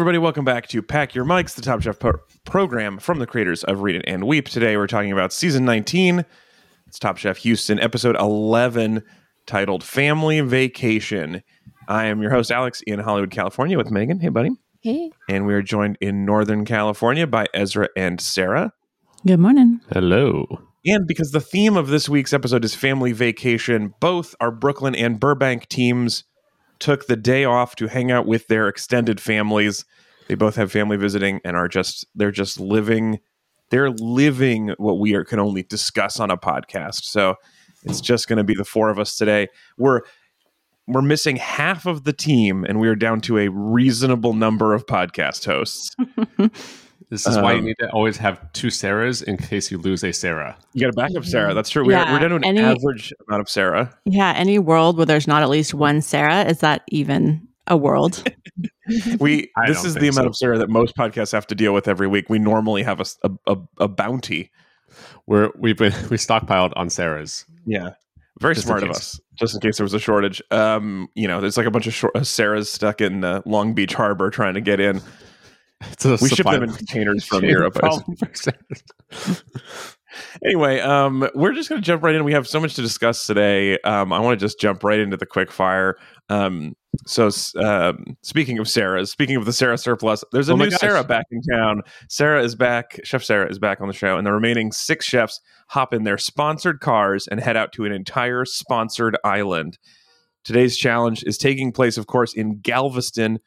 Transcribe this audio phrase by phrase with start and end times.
[0.00, 0.16] everybody.
[0.16, 3.82] Welcome back to Pack Your Mics, the Top Chef pro- program from the creators of
[3.82, 4.48] Read It and Weep.
[4.48, 6.24] Today we're talking about season 19.
[6.86, 9.02] It's Top Chef Houston, episode 11,
[9.44, 11.42] titled Family Vacation.
[11.86, 14.20] I am your host, Alex, in Hollywood, California, with Megan.
[14.20, 14.52] Hey, buddy.
[14.80, 15.10] Hey.
[15.28, 18.72] And we are joined in Northern California by Ezra and Sarah.
[19.26, 19.80] Good morning.
[19.92, 20.62] Hello.
[20.86, 25.20] And because the theme of this week's episode is family vacation, both our Brooklyn and
[25.20, 26.24] Burbank teams
[26.80, 29.84] took the day off to hang out with their extended families.
[30.28, 33.20] They both have family visiting and are just they're just living
[33.70, 37.04] they're living what we are, can only discuss on a podcast.
[37.04, 37.36] So
[37.84, 39.48] it's just going to be the four of us today.
[39.78, 40.02] We're
[40.86, 44.86] we're missing half of the team and we are down to a reasonable number of
[44.86, 45.94] podcast hosts.
[47.10, 50.04] This is why you Um, need to always have two Sarahs in case you lose
[50.04, 50.56] a Sarah.
[50.74, 51.52] You got a backup Sarah.
[51.54, 51.84] That's true.
[51.84, 53.92] We're, Yeah, we're down to an any- average amount of Sarah.
[54.04, 58.22] Yeah, any world where there's not at least one Sarah, is that even a world?
[59.20, 60.28] We I this is the think amount so.
[60.30, 62.28] of Sarah that most podcasts have to deal with every week.
[62.28, 63.04] We normally have a
[63.46, 64.50] a, a bounty.
[65.26, 67.44] We're we've been we stockpiled on Sarahs.
[67.66, 67.90] Yeah,
[68.40, 69.20] very Just smart of us.
[69.38, 70.42] Just in case there was a shortage.
[70.50, 73.74] Um, you know, there's like a bunch of short, uh, Sarahs stuck in uh, Long
[73.74, 75.00] Beach Harbor trying to get in.
[76.04, 77.76] We ship them in containers from Europe.
[77.76, 79.96] I problem for Sarahs.
[80.44, 82.24] anyway, um, we're just going to jump right in.
[82.24, 83.78] We have so much to discuss today.
[83.80, 85.96] Um, I want to just jump right into the quick fire.
[86.28, 86.74] Um,
[87.06, 90.70] so, um, speaking of Sarah, speaking of the Sarah surplus, there's a Oh new.
[90.70, 91.82] Sarah back in town.
[92.08, 93.00] Sarah is back.
[93.04, 96.18] Chef Sarah is back on the show, and the remaining six chefs hop in their
[96.18, 99.78] sponsored cars and head out to an entire sponsored island.
[100.44, 103.38] Today's challenge is taking place, of course, in Galveston,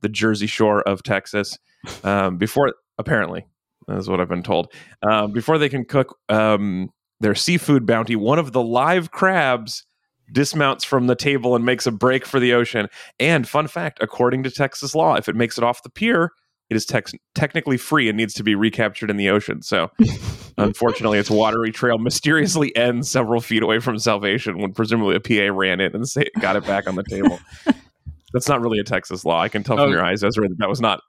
[0.00, 1.58] the Jersey Shore of Texas.
[2.04, 3.46] Um, before, apparently,
[3.86, 4.72] that's what I've been told.
[5.02, 9.84] Um, before they can cook um, their seafood bounty, one of the live crabs
[10.32, 12.88] dismounts from the table and makes a break for the ocean.
[13.20, 16.30] And fun fact, according to Texas law, if it makes it off the pier,
[16.70, 19.60] it is tex- technically free and needs to be recaptured in the ocean.
[19.60, 19.90] So,
[20.58, 25.54] unfortunately, its watery trail mysteriously ends several feet away from salvation when presumably a PA
[25.54, 27.38] ran it and say, got it back on the table.
[28.32, 29.38] That's not really a Texas law.
[29.42, 29.92] I can tell from Oh.
[29.92, 31.00] your eyes, Ezra, that that was not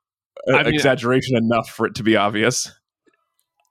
[0.53, 2.71] I mean- exaggeration enough for it to be obvious.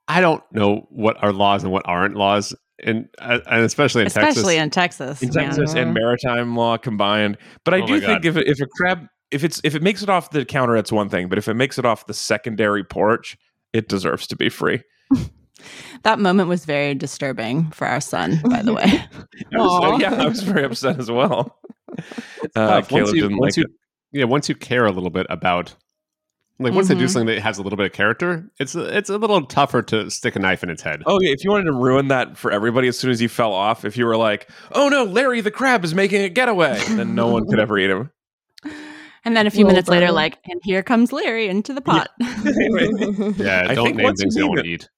[0.08, 4.08] I don't know what are laws and what aren't laws, and uh, and especially in
[4.10, 4.36] Texas.
[4.36, 4.62] Especially Texas.
[4.62, 5.22] in Texas.
[5.22, 5.46] in yeah.
[5.46, 7.38] Texas and maritime law combined.
[7.64, 10.08] But I Oh do think if if a crab if it's if it makes it
[10.10, 11.28] off the counter, it's one thing.
[11.28, 13.36] But if it makes it off the secondary porch,
[13.72, 14.82] it deserves to be free.
[16.02, 18.82] That moment was very disturbing for our son, by the way.
[19.54, 19.98] I was- Aw.
[19.98, 21.56] yeah, I was very upset as well.
[22.56, 22.82] Uh.
[22.82, 23.74] Caleb once you, didn't once like you,
[24.12, 25.76] yeah, once you care a little bit about,
[26.58, 27.10] like, once they do Mhm.
[27.10, 30.10] something that has a little bit of character, it's a, it's a little tougher to
[30.10, 31.02] stick a knife in its head.
[31.06, 33.52] Oh yeah, if you wanted to ruin that for everybody as soon as he fell
[33.52, 37.14] off, if you were like, "Oh no, Larry the crab is making a getaway," then
[37.14, 38.10] no one could ever eat him.
[39.24, 42.08] And then a few Well minutes later, like, and here comes Larry into the pot.
[42.20, 44.88] Yeah, I don't think name things you you don't it- eat.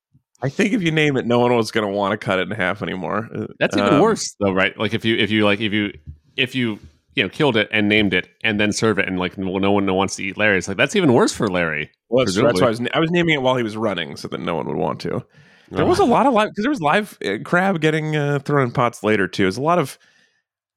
[0.42, 2.50] I think if you name it, no one was going to want to cut it
[2.50, 3.28] in half anymore.
[3.58, 4.76] That's even um, worse, though, right?
[4.78, 5.92] Like if you if you like if you
[6.36, 6.78] if you
[7.14, 9.72] you know killed it and named it and then serve it and like well, no
[9.72, 10.58] one wants to eat Larry.
[10.58, 11.90] It's like that's even worse for Larry.
[12.08, 12.80] Well, that's, that's why I was.
[12.94, 15.24] I was naming it while he was running, so that no one would want to.
[15.70, 15.88] There Oh.
[15.88, 18.72] was a lot of live because there was live uh, crab getting uh, thrown in
[18.72, 19.44] pots later too.
[19.44, 19.98] There's a lot of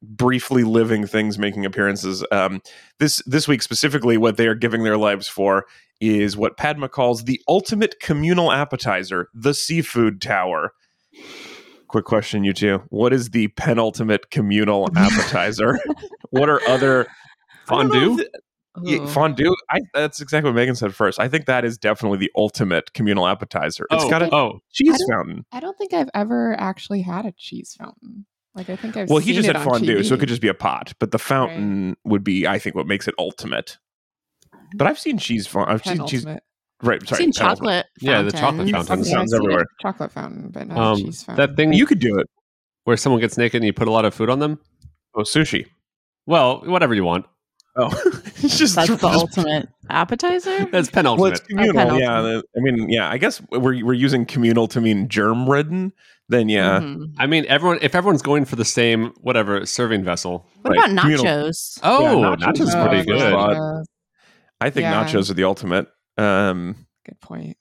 [0.02, 2.24] briefly living things making appearances.
[2.31, 2.62] Um,
[3.00, 5.66] this this week specifically, what they are giving their lives for
[6.00, 10.72] is what Padma calls the ultimate communal appetizer, the seafood tower.
[11.88, 15.80] Quick question, you two: What is the penultimate communal appetizer?
[16.31, 17.08] what are other
[17.70, 18.25] I don't know fondue.
[18.84, 19.08] yeah, uh-huh.
[19.08, 19.56] fondue.
[19.70, 21.20] I, that's exactly what Megan said first.
[21.20, 23.88] I think that is definitely the ultimate communal appetizer.
[23.92, 25.46] It's oh, got a oh, cheese I fountain.
[25.52, 28.25] I don't think I've ever actually had a cheese fountain.
[28.56, 30.54] Like I think I've Well, he just on fondue, so it could just be a
[30.54, 30.94] pot.
[31.00, 33.78] But the fountain would be, I think, what makes it ultimate.
[34.75, 35.74] But I've seen cheese fondue.
[35.74, 36.25] I've seen cheese.
[36.79, 36.83] Penultimate.
[36.83, 37.17] Right, I've sorry.
[37.23, 37.57] seen penultimate.
[37.59, 37.85] chocolate.
[38.01, 38.73] Yeah, the chocolate fountain.
[38.85, 39.09] fountains.
[39.09, 39.65] Yeah, Sounds seen a everywhere.
[39.81, 41.45] chocolate fountain, but not a um, cheese fountain.
[41.47, 42.27] that thing You could do it.
[42.83, 44.59] where someone gets naked and you put a lot of food on them.
[45.15, 45.65] Oh, sushi.
[46.25, 47.25] Well, whatever you want.
[47.79, 47.89] Oh,
[48.41, 50.65] it's just That's the just- ultimate appetizer.
[50.71, 51.31] That's Well, penultimate.
[51.33, 51.75] it's communal.
[51.75, 51.83] yeah,
[52.18, 52.45] penultimate.
[52.53, 53.09] the- I mean, yeah.
[53.09, 55.94] I guess we're we're using communal to mean germ ridden.
[56.30, 57.13] Then yeah, Mhm.
[57.19, 60.45] I mean, everyone if everyone's going for the same whatever serving vessel.
[60.63, 61.23] What Right, about communal.
[61.25, 61.80] nachos?
[61.83, 63.19] Oh, Yeah, nachos nachos is is Oh, pretty good.
[63.33, 63.85] good.
[64.59, 65.03] I think Yeah.
[65.06, 65.88] nachos are the ultimate.
[66.18, 67.58] Um, good point.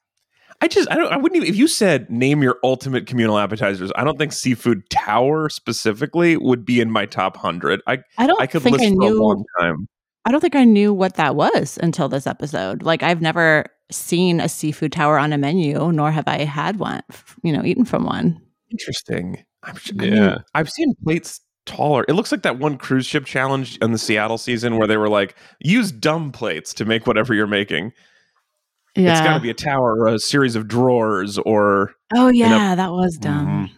[0.61, 3.93] I just I don't I wouldn't even if you said name your ultimate communal appetizers,
[3.95, 7.83] I don't think seafood tower specifically would be in my top hundred.
[7.87, 9.23] I I don't I could think list I for a knew.
[9.23, 9.87] long time.
[10.25, 12.83] I don't think I knew what that was until this episode.
[12.83, 17.03] Like I've never seen a seafood tower on a menu, nor have I had one.
[17.43, 18.41] You know, eaten from one.
[18.71, 19.45] Interesting.
[19.63, 20.21] I'm sure, I Yeah.
[20.31, 22.05] mean, I've seen plates taller.
[22.09, 25.09] It looks like that one cruise ship challenge in the Seattle season where they were
[25.09, 27.93] like, use dumb plates to make whatever you're making.
[28.97, 29.13] Yeah.
[29.13, 32.75] It's got to be a tower or a series of drawers or oh know- yeah,
[32.75, 33.71] that was dumb.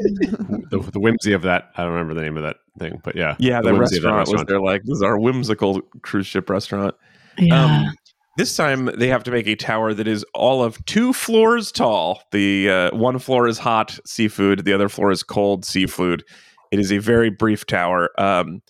[0.00, 0.70] Mhm.
[0.70, 1.70] the, the whimsy of that.
[1.76, 4.12] I don't remember the name of that thing, but yeah, yeah, the, whimsy of that
[4.12, 6.94] restaurant, was their like this is our whimsical cruise ship restaurant.
[7.38, 7.64] Yeah.
[7.64, 7.94] Um,
[8.36, 12.22] this time they have to make a tower that is all of two floors tall.
[12.32, 16.22] The uh, one floor is hot seafood, the other floor is cold seafood.
[16.70, 18.10] It is a very brief tower.
[18.18, 18.60] Um,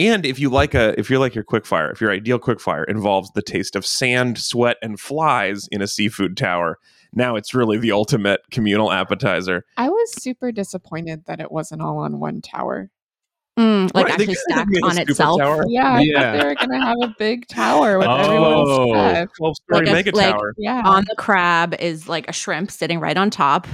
[0.00, 3.30] and if you like a, if you're like your quickfire, if your ideal quickfire involves
[3.32, 6.78] the taste of sand, sweat, and flies in a seafood tower,
[7.12, 9.64] now it's really the ultimate communal appetizer.
[9.76, 12.90] I was super disappointed that it wasn't all on one tower.
[13.58, 15.38] Mm, like Right, actually stacked on itself.
[15.40, 15.64] tower.
[15.68, 16.20] Yeah, I Yeah.
[16.32, 18.14] thought they were gonna have a big tower with Oh.
[18.14, 18.70] everyone's
[19.18, 19.28] stuff.
[19.36, 20.54] Twelve story Like a- mega like- tower.
[20.56, 20.82] Yeah.
[20.84, 23.66] On the crab is like a shrimp sitting right on top,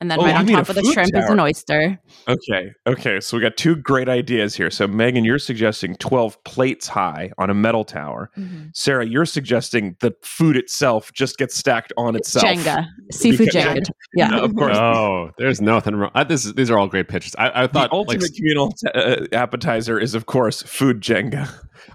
[0.00, 1.98] and then Oh, right you on top of the food shrimp is an oyster.
[2.28, 2.72] Okay.
[2.86, 3.20] Okay.
[3.20, 4.70] So we got two great ideas here.
[4.70, 8.30] So Megan, you're suggesting 12 plates high on a metal tower.
[8.38, 8.70] Mhm.
[8.74, 12.44] Sarah, you're suggesting the food itself just gets stacked on itself.
[12.44, 13.90] Jenga, seafood Because- Jenga.
[14.14, 14.36] Yeah.
[14.38, 14.76] of course.
[14.76, 16.10] Oh, there's nothing wrong.
[16.14, 17.34] I, this these are all great pitches.
[17.38, 21.48] I, I The thought ultimate like communal t- uh, appetizer is, of course, food Jenga.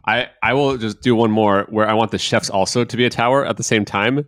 [0.07, 3.05] I I will just do one more where I want the chefs also to be
[3.05, 4.25] a tower at the same time.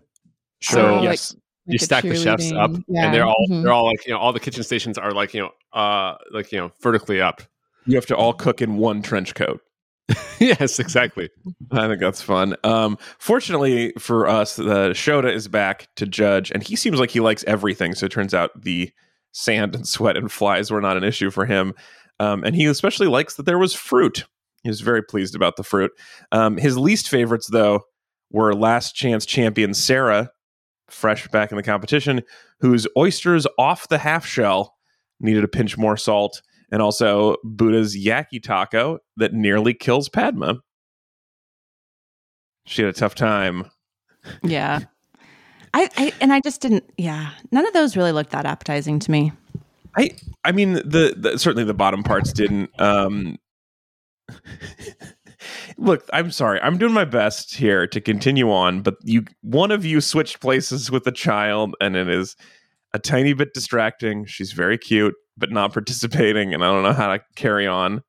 [0.61, 3.63] So Oh, yes, Like you stack the chefs up, yeah, and they're all mhm.
[3.63, 6.51] they're all like you know all the kitchen stations are like you know uh like
[6.51, 7.41] you know vertically up.
[7.85, 9.61] you have to all cook in one trench coat.
[10.39, 11.29] yes, exactly.
[11.71, 12.55] I think that's fun.
[12.63, 17.19] Um, fortunately for us, the Shota is back to judge, and he seems like he
[17.19, 17.93] likes everything.
[17.93, 18.91] So it turns out the
[19.33, 21.73] sand and sweat and flies were not an issue for him.
[22.19, 24.25] Um, and he especially likes that there was fruit.
[24.63, 25.91] He was very pleased about the fruit.
[26.31, 27.83] Um, his least favorites, though,
[28.31, 30.31] were last chance champion Sarah,
[30.89, 32.23] fresh back in the competition,
[32.59, 34.75] whose oysters off the half shell
[35.19, 36.41] needed a pinch more salt,
[36.71, 40.59] and also Buddha's yaki taco that nearly kills Padma.
[42.65, 43.69] She had a tough time.
[44.43, 44.81] Yeah.
[45.73, 46.89] I, I and I just didn't.
[46.97, 49.31] Yeah, none of those really looked that appetizing to me.
[49.95, 50.11] I
[50.43, 52.69] I mean the, the certainly the bottom parts didn't.
[52.79, 53.37] Um,
[55.77, 56.59] look, I'm sorry.
[56.61, 60.91] I'm doing my best here to continue on, but you one of you switched places
[60.91, 62.35] with a child, and it is
[62.93, 64.25] a tiny bit distracting.
[64.25, 68.01] She's very cute, but not participating, and I don't know how to carry on.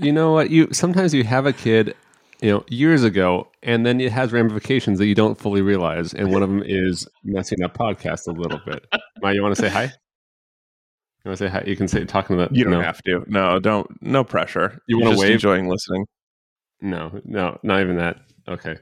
[0.00, 0.50] You know what?
[0.50, 1.94] You sometimes you have a kid,
[2.40, 6.32] you know, years ago, and then it has ramifications that you don't fully realize, and
[6.32, 8.84] one of them is messing up podcast a little bit.
[9.22, 9.92] Maya, you want to say hi?
[11.24, 11.62] You want to say hi?
[11.66, 12.54] You can say talking to the.
[12.54, 13.24] You don't no, have to.
[13.26, 13.90] No, don't.
[14.02, 14.80] No pressure.
[14.86, 15.32] You wanna just wave?
[15.32, 16.06] Enjoying listening.
[16.82, 18.20] No, no, not even that.
[18.48, 18.76] Okay.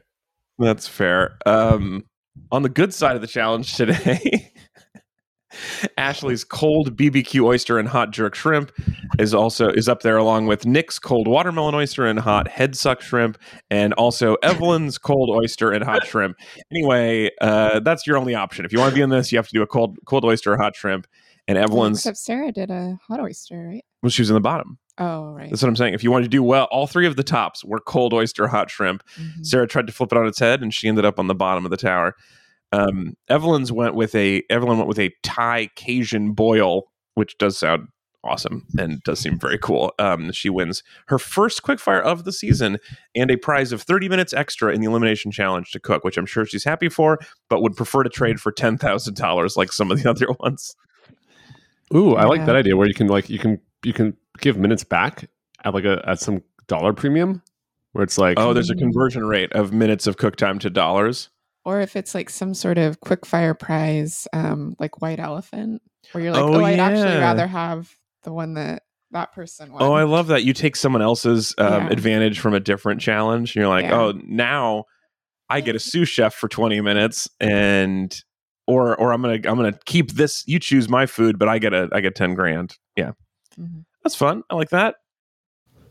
[0.59, 1.39] That's fair.
[1.47, 2.05] Um,
[2.51, 4.53] on the good side of the challenge today,
[5.97, 8.73] Ashleigh's cold BBQ oyster and hot jerk shrimp
[9.19, 13.01] is also is up there along with Nick's cold watermelon oyster and hot head suck
[13.01, 13.39] shrimp,
[13.71, 16.37] and also Evelyn's cold oyster and hot shrimp.
[16.71, 18.65] Anyway, uh, that's your only option.
[18.65, 20.53] If you want to be in this, you have to do a cold cold oyster
[20.53, 21.07] or hot shrimp.
[21.47, 23.85] And Evelyn's Except Sarah did a hot oyster, right?
[24.03, 24.79] Well, she was in the bottom.
[24.99, 25.49] Oh, right.
[25.49, 25.95] That's what I'm saying.
[25.95, 28.69] If you wanted to do well, all three of the tops were cold oyster, hot
[28.71, 29.03] shrimp.
[29.17, 29.47] Mhm.
[29.47, 31.65] Sarah tried to flip it on its head, and she ended up on the bottom
[31.65, 32.15] of the tower.
[32.73, 37.89] Um, Evelyn's went with a Evelyn went with a Thai Cajun boil, which does sound
[38.25, 39.93] awesome and does seem very cool.
[39.99, 42.79] Um, she wins her first quickfire of the season
[43.15, 46.27] and a prize of 30 minutes extra in the elimination challenge to cook, which I'm
[46.27, 49.91] sure she's happy for, but would prefer to trade for ten thousand dollars like some
[49.91, 50.75] of the other ones.
[51.95, 54.85] Ooh, I like that idea where you can like you can you can give minutes
[54.85, 55.29] back
[55.65, 57.43] at like a at some dollar premium,
[57.93, 61.31] where it's like Oh, there's a conversion rate of minutes of cook time to dollars.
[61.65, 65.83] Or if it's like some sort of quick fire prize, um, like White Elephant,
[66.13, 69.83] where you're like, Oh, oh, I'd actually rather have the one that that person won.
[69.83, 70.45] Oh, I love that.
[70.45, 71.89] You take someone else's um, Yeah.
[71.91, 73.55] advantage from a different challenge.
[73.55, 74.01] And you're like, Yeah.
[74.01, 74.85] oh, now
[75.51, 78.15] I get a sous chef for 20 minutes and
[78.67, 80.45] or or I'm gonna I'm gonna keep this.
[80.47, 82.77] You choose my food, but I get a I get 10 grand.
[82.97, 83.13] Yeah.
[83.59, 83.85] Mhm.
[84.05, 84.43] That's fun.
[84.51, 84.97] I like that.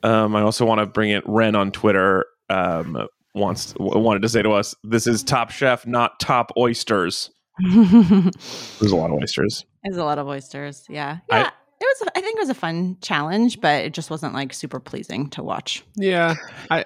[0.04, 4.30] Um, I also want to bring it Ren on Twitter um wants w- wanted to
[4.30, 7.30] say to us, this is top chef, not top oysters.
[7.72, 9.66] There's a lot of oysters.
[9.84, 10.86] There's a lot of oysters.
[10.90, 11.18] Yeah.
[11.32, 11.48] I- Yeah.
[11.82, 14.80] it was I think it was a fun challenge, but it just wasn't like super
[14.80, 15.84] pleasing to watch.
[15.96, 16.36] yeah.
[16.72, 16.86] I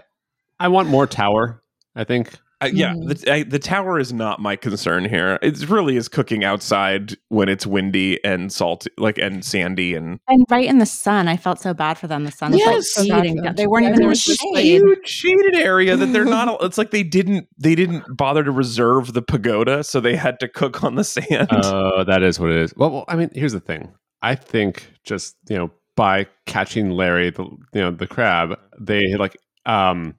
[0.60, 1.62] I want more tower.
[1.96, 3.08] I think Uh, yeah, Mhm.
[3.22, 5.40] the, I, the tower is not my concern here.
[5.42, 10.46] It really is cooking outside when it's windy and salty, like and sandy, and And
[10.52, 12.24] right in the sun, I felt so bad for them.
[12.24, 12.74] The sun was Yes.
[12.76, 13.46] like So bad beating for down.
[13.46, 13.56] them.
[13.56, 14.82] They weren't Yeah, even there in the was this, shade.
[14.82, 16.42] huge shaded area that they're not.
[16.64, 20.48] It's like they didn't they didn't bother to reserve the pagoda, so they had to
[20.48, 21.48] cook on the sand.
[21.52, 22.74] uh, that is what it is.
[22.76, 23.92] Well, well, I mean, here's the thing.
[24.22, 29.36] I think just you know by catching Larry, the you know the crab, they like
[29.66, 30.16] um,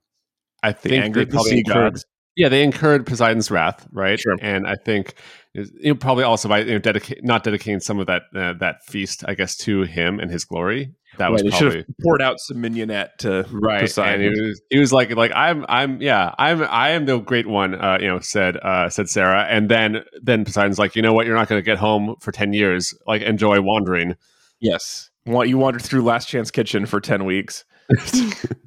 [0.65, 2.05] I They think angered they the probably sea gods.
[2.37, 4.19] Yeah, they incurred Poseidon's wrath, right?
[4.19, 4.37] Sure.
[4.41, 5.15] And I think
[5.55, 8.85] you know, probably also by you know, dedicate not dedicating some of that uh, that
[8.87, 10.95] feast, I guess, to him and his glory.
[11.19, 13.83] That was Right, they probably poured out some mignonette to right.
[13.83, 14.25] Poseidon.
[14.25, 17.47] And he was he was like like I'm I'm yeah I'm I am the great
[17.47, 17.75] one.
[17.75, 21.27] Uh, you know, said uh, said Sarah, and then then Poseidon's like, you know what,
[21.27, 22.95] you're not going to get home for ten years.
[23.07, 24.17] Like enjoy wandering.
[24.59, 25.11] Yes.
[25.27, 27.65] Wa- You wandered through Last Chance Kitchen for 10 weeks.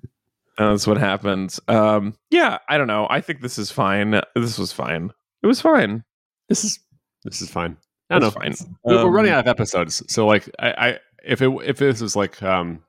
[0.57, 1.59] That's what happens.
[1.67, 3.07] Um, yeah, I don't know.
[3.09, 4.19] I think this is fine.
[4.35, 5.12] This was fine.
[5.43, 6.03] It was fine.
[6.50, 6.79] this is
[7.24, 7.77] this is fine.
[8.09, 8.31] I don't know.
[8.41, 8.53] fine.
[8.83, 12.01] We're, we're Um, running out of episodes, so like I, I if it if this
[12.01, 12.81] was like um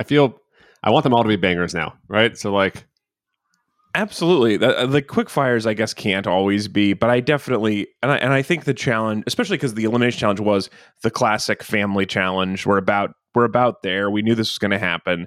[0.00, 0.38] I feel
[0.82, 2.36] I want them all to be bangers now, right?
[2.36, 2.84] So like
[3.94, 4.56] Absolutely.
[4.56, 8.32] The, the quick fires, I guess, can't always be, but I definitely, and I, and
[8.32, 10.70] I think the challenge, especially because the elimination challenge was
[11.02, 12.64] the classic family challenge.
[12.64, 14.10] We're about, we're about there.
[14.10, 15.26] We knew this was going to happen.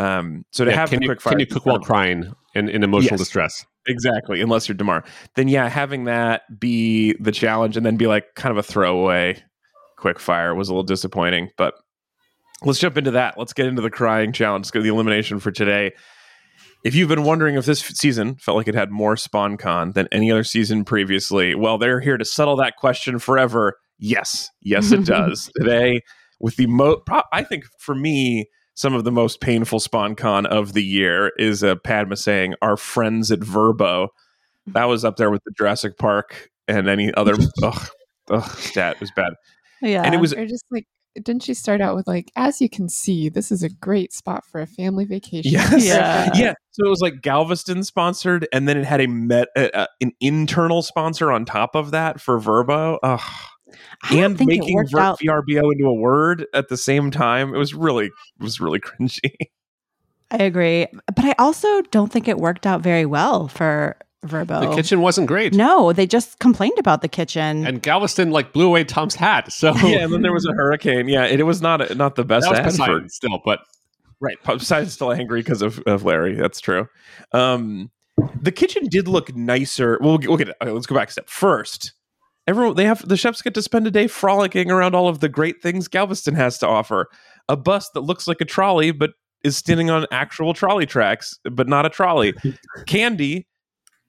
[0.00, 2.32] Um, so to yeah, have can the you quick fire, can you cook while crying
[2.54, 3.20] in, in emotional Yes.
[3.20, 3.66] distress?
[3.86, 5.04] Exactly, unless you're Damarr.
[5.36, 9.42] Then yeah, having that be the challenge and then be like kind of a throwaway
[9.96, 11.50] quick fire was a little disappointing.
[11.56, 11.74] But
[12.64, 13.38] let's jump into that.
[13.38, 14.64] Let's get into the crying challenge.
[14.64, 15.92] Let's go to the elimination for today.
[16.82, 20.30] If you've been wondering if this season felt like it had more sponcon than any
[20.32, 23.76] other season previously, well, they're here to settle that question forever.
[23.98, 25.50] Yes, yes, it does.
[25.58, 26.00] Today,
[26.40, 28.46] with the mo, pro- I think for me,
[28.80, 33.30] some of the most painful sponcon of the year is uh, Padma saying, "Our friends
[33.30, 34.08] at Verbo."
[34.68, 37.34] That was up there with the Jurassic Park and any other.
[37.62, 37.88] ugh,
[38.30, 39.34] ugh, stat was bad.
[39.82, 40.02] Yeah.
[40.02, 43.28] And it was just like, didn't she start out with like, as you can see,
[43.28, 45.52] this is a great spot for a family vacation.
[45.52, 45.84] Yes.
[45.84, 46.30] Yeah.
[46.34, 46.54] yeah.
[46.70, 50.12] So it was like Galveston sponsored, and then it had a met uh, uh, an
[50.20, 52.98] internal sponsor on top of that for Verbo.
[53.02, 53.20] Ugh.
[54.02, 55.20] I and think making worked ver- out.
[55.20, 57.54] VRBO into a word at the same time.
[57.54, 59.32] It was really it was really cringy.
[60.30, 64.60] I agree, but I also don't think it worked out very well for Verbo.
[64.60, 65.54] The kitchen wasn't great.
[65.54, 67.66] No, they just complained about the kitchen.
[67.66, 69.52] And Galveston like blew away Tom's hat.
[69.52, 71.08] So yeah, and then there was a hurricane.
[71.08, 73.60] Yeah, it, it was not not the best that was Poseidon still, but
[74.20, 74.36] Right.
[74.42, 76.34] Poseidon's still angry because of, of Larry.
[76.34, 76.88] That's true.
[77.32, 77.90] Um,
[78.40, 79.98] the kitchen did look nicer.
[80.00, 80.50] We'll, we'll get.
[80.60, 81.28] Okay, let's go back a step.
[81.28, 81.94] First,
[82.50, 85.28] everyone they have the chefs get to spend a day frolicking around all of the
[85.28, 87.08] great things Galveston has to offer.
[87.48, 91.68] A bus that looks like a trolley but is standing on actual trolley tracks, but
[91.68, 92.34] not a trolley.
[92.86, 93.46] Candy.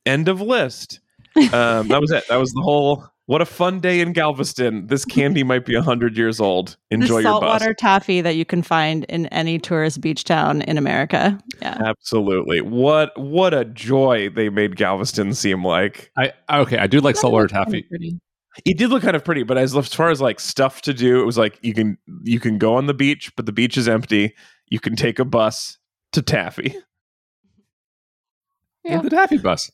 [0.06, 1.00] End of list.
[1.38, 2.28] Um, that was it.
[2.28, 3.06] That was the whole.
[3.28, 4.88] What a fun day in Galveston.
[4.88, 6.76] This candy might be hundred years old.
[6.90, 7.62] Enjoy the your bus.
[7.62, 11.40] saltwater taffy that you can find in any tourist beach town in America.
[11.62, 11.78] Yeah.
[11.86, 12.60] Absolutely.
[12.62, 16.12] What what a joy they made Galveston seem like.
[16.18, 17.82] I okay, I do like saltwater Kinda taffy.
[17.84, 18.20] pretty.
[18.66, 21.22] It did look kind of pretty, but as, as far as like stuff to do,
[21.22, 23.88] it was like you can you can go on the beach, but the beach is
[23.88, 24.34] empty.
[24.70, 25.78] You can take a bus
[26.14, 26.76] to Taffy.
[28.84, 29.02] Yeah.
[29.02, 29.72] The taffy bus.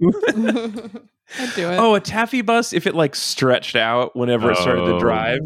[0.02, 1.78] I'd do it.
[1.78, 4.98] Oh, a Taffy bus if it like stretched out whenever it started to Oh.
[5.00, 5.40] drive,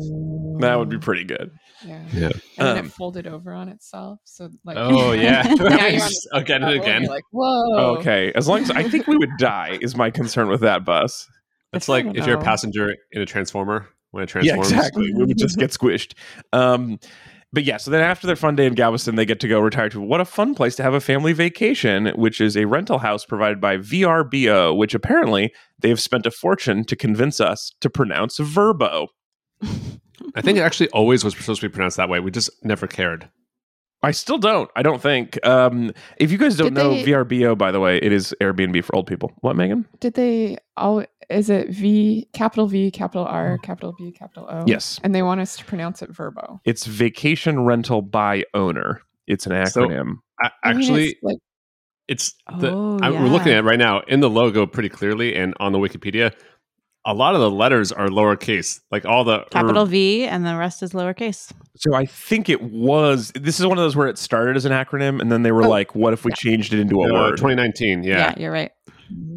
[0.60, 1.50] that would be pretty good.
[1.84, 2.02] Yeah.
[2.12, 2.30] Yeah.
[2.58, 4.20] And then Um, it folded over on itself.
[4.24, 5.42] So like Oh yeah.
[5.58, 6.00] Now you're
[6.32, 7.04] again and again.
[7.04, 7.96] like, whoa.
[7.98, 11.28] Okay, as long as I think we would die is my concern with that bus.
[11.72, 14.70] It's like don't if you're a passenger in a transformer when it transforms.
[14.70, 15.12] Yeah, exactly.
[15.14, 16.14] We would just get squished.
[16.52, 16.98] Um,
[17.54, 19.90] but yeah, so then after their fun day in Galveston, they get to go retire
[19.90, 23.26] to what a fun place to have a family vacation, which is a rental house
[23.26, 28.38] provided by VRBO, which apparently they have spent a fortune to convince us to pronounce
[28.38, 29.08] Verbo.
[30.34, 32.20] I think it actually always was supposed to be pronounced that way.
[32.20, 33.28] We just never cared.
[34.02, 34.68] I still don't.
[34.74, 35.38] I don't think.
[35.46, 38.82] Um, if you guys don't Did know they- VRBO, by the way, it is Airbnb
[38.84, 39.30] for old people.
[39.40, 39.86] What, Megan?
[40.00, 44.64] Did they all is it V capital V, capital R, capital B, capital O?
[44.66, 45.00] Yes.
[45.02, 46.60] And they want us to pronounce it Verbo.
[46.64, 49.02] It's vacation rental by owner.
[49.26, 50.16] It's an So- acronym.
[50.42, 51.38] I, I mean, actually, it's like
[52.08, 55.36] it's the Oh, I, we're looking at it right now in the logo pretty clearly
[55.36, 56.34] and on the Wikipedia.
[57.04, 60.56] A lot of the letters are lowercase, like all the Capital er, V and the
[60.56, 61.52] rest is lowercase.
[61.76, 63.32] So I think it was.
[63.34, 65.64] This is one of those where it started as an acronym, and then they were
[65.64, 68.04] Oh, like, "What if we changed it into a word?" 2019.
[68.04, 68.70] Yeah, Yeah, you're right.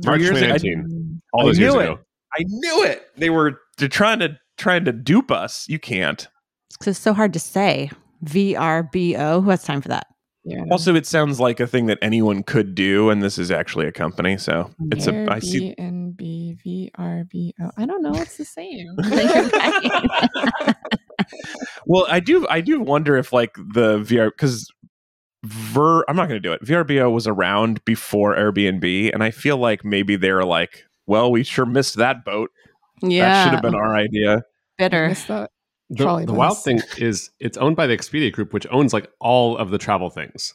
[0.06, 0.95] March 2019.
[1.36, 2.00] All I those years knew ago.
[2.38, 3.08] I knew it.
[3.18, 5.68] They were they're trying to trying to dupe us.
[5.68, 6.28] You can't.
[6.72, 7.92] Because it's so hard to say.
[8.22, 9.42] V R B O.
[9.42, 10.08] Who has time for that?
[10.46, 10.64] yeah.
[10.72, 13.92] Also, it sounds like a thing that anyone could do, and this is actually a
[13.92, 14.38] company.
[14.38, 15.28] So it's a.
[15.32, 15.76] I see.
[15.80, 17.88] Airbnb, VRBO.
[17.88, 18.14] Don't know.
[18.16, 18.96] It's the same.
[21.86, 22.48] Well, I do.
[22.50, 24.72] I do wonder if like the VR because
[25.44, 26.04] Ver.
[26.08, 26.64] I'm not going to do it.
[26.64, 31.66] VRBO was around before Airbnb, and I feel like maybe they're like, well, we sure
[31.66, 32.50] missed that boat.
[33.02, 33.26] yeah.
[33.30, 34.44] That should have been our idea.
[34.78, 35.10] bitter.
[35.10, 35.28] Missed.
[35.28, 35.50] The,
[35.98, 39.56] Trolley the wild thing is it's owned by the Expedia Group, which owns like all
[39.58, 40.54] of the travel things.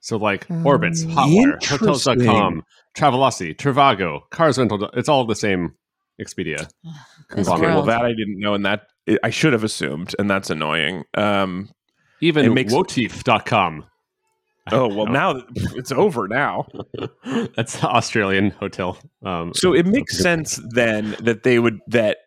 [0.00, 1.78] So like Um, Orbitz, Hotwire, Interesting.
[1.78, 2.62] Hotels.com,
[2.96, 4.88] Travelocity, Trivago, Cars Rental.
[4.94, 5.72] It's all the same
[6.22, 6.68] Expedia.
[7.32, 8.82] Okay, well, that I didn't know, and that
[9.24, 11.02] I should have assumed, and that's annoying.
[11.14, 11.70] Um,
[12.20, 13.84] Even It makes- Wotif.com.
[14.72, 15.42] oh well, now
[15.74, 16.66] it's over now.
[17.56, 18.98] That's the Australian hotel.
[19.24, 22.18] Um, So it makes sense then that they would that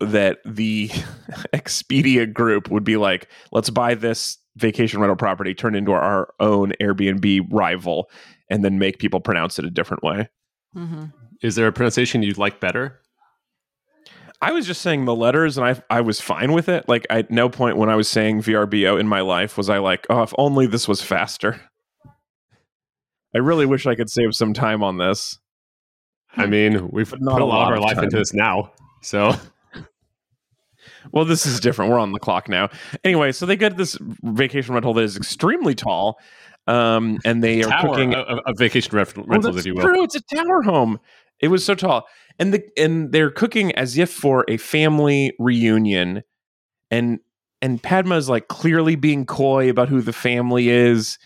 [0.00, 0.88] that the
[1.54, 6.32] Expedia group would be like, let's buy this vacation rental property, turn it into our
[6.40, 8.10] own Airbnb rival,
[8.50, 10.28] and then make people pronounce it a different way.
[10.76, 11.12] Mhm.
[11.42, 13.00] Is there a pronunciation you'd like better?
[14.42, 16.88] I was just saying the letters, and I I was fine with it.
[16.88, 20.06] Like at no point when I was saying VRBO in my life was I like,
[20.10, 21.60] oh, if only this was faster.
[23.34, 25.38] I really wish I could save some time on this.
[26.36, 28.04] I mean, we've But put a a lot lot of our of life time.
[28.04, 28.72] into this now.
[29.02, 29.32] So
[31.12, 31.90] Well, this is different.
[31.90, 32.68] We're on the clock now.
[33.04, 36.18] Anyway, so they get this vacation rental that is extremely tall,
[36.66, 38.14] um, and they are tower cooking.
[38.14, 39.82] a, of vacation ref- Oh, rentals, that's if you will.
[39.82, 40.02] true.
[40.02, 40.98] It's a tower home.
[41.40, 42.06] It was so tall,
[42.38, 46.22] and the and they're cooking as if for a family reunion,
[46.90, 47.20] and
[47.62, 51.18] and Padma's like clearly being coy about who the family is.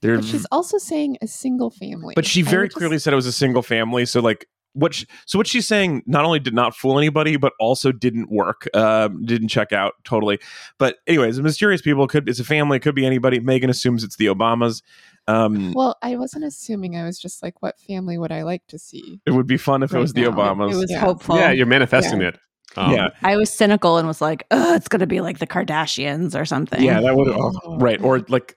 [0.00, 2.14] They're, But she's also saying a single family.
[2.14, 4.06] but she very would just- clearly said it was a single family.
[4.06, 4.94] So like what?
[4.94, 8.68] She, so what she's saying not only did not fool anybody, but also didn't work.
[8.76, 10.38] Um, didn't check out totally.
[10.78, 12.76] But anyways, the mysterious people could it's a family.
[12.76, 13.40] It could be anybody.
[13.40, 14.82] Megan assumes it's the Obamas.
[15.26, 16.96] Um, Well, I wasn't assuming.
[16.96, 19.20] I was just like, what family would I like to see?
[19.26, 20.22] it would be fun if it Right was the.
[20.24, 20.72] Obamas.
[20.72, 21.00] It was Yeah.
[21.00, 21.36] hopeful.
[21.36, 22.38] Yeah, you're manifesting it.
[22.76, 25.46] Um, yeah, I was cynical and was like, "Ugh, it's going to be like the
[25.46, 28.56] Kardashians or something." yeah, that would oh, right or like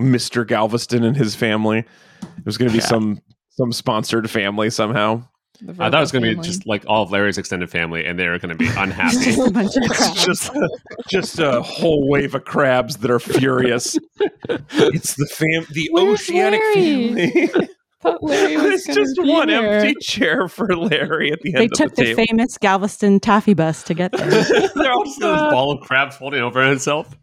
[0.00, 0.46] Mr.
[0.46, 1.78] Galveston and his family.
[2.22, 2.86] It was going to be Yeah.
[2.88, 5.22] some some sponsored family somehow.
[5.68, 8.18] I thought it was going to be just like all of Larry's extended family, and
[8.18, 9.16] they're going to be unhappy.
[9.24, 10.10] Just a bunch of crap.
[10.12, 10.50] It's just
[11.10, 13.98] just a whole wave of crabs that are furious.
[14.48, 17.26] it's the fam the Where's oceanic Larry?
[17.26, 17.48] family.
[18.02, 19.60] thought Larry was There's just one here.
[19.68, 21.58] empty chair for Larry at the end.
[21.58, 22.24] They end took the the table.
[22.28, 24.30] famous Galveston taffy bus to get there.
[24.74, 27.14] They're all Just this ball of crabs folding over itself.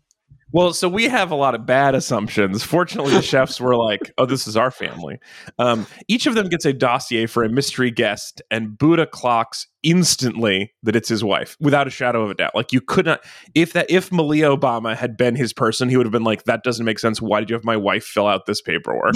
[0.53, 2.63] Well, so we have a lot of bad assumptions.
[2.63, 5.19] Fortunately, the chefs were like, "Oh, this is our family."
[5.59, 10.73] Um, each of them gets a dossier for a mystery guest, and Buddha clocks instantly
[10.83, 12.55] that it's his wife, without a shadow of a doubt.
[12.55, 16.05] Like you could not, if that, if Malia Obama had been his person, he would
[16.05, 17.21] have been like, "That doesn't make sense.
[17.21, 19.15] Why did you have my wife fill out this paperwork?"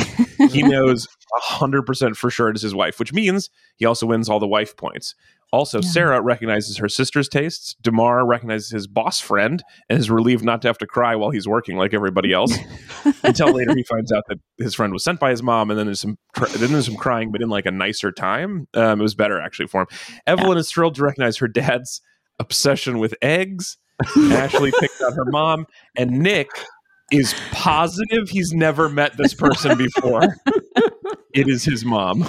[0.50, 1.08] he knows
[1.44, 4.48] hundred percent for sure it is his wife, which means he also wins all the
[4.48, 5.16] wife points.
[5.52, 5.90] Also, Yeah.
[5.90, 7.76] Sarah recognizes her sister's tastes.
[7.84, 11.48] Damarr recognizes his boss friend and is relieved not to have to cry while he's
[11.48, 12.58] working like everybody else.
[13.24, 15.88] Until later, he finds out that his friend was sent by his mom, and then
[15.88, 16.18] there's some
[16.58, 18.68] then there's some crying, but in like a nicer time.
[18.74, 19.88] Um, it was better actually for him.
[20.26, 22.02] Evelyn is thrilled to recognize her dad's
[22.40, 23.78] obsession with eggs.
[24.04, 26.50] Ashleigh picked out her mom, and Nick
[27.12, 30.22] is positive he's never met this person before.
[31.34, 32.26] it is his mom.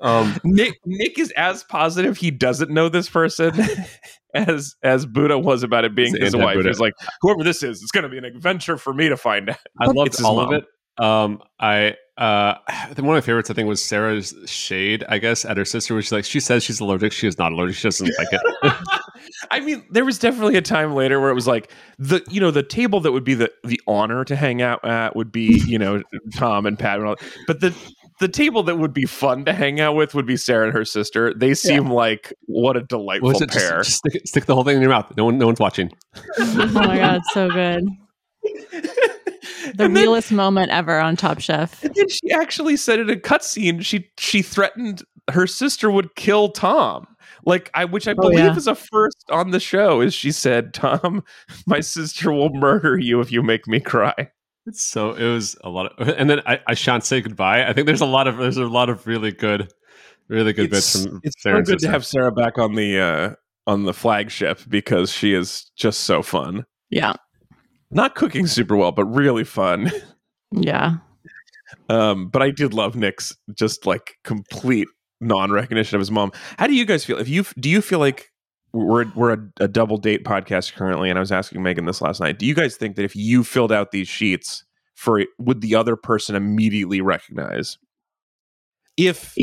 [0.00, 3.52] Um, Nick Nick is as positive he doesn't know this person
[4.34, 6.58] as as Buddha was about it being his wife.
[6.64, 9.50] He's like, whoever this is, it's going to be an adventure for me to find
[9.50, 9.58] out.
[9.80, 10.64] I loved all of it.
[10.98, 15.04] Um, I uh, one of my favorites I think was Sarah's shade.
[15.08, 17.12] I guess at her sister, which like she says she's allergic.
[17.12, 17.76] She is not allergic.
[17.76, 18.40] She doesn't like it.
[19.50, 22.50] I mean, there was definitely a time later where it was like the you know
[22.50, 25.78] the table that would be the the honor to hang out at would be you
[25.78, 26.02] know
[26.34, 27.16] Tom and Pat, and all,
[27.46, 27.74] but the
[28.20, 30.84] the table that would be fun to hang out with would be Sarah and her
[30.84, 31.34] sister.
[31.34, 33.50] They seem like what a delightful What was it?
[33.50, 33.82] Just, pair.
[33.82, 35.12] just stick, stick the whole thing in your mouth.
[35.16, 35.90] No one, no one's watching.
[36.38, 37.84] oh my god, so good.
[39.76, 41.82] The And then- realest moment ever on Top Chef.
[41.84, 46.48] And then she actually said in a cutscene she she threatened her sister would kill
[46.50, 47.06] Tom.
[47.44, 48.56] Like I which I Oh, believe yeah.
[48.56, 51.24] is a first on the show is she said, Tom,
[51.66, 54.14] my sister will murder you if you make me cry.
[54.66, 57.66] It's so it was a lot of, and then I, I shan't say goodbye.
[57.66, 59.72] I think there's a lot of there's a lot of really good,
[60.28, 62.98] really good It's, bits from it's Sarah so good to have Sarah back on the
[62.98, 63.34] uh
[63.66, 66.64] on the flagship because she is just so fun.
[66.90, 67.14] Yeah.
[67.90, 69.90] Not cooking super well, but really fun.
[70.52, 70.98] Yeah.
[71.88, 74.86] Um, but I did love Nick's just like complete
[75.20, 76.30] non-recognition of his mom.
[76.56, 77.18] How do you guys feel?
[77.18, 78.30] If you do you feel like
[78.76, 82.20] we're we're a, a double date podcast currently, and I was asking Megan this last
[82.20, 82.38] night.
[82.38, 85.96] Do you guys think that if you filled out these sheets for would the other
[85.96, 87.78] person immediately recognize?
[88.96, 89.36] If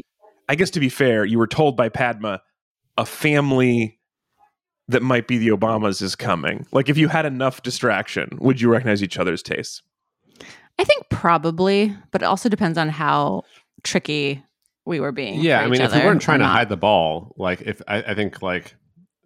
[0.50, 2.42] I guess to be fair, you were told by Padma
[2.98, 4.00] a family
[4.88, 6.66] that might be the Obamas is coming.
[6.72, 9.82] Like if you had enough distraction, would you recognize each other's tastes?
[10.80, 13.44] I think probably, but it also depends on how
[13.84, 14.44] tricky
[14.86, 15.40] we were being.
[15.40, 17.82] Yeah, for I mean, each if we weren't trying to hide the ball, like if
[17.88, 18.76] I, I think like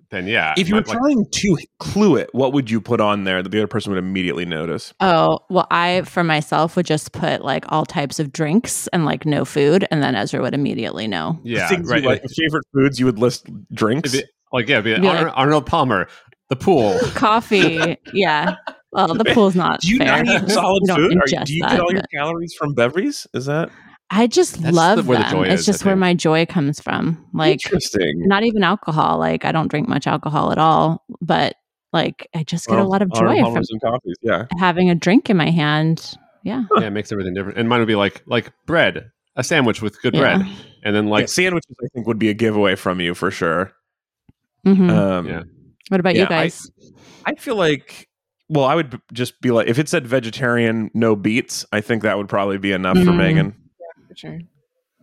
[0.09, 0.53] then yeah.
[0.57, 3.43] If you were Like- like- trying to clue it, what would you put on there
[3.43, 4.93] that the other person would immediately notice?
[4.99, 9.25] Oh, well, I for myself would just put like all types of drinks and like
[9.25, 11.39] no food, and then Ezra would immediately know.
[11.43, 12.01] yeah, Things right.
[12.01, 14.13] you like, favorite foods, you would list drinks.
[14.13, 16.07] It'd like yeah, be Be Ar- like- Arnold Palmer,
[16.49, 16.97] the pool.
[17.15, 18.55] Coffee, yeah.
[18.93, 20.23] Well, the pool's not do you fair.
[20.23, 21.17] not eat solid food?
[21.17, 23.27] Or do you that, get all your but- calories from beverages?
[23.33, 23.69] Is that
[24.09, 25.31] I just That's love the- where the them.
[25.33, 27.23] joy it's is, just where my joy comes from.
[27.33, 28.27] Like interesting?
[28.27, 29.17] not even alcohol.
[29.17, 31.55] Like I don't drink much alcohol at all, but
[31.93, 34.15] like I just get a lot of joy from and coffees.
[34.21, 34.45] Yeah.
[34.59, 36.13] having a drink in my hand.
[36.43, 36.63] Yeah.
[36.79, 37.57] yeah, it makes everything different.
[37.57, 40.37] And mine would be like like bread, a sandwich with good Yeah.
[40.37, 40.47] bread,
[40.83, 43.73] and then Like like sandwiches, I think would be a giveaway from you for sure.
[44.65, 44.89] Mhm.
[44.89, 45.43] Um, Yeah.
[45.89, 46.69] what about yeah, you guys?
[47.25, 48.07] I feel like,
[48.47, 52.17] well, I would just be like, if it said vegetarian, no beets, I think that
[52.17, 53.17] would probably be enough for Mm.
[53.17, 53.55] Megan.
[54.07, 54.39] For sure.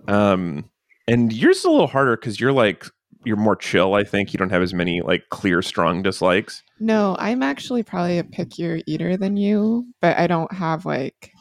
[0.09, 0.71] Um,
[1.07, 2.87] and yours is a little harder because you're like
[3.25, 3.95] you're more chill.
[3.95, 6.63] I think you don't have as many like clear, strong dislikes.
[6.79, 11.33] No, I'm actually probably a pickier eater than you, but I don't have like,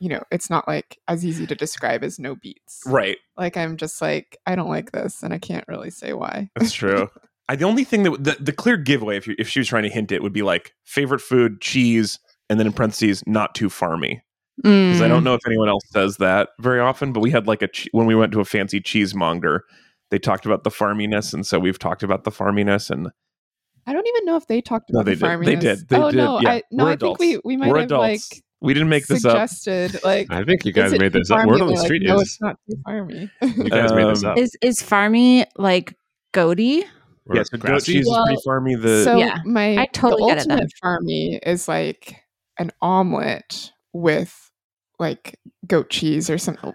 [0.00, 2.82] you know, it's not like as easy to describe as no beets.
[2.86, 3.18] Right.
[3.36, 6.50] Like I'm just like I don't like this, and I can't really say why.
[6.56, 7.08] That's true.
[7.48, 9.84] I, the only thing that the, the clear giveaway, if you, if she was trying
[9.84, 12.18] to hint it, would be like favorite food, cheese,
[12.50, 14.20] and then in parentheses, not too farmy.
[14.62, 15.08] Because I Mm.
[15.10, 17.90] don't know if anyone else says that very often, but we had like a che-
[17.92, 19.60] when we went to a fancy cheesemonger,
[20.10, 23.10] they talked about the farminess, and so we've talked about the farminess, and
[23.86, 25.46] I don't even know if they talked No, about they the did.
[25.46, 25.88] They did.
[25.88, 26.16] They oh did.
[26.16, 26.50] no, Yeah.
[26.50, 28.20] I no, We're I think we we might We're have like
[28.60, 29.32] we didn't make this up.
[29.32, 30.26] suggested like.
[30.30, 31.40] I think you guys made this up.
[31.40, 31.46] farmy?
[31.48, 33.30] Word on the They're like, street no, is it's not too farmy.
[33.42, 34.38] you guys made this Um, up.
[34.38, 35.94] Is is farmy like
[36.32, 36.84] goaty?
[37.26, 38.42] Or Yeah, so goat cheese Well, is pretty
[38.76, 38.80] farmy.
[38.82, 42.16] The so Yeah, my I totally the get it ultimate farmy is like
[42.58, 44.45] an omelet with
[44.98, 46.72] like goat cheese or something.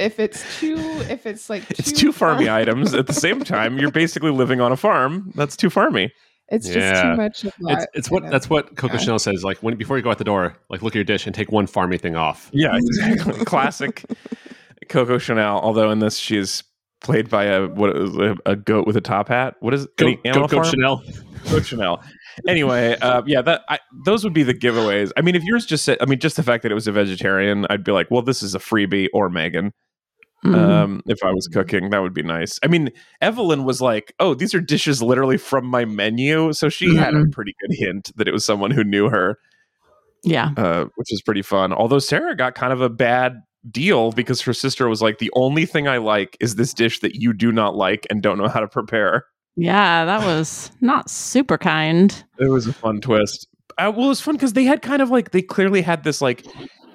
[0.00, 0.76] If it's too,
[1.08, 3.78] if it's like it's two farmy farm- items at the same time.
[3.78, 5.32] You're basically living on a farm.
[5.34, 6.10] That's too farmy.
[6.50, 7.52] It's just too much of.
[7.60, 9.00] It's, it's what kind that's what Coco yeah.
[9.00, 9.44] Chanel says.
[9.44, 11.52] Like when before you go out the door, like look at your dish and take
[11.52, 12.48] one farmy thing off.
[12.52, 13.44] Yeah, exactly.
[13.44, 14.04] Classic
[14.88, 15.60] Coco Chanel.
[15.60, 16.64] Although in this, she is
[17.00, 19.56] played by a what is a, a goat with a top hat.
[19.60, 19.96] What is it?
[19.96, 20.70] Go, Any go, Animal go Farm?
[20.70, 21.02] Chanel.
[21.44, 22.02] Coco Chanel.
[22.46, 25.10] Anyway, uh, yeah, that I, those would be the giveaways.
[25.16, 26.92] I mean, if yours just said, I mean, just the fact that it was a
[26.92, 29.72] vegetarian, I'd be like, well, this is a freebie or Megan.
[30.44, 30.54] Mhm.
[30.54, 32.60] Um, if I was cooking, that would be nice.
[32.62, 36.94] I mean, Evelyn was like, "Oh, these are dishes literally from my menu," so she
[36.94, 39.36] had a pretty good hint that it was someone who knew her,
[40.24, 40.50] yeah.
[40.56, 41.72] uh, which is pretty fun.
[41.72, 45.66] Although Sarah got kind of a bad deal because her sister was like, "The only
[45.66, 48.60] thing I like is this dish that you do not like and don't know how
[48.60, 49.24] to prepare."
[49.60, 52.24] Yeah, that was not super kind.
[52.38, 53.48] It was a fun twist.
[53.76, 56.20] Uh, well, it was fun because they had kind of like they clearly had this
[56.20, 56.44] like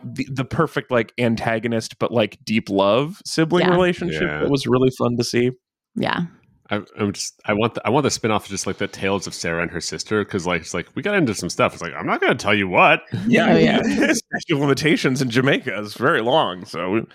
[0.03, 3.71] the, the perfect like antagonist, but like deep love sibling Yeah.
[3.71, 4.21] relationship.
[4.21, 4.39] Yeah.
[4.39, 5.51] That was really fun to see.
[5.95, 6.21] Yeah.
[6.69, 9.27] I, I'm just I want the, I want the spinoff of just like the tales
[9.27, 11.73] of Sarah and her sister because like it's like we got into some stuff.
[11.73, 13.01] It's like I'm not going to tell you what.
[13.27, 13.81] Yeah, Oh, yeah.
[13.83, 14.21] statute
[14.53, 17.05] of limitations in Jamaica is very long, so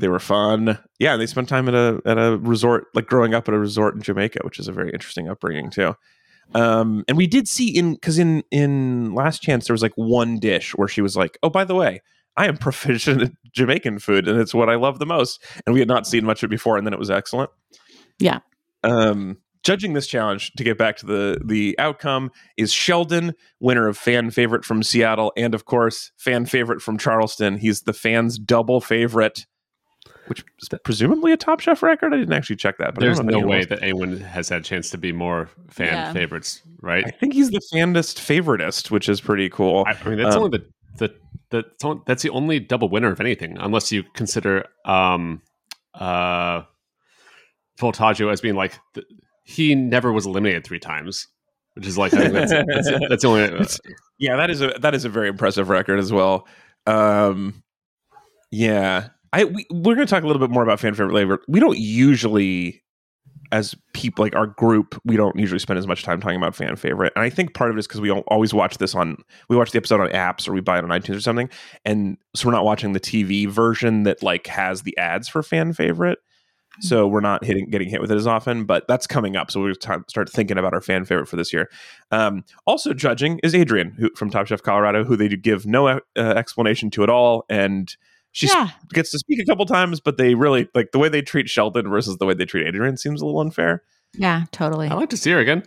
[0.00, 0.78] they were fun.
[0.98, 3.94] Yeah, they spent time at a at a resort, like growing up at a resort
[3.94, 5.94] in Jamaica, which is a very interesting upbringing too.
[6.54, 10.38] Um, and we did see in because in in Last Chance there was like one
[10.38, 12.02] dish where she was like, "Oh, by the way,
[12.36, 15.80] I am proficient at Jamaican food, and it's what I love the most." And we
[15.80, 17.50] had not seen much of it before, and then it was excellent.
[18.18, 18.40] Yeah.
[18.82, 23.96] Um, judging this challenge to get back to the the outcome is Sheldon, winner of
[23.96, 27.58] fan favorite from Seattle, and of course fan favorite from Charleston.
[27.58, 29.46] He's the fans' double favorite,
[30.26, 32.12] which is presumably a Top Chef record.
[32.14, 34.18] I didn't actually check that, but I There's don't know no way else- that anyone
[34.18, 36.12] has had a chance to be more fan Yeah.
[36.12, 37.04] favorites, right?
[37.06, 39.84] I think he's the fandest favoritist, which is pretty cool.
[39.86, 40.66] I, I mean that's Um, only the
[40.98, 41.14] the
[41.50, 45.42] the only- that's the only double winner of anything, unless you consider um
[45.94, 46.62] uh
[47.80, 49.02] Voltaggio as being like the,
[49.44, 51.26] he never was eliminated three times,
[51.74, 53.42] which is like I think that's that's, that's the only.
[53.54, 53.80] It's-
[54.18, 56.46] yeah, that is a that is a very impressive record as well.
[56.86, 57.62] Um,
[58.50, 61.40] yeah, I we, we're going to talk a little bit more about fan favorite labor.
[61.48, 62.82] We don't usually,
[63.52, 66.76] as people like our group, we don't usually spend as much time talking about fan
[66.76, 69.16] favorite, and I think part of it is because we al- always watch this on
[69.48, 71.48] we watch the episode on apps or we buy it on iTunes or something,
[71.84, 75.72] and so we're not watching the TV version that like has the ads for fan
[75.72, 76.18] favorite.
[76.78, 79.50] So we're not hitting getting hit with it as often, but that's coming up.
[79.50, 81.68] So we're going to start thinking about our fan favorite for this year.
[82.12, 85.88] Um, also judging is Adrienne who, from Top Chef Colorado, who they do give no
[85.88, 87.96] uh, explanation to at all, and
[88.32, 88.70] she yeah.
[88.92, 91.88] gets to speak a couple times, but they really like the way they treat Sheldon
[91.88, 93.82] versus the way they treat Adrienne seems a little unfair.
[94.14, 94.88] Yeah, totally.
[94.88, 95.58] I like to see her again.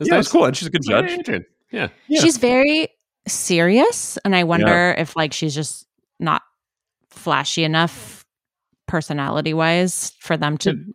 [0.00, 0.26] It's yeah, nice.
[0.26, 1.10] it's cool, and she's a good judge.
[1.10, 1.44] Adrienne.
[1.70, 1.88] Yeah.
[2.08, 2.20] Yeah.
[2.20, 2.88] She's very
[3.26, 5.86] serious, and I wonder if like she's just
[6.20, 6.42] not
[7.10, 8.24] flashy enough
[8.86, 10.70] personality wise for them to.
[10.70, 10.94] Could-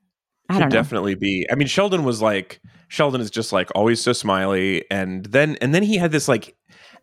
[0.52, 0.74] I don't know.
[0.74, 1.46] definitely be.
[1.52, 5.76] I mean, Sheldon was like Sheldon is just like always so smiley, and then and
[5.76, 6.56] then he had this like.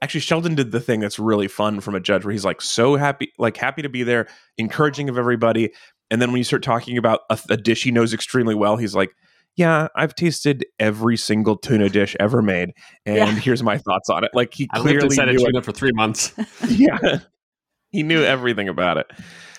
[0.03, 2.97] Actually, Sheldon did the thing that's really fun from a judge, where he's like so
[2.97, 4.27] happy, like happy to be there,
[4.59, 5.73] encouraging of everybody,
[6.11, 8.95] and then when you start talking about a, a dish he knows extremely well, he's
[8.95, 9.11] like,
[9.57, 12.73] "Yeah, I've tasted every single tuna dish ever made,
[13.05, 13.41] and Yeah.
[13.41, 15.73] here's my thoughts on it." Like he I lived clearly inside a knew tuna for
[15.73, 16.33] three months.
[16.69, 17.19] yeah
[17.93, 19.07] he knew everything about it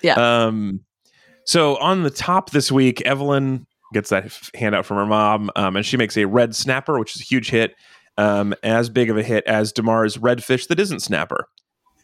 [0.02, 0.16] Yeah.
[0.46, 0.82] um
[1.46, 5.86] so on the top this week evelyn gets that handout from her mom um, and
[5.86, 7.74] she makes a red snapper which is a huge hit
[8.18, 11.48] um, as big of a hit as Damarr's red fish that isn't snapper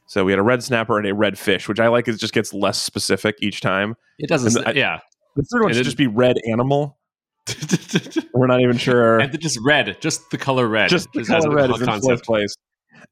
[0.06, 2.34] so we had a red snapper and a red fish which i like it just
[2.34, 4.56] gets less specific each time It doesn't.
[4.58, 4.99] And I- yeah.
[5.36, 6.97] the third one should just be red animal
[8.34, 10.89] we're not even sure and just red, just the color red.
[10.89, 12.56] just the color a red is in fourth place.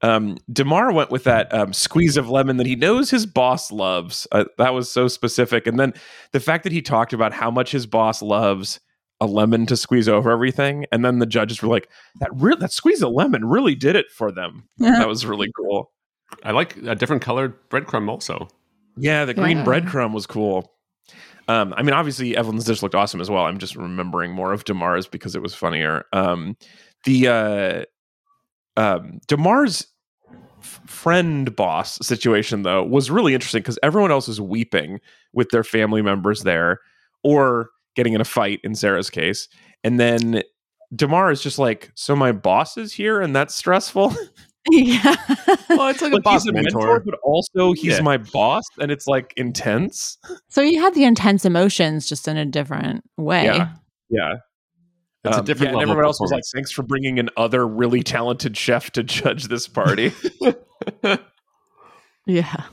[0.00, 4.26] Um, Damarr went with that um, squeeze of lemon that he knows his boss loves.
[4.32, 5.92] Uh, that was so specific, and then
[6.32, 8.80] the fact that he talked about how much his boss loves
[9.22, 11.88] a lemon to squeeze over everything, and then the judges were like,
[12.20, 15.92] "That real that squeeze of lemon really did it for them." that was really cool.
[16.42, 18.48] I like a different colored breadcrumb also.
[18.96, 19.64] Yeah, the green Yeah.
[19.64, 20.72] breadcrumb was cool.
[21.48, 23.44] Um, I mean, obviously Evelyn's dish looked awesome as well.
[23.44, 26.04] I'm just remembering more of Damarr's because it was funnier.
[26.12, 26.56] Um,
[27.04, 29.86] the uh, um, Damarr's
[30.60, 35.00] f- friend boss situation though was really interesting because everyone else is weeping
[35.32, 36.80] with their family members there
[37.24, 39.48] or getting in a fight in Sarah's case,
[39.84, 40.42] and then
[40.94, 44.14] Damarr is just like, "So my boss is here, and that's stressful."
[44.70, 45.16] yeah.
[45.70, 46.78] Well, it's like, like a boss he's a mentor.
[46.80, 48.00] mentor, but also he's Yeah.
[48.02, 50.18] my boss, and it's like intense.
[50.48, 53.44] so he had the intense emotions just in a different way.
[53.46, 53.70] Yeah.
[54.10, 54.34] Yeah.
[55.24, 55.92] It's a Um, different yeah, and level.
[55.92, 59.66] everyone else was like, "Thanks for bringing an other really talented chef to judge this
[59.68, 60.12] party."
[62.26, 62.64] Yeah.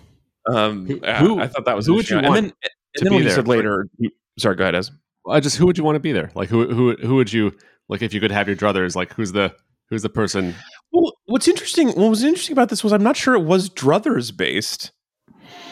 [0.47, 2.17] um, Who- yeah, who- I thought that was who would interesting.
[2.19, 3.35] you and want then, to and then be when he there?
[3.35, 4.91] said later, you- sorry, go ahead, Ez.
[5.29, 6.31] I just who would you want to be there?
[6.35, 7.53] Like who who who would you
[7.87, 8.95] like if you could have your druthers?
[8.95, 9.53] Like who's the
[9.89, 10.55] who's the person?
[10.91, 14.35] Well, what's interesting, what was interesting about this was I'm not sure it was Druthers
[14.35, 14.91] based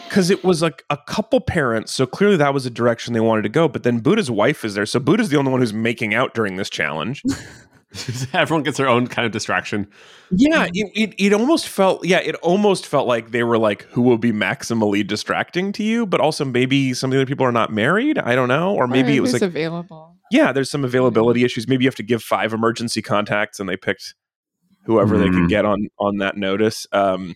[0.08, 1.92] because it was like a couple parents.
[1.92, 3.68] So clearly that was a direction they wanted to go.
[3.68, 4.86] But then Buddha's wife is there.
[4.86, 7.22] So Buddha's the only one who's making out during this challenge.
[8.34, 9.88] Everyone gets their own kind of distraction.
[10.30, 14.02] Yeah, it, it it almost felt yeah, it almost felt like they were like who
[14.02, 17.52] will be maximally distracting to you, but also maybe some of the other people are
[17.52, 18.18] not married.
[18.18, 20.16] I don't know, or maybe it was like available.
[20.30, 21.66] yeah, there's some availability issues.
[21.66, 24.14] Maybe you have to give five emergency contacts, and they picked
[24.84, 25.48] whoever they could Mm.
[25.48, 26.86] get on on that notice.
[26.92, 27.34] Um,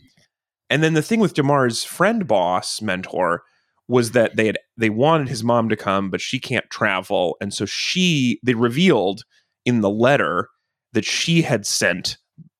[0.68, 3.42] and then the thing with Damarr's friend boss mentor
[3.88, 7.54] was that they had they wanted his mom to come, but she can't travel, and
[7.54, 9.24] so she they revealed
[9.64, 10.48] in the letter
[10.92, 12.16] that she had sent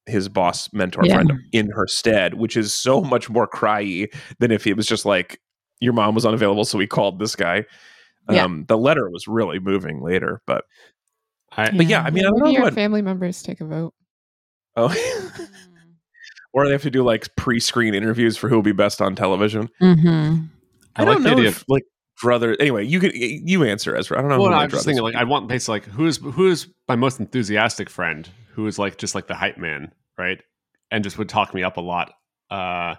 [0.07, 1.15] his boss mentor Yeah.
[1.15, 5.05] friend in her stead, which is so much more cryy than if it was just
[5.05, 5.41] like
[5.81, 7.65] your mom was unavailable, so we called this guy.
[8.31, 8.45] Yeah.
[8.45, 10.65] Um, the letter was really moving later, but
[11.57, 12.75] I, but yeah, I mean, I don't know your what.
[12.75, 13.93] family members take a vote.
[14.77, 14.89] Oh,
[16.53, 19.69] or they have to do like pre-screen interviews for who will be best on television.
[19.81, 20.45] Mm-hmm.
[20.97, 21.85] I, I like don't the know idea if like
[22.23, 22.57] brother.
[22.59, 24.17] Anyway, you could you answer Ezra.
[24.19, 24.39] I don't know.
[24.39, 27.21] well, who no, I'm just thinking like I want basically like who's who's my most
[27.21, 30.41] enthusiastic friend who is like just like the hype man, right?
[30.91, 32.13] And just would talk me up a lot.
[32.51, 32.95] Uh,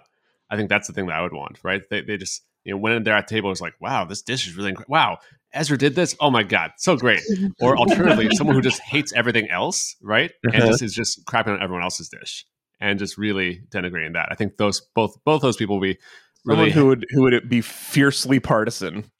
[0.50, 1.82] I think that's the thing that I would want, right?
[1.90, 4.46] They they just you know when they're at the table, it's like wow, this dish
[4.46, 4.92] is really incredible.
[4.92, 5.18] Wow,
[5.52, 6.14] Ezra did this.
[6.20, 7.20] Oh my god, so great.
[7.60, 10.32] Or alternatively, someone who just hates everything else, right?
[10.44, 10.66] And Uh-huh.
[10.68, 12.44] just is just crapping on everyone else's dish
[12.80, 14.28] and just really denigrating that.
[14.30, 15.98] I think those both both those people be
[16.46, 19.10] Someone really who would who would be fiercely partisan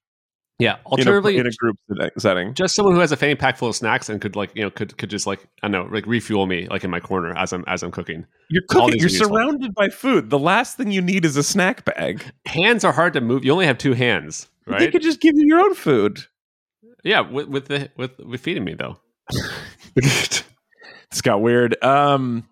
[0.58, 0.74] yeah.
[0.74, 1.76] in a, Alternatively, in a group
[2.18, 2.54] setting.
[2.54, 4.70] just someone who has a fanny pack full of snacks and could like you know
[4.70, 7.52] could could just like I don't know like refuel me like in my corner as
[7.52, 8.26] I'm as I'm cooking.
[8.50, 8.98] You're cooking.
[8.98, 10.30] You're surrounded by food.
[10.30, 12.24] The last thing you need is a snack bag.
[12.46, 13.44] Hands are hard to move.
[13.44, 16.24] You only have two hands, They could just give you your own food.
[17.02, 18.98] yeah, with with the with with feeding me though.
[19.96, 20.42] it's
[21.22, 21.82] got weird.
[21.82, 22.48] Um,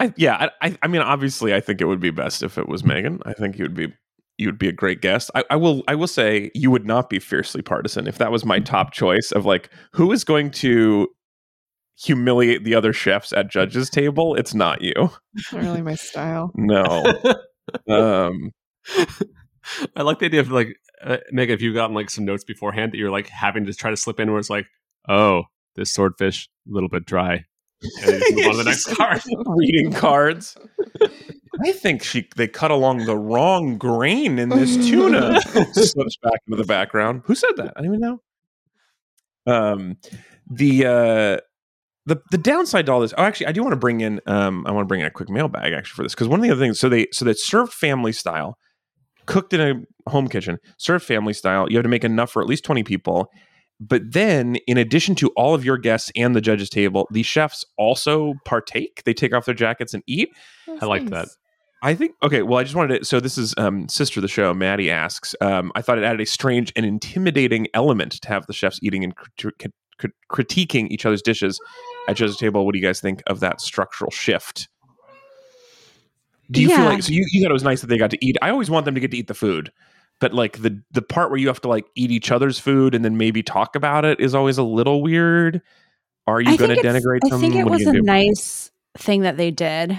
[0.00, 2.68] I yeah, I, I I mean, obviously, I think it would be best if it
[2.68, 3.20] was Megan.
[3.24, 3.92] I think you would be
[4.38, 5.30] you would be a great guest.
[5.34, 8.44] I, I will I will say you would not be fiercely partisan if that was
[8.44, 11.08] my top choice of like who is going to
[11.96, 14.34] humiliate the other chefs at judges table.
[14.34, 14.94] It's not you.
[15.52, 16.50] Not really my style.
[16.54, 16.82] No.
[17.88, 18.50] um,
[19.96, 22.92] I like the idea of like uh, Megan, if you've gotten like some notes beforehand
[22.92, 24.66] that you're like having to try to slip in where it's like,
[25.08, 25.44] oh,
[25.76, 27.44] this swordfish a little bit dry.
[28.04, 29.22] And you move on to the next card.
[29.46, 30.56] reading cards.
[31.62, 35.40] I think she they cut along the wrong grain in this tuna.
[35.40, 37.22] Slips back into the background.
[37.26, 37.72] Who said that?
[37.76, 38.22] I don't even know.
[39.46, 39.96] Um,
[40.50, 41.40] the uh,
[42.06, 43.14] the the downside to all this.
[43.16, 44.20] Oh, actually, I do want to bring in.
[44.26, 46.44] Um, I want to bring in a quick mailbag actually for this because one of
[46.44, 46.78] the other things.
[46.78, 48.58] So they so they served family style,
[49.26, 51.70] cooked in a home kitchen, served family style.
[51.70, 53.30] You have to make enough for at least twenty people.
[53.80, 57.64] But then, in addition to all of your guests and the judges' table, the chefs
[57.76, 59.02] also partake.
[59.04, 60.28] They take off their jackets and eat.
[60.68, 61.28] That's I like that.
[61.84, 62.42] I think okay.
[62.42, 63.04] Well, I just wanted to.
[63.04, 64.54] So this is um, sister of the show.
[64.54, 65.34] Maddie asks.
[65.40, 69.02] Um, I thought it added a strange and intimidating element to have the chefs eating
[69.02, 71.58] and crit- crit- crit- critiquing each other's dishes
[72.08, 72.64] at judges' table.
[72.64, 74.68] What do you guys think of that structural shift?
[76.52, 77.12] Do you feel like so?
[77.12, 78.36] You, you thought it was nice that they got to eat.
[78.42, 79.72] I always want them to get to eat the food,
[80.20, 83.04] but like the the part where you have to like eat each other's food and
[83.04, 85.62] then maybe talk about it is always a little weird.
[86.28, 87.40] Are you going to denigrate I them?
[87.40, 88.02] think it was a do?
[88.02, 89.98] nice thing that they did,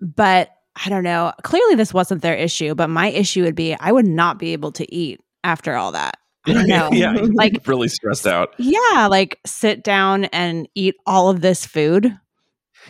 [0.00, 1.32] but I don't know.
[1.42, 4.72] Clearly, this wasn't their issue, but my issue would be I would not be able
[4.72, 6.16] to eat after all that.
[6.46, 6.88] I don't know.
[6.92, 8.54] yeah, Like- really stressed out.
[8.58, 12.16] Yeah, like sit down and eat all of this food.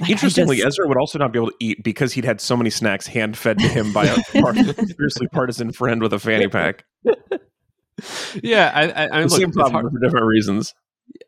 [0.00, 2.56] Like, Interestingly, just- Ezra would also not be able to eat because he'd had so
[2.56, 6.46] many snacks hand fed to him by a par- fiercely partisan friend with a fanny
[6.48, 6.84] pack.
[8.42, 10.74] yeah, I, I, I mean, look, same it's problem hard- for different reasons.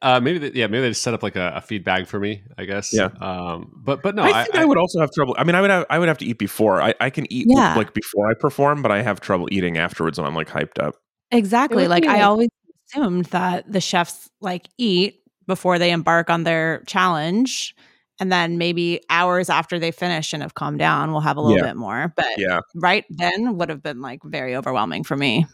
[0.01, 2.19] Uh, maybe, they, yeah, maybe they just set up like a, a feed bag for
[2.19, 2.43] me.
[2.59, 2.93] I guess.
[2.93, 3.11] Yeah.
[3.21, 5.35] Um, but but no, I think I, would also have trouble.
[5.39, 6.81] I mean, I would have I would have to eat before.
[6.83, 7.77] I, I can eat Yeah.
[7.77, 10.97] like before I perform, but I have trouble eating afterwards when I'm like hyped up.
[11.31, 12.49] exactly like I always
[12.89, 17.75] assumed that the chefs like eat before they embark on their challenge.
[18.21, 21.57] And then maybe hours after they finish and have calmed down, we'll have a little
[21.57, 21.65] Yeah.
[21.65, 22.13] bit more.
[22.15, 22.61] But Yeah.
[22.77, 25.47] right then would have been like very overwhelming for me.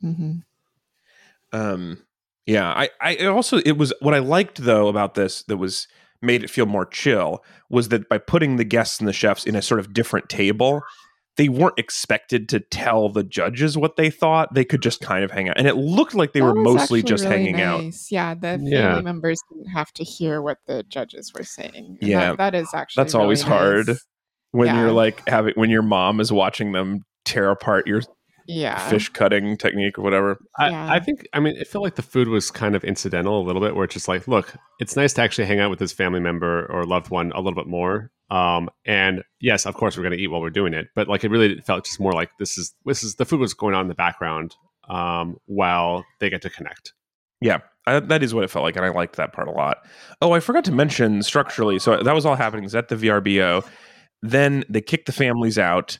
[0.00, 0.40] hmm
[1.52, 1.98] Um,
[2.46, 5.86] yeah, I, I also it was what I liked though about this that was
[6.20, 9.56] made it feel more chill was that by putting the guests and the chefs in
[9.56, 10.82] a sort of different table,
[11.36, 14.52] they weren't expected to tell the judges what they thought.
[14.54, 17.02] They could just kind of hang out, and it looked like they That were mostly
[17.02, 17.82] just really hanging out.
[18.10, 19.00] Yeah, the family Yeah.
[19.00, 21.98] members didn't have to hear what the judges were saying.
[22.00, 22.30] Yeah.
[22.30, 23.90] that, that is actually That's always really hard.
[24.50, 24.80] When Yeah.
[24.80, 28.02] you're like having when your mom is watching them tear apart your
[28.46, 30.38] Yeah, fish cutting technique or whatever.
[30.58, 30.92] I, Yeah.
[30.92, 33.62] I think I mean it felt like the food was kind of incidental a little
[33.62, 36.20] bit where it's just like look it's nice to actually hang out with this family
[36.20, 40.16] member or loved one a little bit more um and yes of course we're going
[40.16, 42.56] to eat while we're doing it but like it really felt just more like this
[42.56, 44.56] is this is the food was going on in the background
[44.88, 46.92] um while they get to connect
[47.40, 49.78] Yeah, I, that is what it felt like, and I liked that part a lot.
[50.20, 51.80] Oh, I forgot to mention structurally.
[51.80, 53.66] So that was all happening is at the VRBO.
[54.22, 55.98] Then they kicked the families out.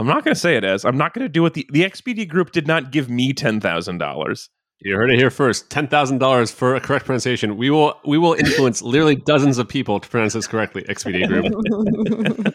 [0.00, 0.84] I'm not going to say it as.
[0.84, 1.54] I'm not going to do it.
[1.54, 4.48] The the Expedia Group did not give me ten thousand dollars.
[4.80, 8.16] you heard it here first ten thousand dollars for a correct pronunciation we will we
[8.18, 12.54] will influence literally dozens of people to pronounce this correctly Expedia Group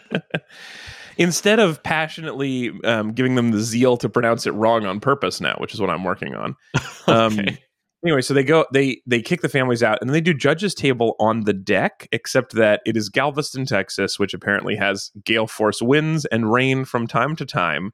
[1.18, 5.54] Instead of passionately um, giving them the zeal to pronounce it wrong on purpose now,
[5.60, 6.56] which is what I'm working on.
[7.08, 7.58] Um, Okay.
[8.06, 10.74] Anyway, so they go, they they kick the families out, and then they do judges'
[10.74, 15.82] table on the deck, except that it is Galveston, Texas, which apparently has gale force
[15.82, 17.90] winds and rain from time to time,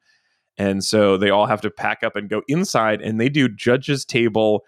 [0.59, 4.05] and so they all have to pack up and go inside, and they do judges'
[4.05, 4.65] table.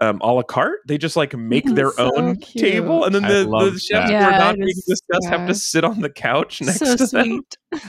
[0.00, 2.64] Um, a la carte, they just like make their So own cute.
[2.64, 4.06] table, and then I the, the chefs that.
[4.06, 6.78] who Yeah, are not it being is- discussed have to sit on the couch next
[6.78, 7.42] so to them.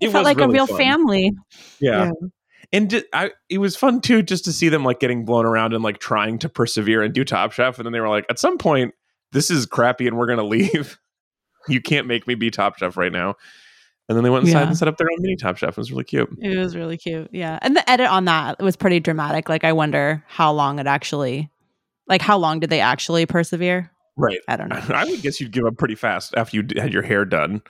[0.00, 0.76] It It, felt was like a real fun.
[0.78, 1.32] family.
[1.80, 2.06] Yeah.
[2.06, 2.28] Yeah.
[2.72, 5.72] And ju- I, it was fun too, just to see them like getting blown around
[5.72, 7.78] and like trying to persevere and do Top Chef.
[7.78, 8.94] And then they were like, at some point,
[9.32, 10.98] this is crappy and we're going to leave.
[11.68, 13.34] you can't make me be Top Chef right now.
[14.08, 14.66] And then they went inside Yeah.
[14.68, 15.70] and set up their own mini Top Chef.
[15.70, 16.28] It was really cute.
[16.40, 17.28] It was really cute.
[17.32, 17.58] Yeah.
[17.62, 19.48] And the edit on that was pretty dramatic.
[19.48, 21.50] Like I wonder how long it actually
[22.06, 23.90] like how long did they actually persevere?
[24.16, 24.40] Right.
[24.48, 24.76] I don't know.
[24.94, 27.60] I would guess you'd give up pretty fast after you d- had your hair done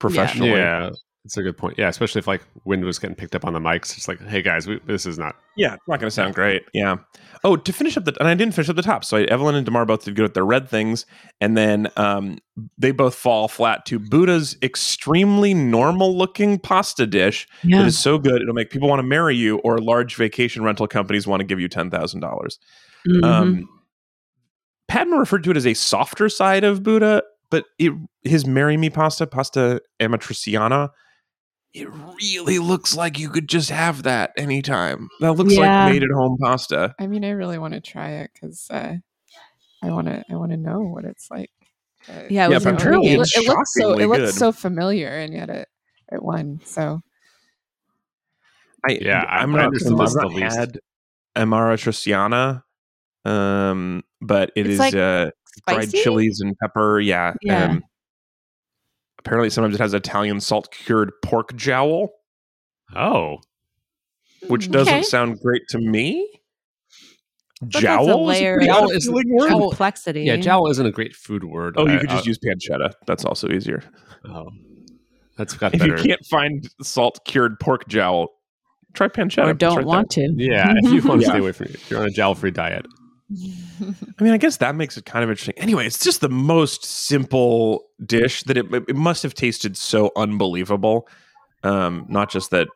[0.00, 0.50] professionally.
[0.50, 0.90] yeah
[1.26, 3.58] that's a good point yeah especially if like wind was getting picked up on the
[3.58, 6.34] mics it's like hey guys we, this is not Yeah, it's not going to sound
[6.34, 6.62] great.
[6.74, 6.96] Yeah.
[7.42, 9.04] Oh, to finish up the, and I didn't finish up the top.
[9.04, 11.06] So Evelyn and Damarr both did good at their red things,
[11.40, 12.38] and then um,
[12.76, 17.78] they both fall flat to Buddha's extremely normal-looking pasta dish Yeah.
[17.78, 20.86] that is so good it'll make people want to marry you, or large vacation rental
[20.86, 22.58] companies want to give you ten thousand dollars.
[23.08, 23.24] Mhm.
[23.24, 23.68] Um,
[24.88, 27.92] Padma referred to it as a softer side of Buddha, but it,
[28.24, 30.90] his marry me pasta, pasta amatriciana.
[31.78, 35.08] It really looks like you could just have that anytime.
[35.20, 35.84] That looks Yeah.
[35.84, 36.94] like made at home pasta.
[36.98, 38.94] I mean, I really want to try it because uh,
[39.82, 40.24] I want to.
[40.30, 41.50] I want to know what it's like.
[42.08, 43.92] Uh, Yeah, it you was know, apparently it, it looks so.
[43.98, 44.34] It looks good.
[44.34, 45.68] so familiar, and yet it
[46.10, 46.60] it won.
[46.64, 47.02] So
[48.88, 49.66] I, Yeah, I- I'm not.
[49.66, 50.56] understood I've not the least.
[50.56, 50.80] had
[51.36, 52.62] Amara Triciana,
[53.24, 55.30] um, but it It's is like uh,
[55.68, 56.02] dried Spicy?
[56.02, 57.00] chilies and pepper.
[57.00, 57.34] Yeah.
[57.42, 57.64] Yeah.
[57.72, 57.84] Um,
[59.26, 62.10] apparently, sometimes it has Italian salt cured pork jowl,
[62.94, 63.38] oh
[64.48, 65.02] which doesn't Okay.
[65.02, 66.24] sound great to me.
[67.62, 69.48] that's Jowl is a layer pretty of appealing word.
[69.48, 70.20] jowl- complexity.
[70.22, 72.92] yeah jowl isn't a great food word Oh, you I- could just I- use pancetta.
[73.06, 73.82] That's also easier.
[74.26, 74.46] oh
[75.38, 78.28] that's got If better you can't find salt cured pork jowl,
[78.94, 79.48] try pancetta.
[79.48, 80.32] or don't right want to.
[80.36, 81.32] yeah if you want to Yeah.
[81.32, 82.86] stay away from it if you're on a jowl free diet
[83.30, 85.58] I mean, I guess that makes it kind of interesting.
[85.58, 91.08] Anyway, it's just the most simple dish that it, it must have tasted so unbelievable.
[91.64, 92.68] Um, not just that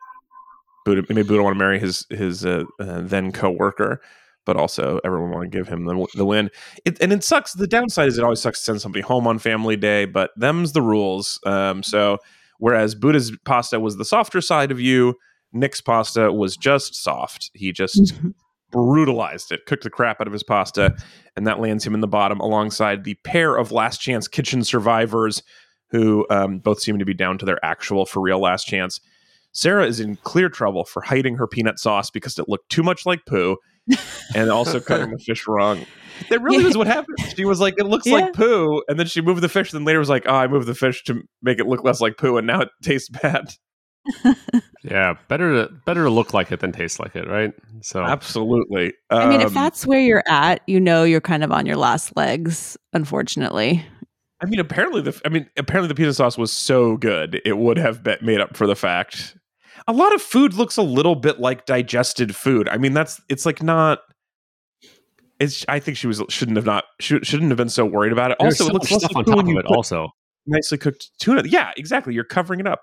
[0.85, 4.01] Buddha maybe Buddha want to marry his his uh, uh, then co-worker,
[4.45, 6.49] but also everyone want to give him the, the win.
[6.83, 7.53] It, and it sucks.
[7.53, 10.73] The downside is it always sucks to send somebody home on family day, but them's
[10.73, 11.39] the rules.
[11.45, 12.17] Um, so
[12.57, 15.15] whereas Buddha's pasta was the softer side of you,
[15.53, 17.51] Nick's pasta was just soft.
[17.53, 18.13] He just
[18.71, 20.95] brutalized it, cooked the crap out of his pasta,
[21.35, 25.43] and that lands him in the bottom alongside the pair of last chance kitchen survivors
[25.89, 28.99] who um, both seem to be down to their actual for real last chance.
[29.53, 33.05] Sarah is in clear trouble for hiding her peanut sauce because it looked too much
[33.05, 33.57] like poo
[34.35, 35.85] and also cutting the fish wrong.
[36.29, 36.67] That really Yeah.
[36.67, 37.17] was what happened.
[37.35, 38.13] She was like, it looks Yeah.
[38.15, 38.81] like poo.
[38.87, 39.73] And then she moved the fish.
[39.73, 41.99] And then later was like, oh, I moved the fish to make it look less
[41.99, 42.37] like poo.
[42.37, 43.55] And now it tastes bad.
[44.83, 47.53] Yeah, better to better to look like it than taste like it, right?
[47.81, 48.93] So Absolutely.
[49.11, 51.77] I mean, if Um, that's where you're at, you know you're kind of on your
[51.77, 53.85] last legs, unfortunately.
[54.41, 57.77] I mean, apparently the I mean, apparently the peanut sauce was so good it would
[57.77, 59.37] have bet made up for the fact.
[59.87, 62.67] A lot of food looks a little bit like digested food.
[62.67, 63.99] I mean, that's it's like not.
[65.39, 65.63] It's.
[65.67, 68.37] I think she was shouldn't have not should, shouldn't have been so worried about it.
[68.39, 69.65] There's also, so it looks much stuff on top of it.
[69.67, 70.09] Also,
[70.47, 71.43] nicely cooked tuna.
[71.45, 72.15] Yeah, exactly.
[72.15, 72.81] You're covering it up.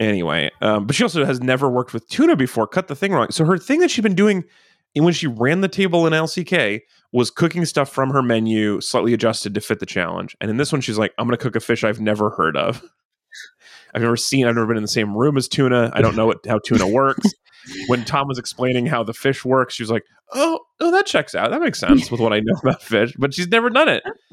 [0.00, 2.66] Anyway, um, but she also has never worked with tuna before.
[2.66, 3.30] Cut the thing wrong.
[3.30, 4.44] So her thing that she'd been doing
[4.96, 6.80] when she ran the table in LCK
[7.12, 10.36] was cooking stuff from her menu, slightly adjusted to fit the challenge.
[10.40, 12.56] And in this one, she's like, "I'm going to cook a fish I've never heard
[12.56, 12.82] of.
[13.94, 14.46] I've never seen.
[14.46, 15.90] I've never been in the same room as tuna.
[15.94, 17.28] I don't know what, how tuna works."
[17.86, 21.34] when Tom was explaining how the fish works, she was like, "Oh, oh, that checks
[21.34, 21.50] out.
[21.50, 24.02] That makes sense with what I know about fish." But she's never done it.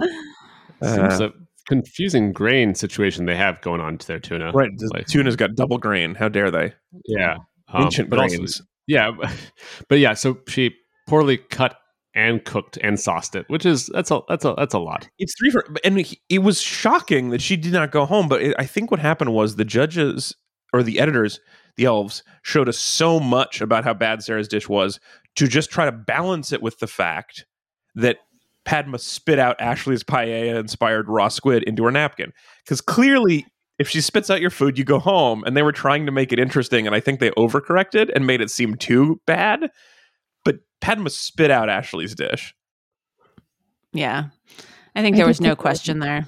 [0.83, 1.31] seems Uh, a
[1.71, 4.51] confusing grain situation they have going on to their tuna.
[4.51, 6.15] right, the Like- tuna's got double grain.
[6.15, 6.73] How dare they?
[7.05, 7.37] Yeah,
[7.73, 8.61] um, Ancient but also- grains.
[8.87, 9.11] yeah,
[9.89, 10.13] but yeah.
[10.13, 10.75] So she
[11.07, 11.77] poorly cut
[12.13, 15.07] and cooked and sauced it, which is that's a that's a that's a lot.
[15.17, 18.27] It's three for, and he- it was shocking that she did not go home.
[18.27, 20.35] But it, I think what happened was the judges
[20.73, 21.39] or the editors,
[21.77, 24.99] the elves, showed us so much about how bad Sarah's dish was
[25.37, 27.45] to just try to balance it with the fact
[27.95, 28.17] that
[28.65, 32.31] Padma spit out Ashleigh's paella inspired raw squid into her napkin.
[32.63, 33.45] Because clearly,
[33.79, 35.43] if she spits out your food, you go home.
[35.45, 38.41] And they were trying to make it interesting, and I think they overcorrected and made
[38.41, 39.69] it seem too bad.
[40.45, 42.53] But Padma spit out Ashleigh's dish.
[43.93, 44.25] Yeah.
[44.95, 46.25] I think I there did was no think that- question there.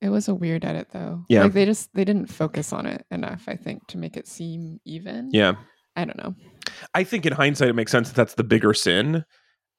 [0.00, 1.24] It was a weird edit though.
[1.28, 1.42] Yeah.
[1.42, 4.80] Like they just they didn't focus on it enough, I think, to make it seem
[4.86, 5.28] even.
[5.30, 5.54] Yeah.
[5.94, 6.34] I don't know.
[6.94, 9.24] I think in hindsight it makes sense that that's the bigger sin.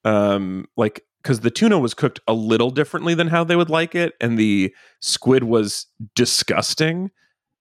[0.04, 3.94] Um, like because the tuna was cooked a little differently than how they would like
[3.94, 7.10] it, and the squid was disgusting.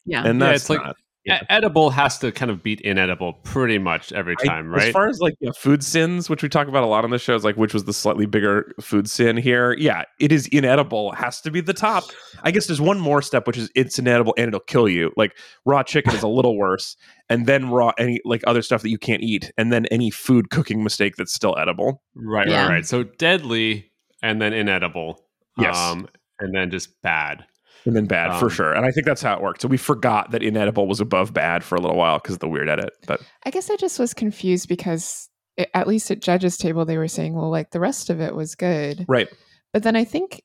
[0.06, 0.24] Yeah.
[0.26, 0.96] And Yeah, that's it's like-
[1.26, 1.42] not.
[1.44, 4.88] E- Edible has to kind of beat inedible pretty much every I- right?
[4.88, 7.20] As far as like yeah, food sins, which we talk about a lot on the
[7.20, 9.74] shows, like which was the slightly bigger food sin here.
[9.78, 11.12] Yeah, it is inedible.
[11.14, 12.06] Has to be the top.
[12.44, 15.12] I guess there's one more step, which is it's inedible and it'll kill you.
[15.18, 16.96] Like raw chicken is a little worse,
[17.30, 20.50] and then raw any like other stuff that you can't eat, and then any food
[20.50, 22.02] cooking mistake that's still edible.
[22.16, 22.64] right, Yeah.
[22.64, 22.86] right, right.
[22.86, 23.92] So deadly
[24.24, 25.24] and then inedible.
[25.58, 25.78] Yes.
[25.78, 26.08] Um,
[26.40, 27.46] and then just bad.
[27.86, 28.74] And then bad for Um, sure.
[28.74, 29.62] And I think that's how it worked.
[29.62, 32.48] So we forgot that inedible was above bad for a little while because of the
[32.50, 32.92] weird edit.
[33.08, 36.98] But I guess I just was confused because it, at least at judges table they
[36.98, 39.06] were saying, well, like the rest of it was good.
[39.08, 39.28] right,
[39.74, 40.42] But then I think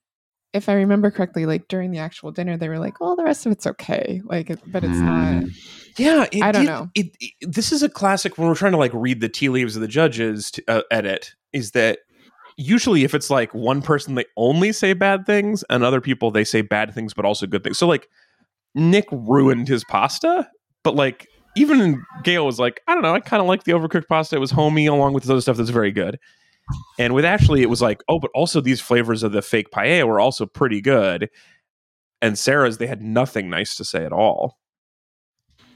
[0.53, 3.45] if I remember correctly, like during the actual dinner, they were like, "Oh, the rest
[3.45, 5.45] of it's okay." Like, but it's not.
[5.99, 6.89] yeah, it I don't did- know.
[6.95, 9.77] It, it- this is a classic when we're trying to like read the tea leaves
[9.77, 11.35] of the judges to, uh, edit.
[11.53, 11.99] Is that
[12.57, 16.45] usually if it's like one person they only say bad things, and other people they
[16.45, 17.79] say bad things but also good things.
[17.79, 18.09] So like
[18.75, 20.49] Nick ruined his pasta,
[20.83, 21.27] but like
[21.57, 24.37] even Gail was like, I don't know, I kind of like the overcooked pasta.
[24.37, 26.19] It was homey along with this other stuff that's very good.
[26.99, 30.07] And with Ashleigh, it was like, oh, but also these flavors of the fake paella
[30.07, 31.31] were also pretty good.
[32.21, 34.59] And Sarah's, they had nothing nice to say at all.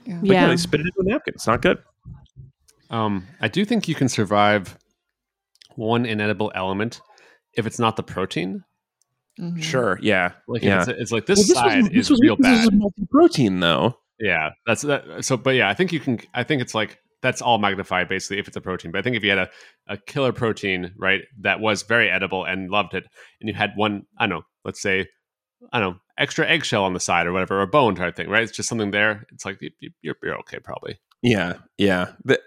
[0.05, 0.19] Yeah.
[0.21, 0.49] But yeah, Yeah.
[0.49, 1.35] they spit it into a napkin.
[1.35, 1.79] It's not good.
[2.91, 4.77] Um, I do think you can survive
[5.81, 7.01] one inedible element
[7.55, 8.63] if it's not the protein.
[9.39, 9.63] Mhm.
[9.63, 9.99] Sure.
[10.03, 10.33] Yeah.
[10.47, 10.81] Like Yeah.
[10.81, 12.65] it's, it's like this side is real this bad.
[12.65, 13.97] is multi-protein though.
[14.19, 15.25] Yeah, that's that.
[15.25, 16.21] So, but yeah, I think you can.
[16.35, 18.93] I think it's like that's all magnified basically if it's a protein.
[18.93, 19.49] But I think if you had a,
[19.89, 23.05] a killer protein, right, that was very edible and loved it,
[23.41, 25.07] and you had one, I don't know, let's say,
[25.73, 28.43] I don't know, extra eggshell on the side or whatever, or bone type thing, right?
[28.43, 29.25] It's just something there.
[29.33, 31.01] It's like you, you- you're you're okay probably.
[31.23, 31.55] Yeah.
[31.79, 32.13] Yeah.
[32.25, 32.39] The,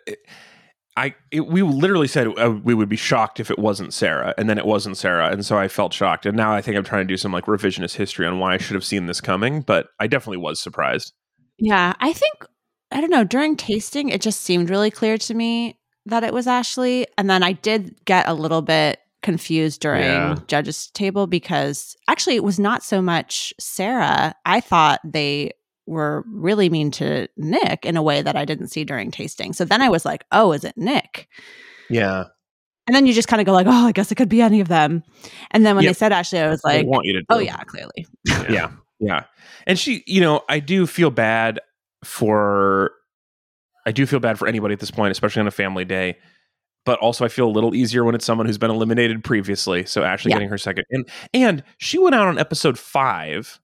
[0.96, 4.50] I it, we literally said uh, we would be shocked if it wasn't Sarah, and
[4.50, 6.26] then it wasn't Sarah, and so I felt shocked.
[6.26, 8.58] And now I think I'm trying to do some like revisionist history on why I
[8.58, 11.14] should have seen this coming, but I definitely was surprised.
[11.58, 12.46] Yeah, I think
[12.92, 13.24] I don't know.
[13.24, 17.06] During tasting, it just seemed really clear to me that it was Ashleigh.
[17.18, 20.36] And then I did get a little bit confused during Yeah.
[20.48, 24.36] judges table because actually it was not so much Sarah.
[24.46, 25.54] I thought they
[25.86, 29.54] were really mean to Nick in a way that I didn't see during tasting.
[29.54, 31.28] So then I was like, oh, is it Nick?
[31.90, 32.26] Yeah.
[32.88, 34.60] And then you just kind of go like, oh, I guess it could be any
[34.62, 35.04] of them.
[35.52, 35.90] And then when Yep.
[35.90, 37.26] they said Ashleigh, I was I like, want you to.
[37.30, 38.06] oh yeah, clearly.
[38.50, 39.24] yeah yeah
[39.68, 41.60] and she you know i do feel bad
[42.06, 42.92] for
[43.86, 46.16] i do feel bad for anybody at this point especially on a family day
[46.86, 50.04] but also i feel a little easier when it's someone who's been eliminated previously so
[50.04, 50.36] ashleigh Yeah.
[50.36, 53.60] getting her second and and she went out on episode five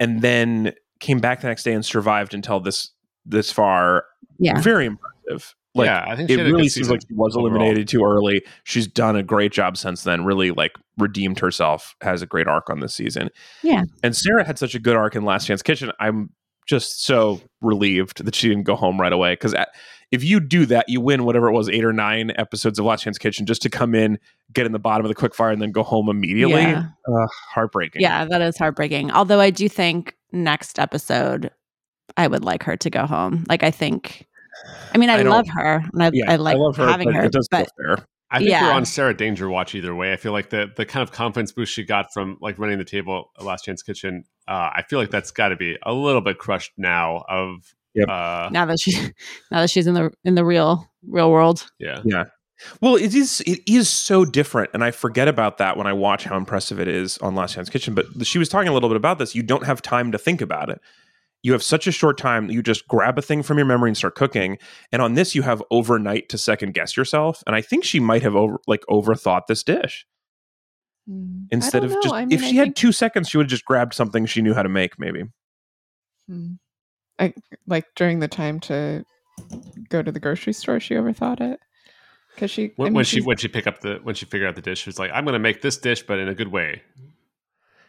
[0.00, 2.90] and then came back the next day and survived until this
[3.24, 4.04] this far
[4.38, 4.60] Yeah.
[4.60, 7.36] very impressive like yeah, I think it had a good really seems like she was
[7.36, 7.48] overall.
[7.56, 8.42] eliminated too early.
[8.64, 10.24] She's done a great job since then.
[10.24, 11.94] Really, like redeemed herself.
[12.00, 13.28] Has a great arc on this season.
[13.62, 13.82] Yeah.
[14.02, 15.92] And Sarah had such a good arc in Last Chance Kitchen.
[16.00, 16.30] I'm
[16.66, 19.32] just so relieved that she didn't go home right away.
[19.34, 19.54] Because
[20.12, 23.02] if you do that, you win whatever it was, eight or nine episodes of Last
[23.02, 24.18] Chance Kitchen, just to come in,
[24.54, 26.62] get in the bottom of the quick fire, and then go home immediately.
[26.62, 26.86] Yeah.
[27.06, 28.00] Uh, heartbreaking.
[28.00, 29.10] Yeah, that is heartbreaking.
[29.10, 31.50] Although I do think next episode,
[32.16, 33.44] I would like her to go home.
[33.48, 34.26] Like I think,
[34.94, 37.14] I mean, I, I love her and I, Yeah, I like love her, having but
[37.16, 38.06] her, It does but feel fair.
[38.30, 38.66] I think Yeah.
[38.66, 40.12] we're on Sarah Danger Watch either way.
[40.12, 42.84] I feel like the the kind of confidence boost she got from like running the
[42.84, 46.20] table at Last Chance Kitchen, uh, I feel like that's got to be a little
[46.20, 47.24] bit crushed now.
[47.28, 48.08] Of Yep.
[48.10, 48.92] uh, now that she
[49.50, 52.24] now that she's in the in the real real world, Yeah, yeah,
[52.80, 56.24] Well, it is it is so different, and I forget about that when I watch
[56.24, 57.94] how impressive it is on Last Chance Kitchen.
[57.94, 59.34] But she was talking a little bit about this.
[59.34, 60.80] You don't have time to think about it.
[61.42, 63.90] You have such a short time that you just grab a thing from your memory
[63.90, 64.58] and start cooking.
[64.90, 67.42] And on this, you have overnight to second guess yourself.
[67.46, 70.06] And I think she might have over like overthought this dish.
[71.08, 71.12] I
[71.52, 72.00] instead of know.
[72.02, 73.94] just I mean, if I she had think- two seconds, she would have just grabbed
[73.94, 74.98] something she knew how to make.
[74.98, 75.24] Maybe
[76.26, 76.54] Hmm.
[77.20, 77.32] I
[77.66, 79.04] like during the time to
[79.88, 80.80] go to the grocery store.
[80.80, 81.60] She overthought it
[82.36, 84.48] because she I when, mean, when she when she pick up the when she figured
[84.48, 86.34] out the dish, she was like, "I'm going to make this dish, but in a
[86.34, 86.82] good way."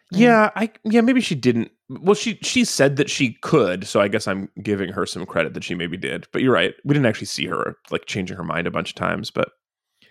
[0.09, 1.69] Yeah, I yeah, maybe she didn't.
[1.89, 5.53] Well, she she said that she could, so I guess I'm giving her some credit
[5.53, 6.27] that she maybe did.
[6.31, 6.73] But you're right.
[6.85, 9.49] We didn't actually see her like changing her mind a bunch of times, but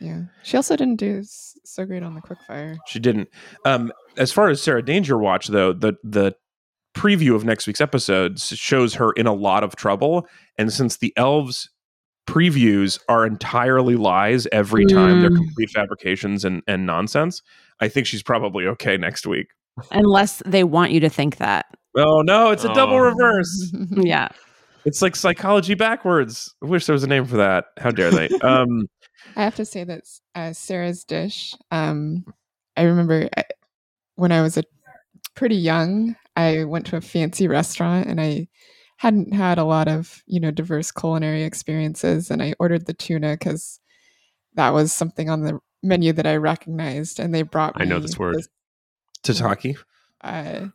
[0.00, 0.24] yeah.
[0.42, 2.76] She also didn't do so great on the quickfire.
[2.86, 3.30] she didn't.
[3.64, 6.34] Um as far as Sarah Danger Watch though, the the
[6.94, 10.26] preview of next week's episode s- shows her in a lot of trouble
[10.58, 11.68] and since the elves
[12.26, 15.36] previews are entirely lies every time they're Mm.
[15.36, 17.40] complete fabrications and and nonsense
[17.80, 19.46] i think she's probably okay next week
[19.92, 21.66] unless they want you to think that.
[21.96, 23.00] oh no it's a double Oh.
[23.00, 24.28] reverse Yeah,
[24.84, 26.54] It's like psychology backwards.
[26.62, 27.66] I wish there was a name for that.
[27.78, 28.28] How dare they?
[28.42, 28.86] Um,
[29.34, 30.02] I have to say that
[30.36, 31.54] uh, Sarah's dish.
[31.72, 32.24] Um,
[32.76, 33.42] I remember I,
[34.14, 34.62] when I was a
[35.34, 38.46] pretty young, I went to a fancy restaurant and I
[38.96, 43.32] hadn't had a lot of you know diverse culinary experiences, and I ordered the tuna
[43.32, 43.80] because
[44.54, 47.82] that was something on the menu that I recognized, and they brought me.
[47.84, 48.36] I know this word.
[49.22, 49.76] Tataki.
[50.22, 50.66] uh,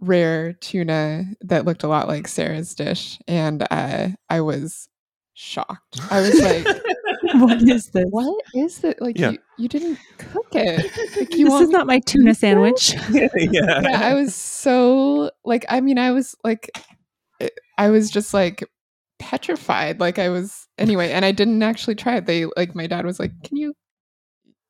[0.00, 4.88] rare tuna that looked a lot like Sarah's dish, and uh, I was
[5.34, 6.00] shocked.
[6.10, 6.66] I was like.
[7.34, 8.04] what is this?
[8.10, 9.00] what is that?
[9.00, 9.30] Like Yeah.
[9.30, 10.90] you, you didn't cook it.
[11.16, 12.94] Like you This want is not my tuna sandwich.
[13.10, 13.28] yeah.
[13.36, 16.70] yeah, I was so like I mean I was like
[17.82, 18.64] I was just like
[19.18, 19.98] petrified.
[19.98, 22.26] Like I was anyway, and I didn't actually try it.
[22.26, 23.74] They like my dad was like, "Can you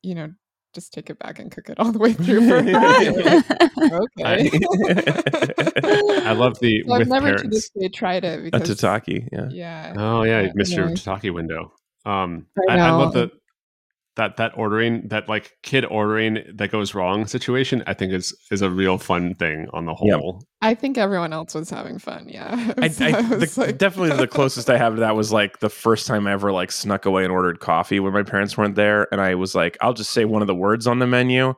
[0.03, 0.33] you know,
[0.75, 2.57] just take it back and cook it all the way through for
[4.19, 4.51] okay.
[6.27, 7.57] I love the So I've with never to parents.
[7.57, 9.29] this day tried it A tataki.
[9.31, 9.49] Yeah.
[9.51, 9.95] yeah.
[9.97, 10.89] Oh yeah, you missed your.
[10.89, 11.73] Tataki window.
[12.05, 13.31] Um, I I, I love the
[14.17, 17.83] that that ordering that like kid ordering that goes wrong situation.
[17.87, 20.19] I think is is a real fun thing on the Yep.
[20.21, 20.45] whole.
[20.61, 22.29] I think everyone else was having fun.
[22.29, 22.75] Yeah.
[22.79, 25.33] I, So I, I was the, like- definitely the closest I have to that was
[25.33, 28.57] like the first time I ever like snuck away and ordered coffee when my parents
[28.59, 31.07] weren't there, and I was like, I'll just say one of the words on the
[31.07, 31.55] menu,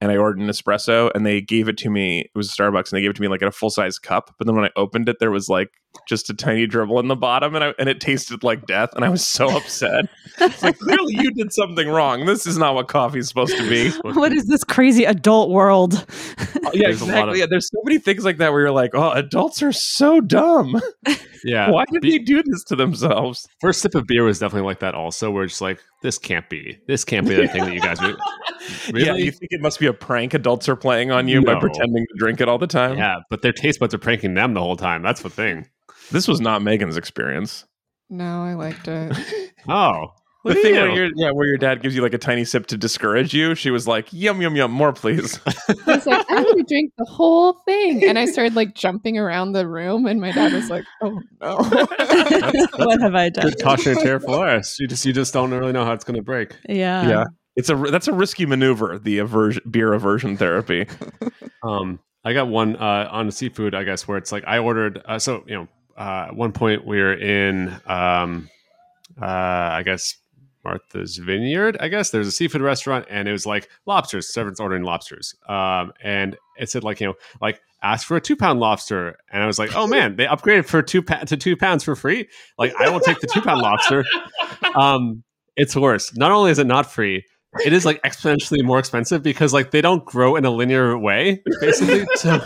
[0.00, 2.20] and I ordered an espresso, and they gave it to me.
[2.20, 4.34] It was Starbucks, and they gave it to me like in a full size cup.
[4.38, 5.68] But then when I opened it, there was like
[6.06, 9.04] just a tiny dribble in the bottom, and I and it tasted like death, and
[9.04, 10.06] I was so upset.
[10.38, 12.26] It's like clearly you did something wrong.
[12.26, 13.90] This is not what coffee is supposed to be.
[14.12, 16.06] what is this crazy adult world?
[16.38, 17.32] Oh, yeah, There's exactly.
[17.32, 20.20] of- yeah, there's so many things like that where you're like, oh, adults are so
[20.20, 20.80] dumb.
[21.44, 21.70] Yeah.
[21.70, 23.46] Why did Be- they do this to themselves?
[23.60, 24.96] First sip of beer was definitely like that.
[24.96, 26.78] Also, where it's like this can't be.
[26.88, 28.16] This can't be the thing that you guys do.
[28.92, 32.04] Yeah, you think it must be a prank adults are playing on you by pretending
[32.06, 32.98] to drink it all the time?
[32.98, 35.02] Yeah, but their taste buds are pranking them the whole time.
[35.02, 35.68] That's the thing.
[36.10, 37.64] This was not Megan's experience.
[38.10, 39.12] no, I liked it.
[39.68, 40.80] Oh, The thing you.
[40.80, 43.54] where your yeah, where your dad gives you like a tiny sip to discourage you,
[43.54, 46.92] she was like, "Yum yum yum, more please." I was like, I'm going to drink
[46.96, 48.02] the whole thing.
[48.04, 50.06] And I started like jumping around the room.
[50.06, 51.56] And my dad was like, oh no.
[52.76, 53.50] what have I done?
[53.50, 54.78] Good cautionary tale for us.
[54.78, 56.56] You just you just don't really know how it's going to break.
[56.68, 57.06] Yeah.
[57.08, 57.24] yeah,
[57.56, 58.98] it's a that's a risky maneuver.
[58.98, 60.86] The aversion beer aversion therapy.
[61.62, 65.02] Um, I got one uh, on seafood, I guess, where it's like I ordered.
[65.04, 68.48] Uh, so you know, uh, at one point we were in, um,
[69.20, 70.16] uh, I guess
[70.64, 71.76] Martha's Vineyard.
[71.80, 74.32] I guess there's a seafood restaurant, and it was like lobsters.
[74.32, 78.36] Servants ordering lobsters, um, and it said like you know, like ask for a two
[78.36, 81.56] pound lobster, and I was like, oh man, they upgraded for two pa- to two
[81.56, 82.28] pounds for free.
[82.58, 84.04] Like I will take the two pound lobster.
[84.74, 85.24] Um,
[85.56, 86.16] it's worse.
[86.16, 87.24] Not only is it not free,
[87.64, 91.42] it is like exponentially more expensive because like they don't grow in a linear way,
[91.60, 92.06] basically.
[92.14, 92.40] so,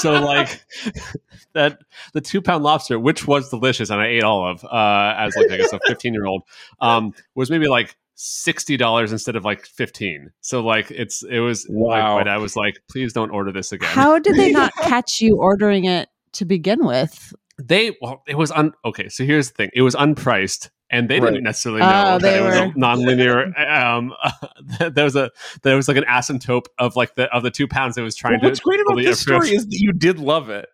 [0.00, 0.64] so like
[1.54, 1.80] that
[2.12, 5.50] the two pound lobster, which was delicious, and I ate all of uh, as like
[5.50, 6.42] I guess a fifteen year old,
[6.80, 10.30] um, was maybe like sixty dollars instead of like fifteen.
[10.40, 12.16] So like it's it was Wow.
[12.16, 13.88] Like, my dad was like, please don't order this again.
[13.90, 17.32] How did they not catch you ordering it to begin with?
[17.58, 19.08] they well, it was un okay.
[19.08, 20.70] So here's the thing: it was unpriced.
[20.90, 21.30] And they Right.
[21.32, 23.58] didn't necessarily know Oh, that they it was were- a non-linear.
[23.70, 24.14] um,
[24.92, 25.30] there was a
[25.62, 28.34] there was like an asymptote of like the of the two pounds that was trying
[28.34, 28.46] Well, to.
[28.48, 30.66] what's great about this approach- story is that you did love it.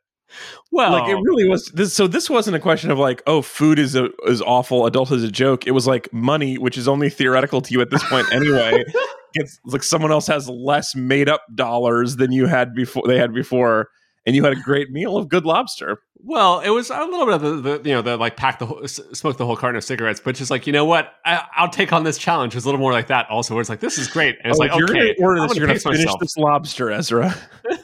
[0.73, 1.67] well, like it really was.
[1.75, 5.13] This, so this wasn't a question of like, oh, food is a, is awful, adult
[5.13, 5.67] is a joke.
[5.67, 8.85] It was like money, which is only theoretical to you at this point anyway.
[9.35, 13.03] Gets like someone else has less made up dollars than you had before.
[13.07, 13.89] They had before,
[14.27, 16.01] and you had a great meal of good lobster.
[16.27, 18.65] Well, it was a little bit of the, the you know the like pack the
[18.67, 21.69] whole, smoke the whole carton of cigarettes, but just like you know what, I, I'll
[21.69, 22.55] take on this challenge.
[22.55, 23.29] It was a little more like that.
[23.29, 25.41] Also, where it's like this is great, and it's Oh, like you're okay, gonna order
[25.47, 26.21] this, you're gonna finish myself.
[26.21, 27.35] this lobster, Ezra.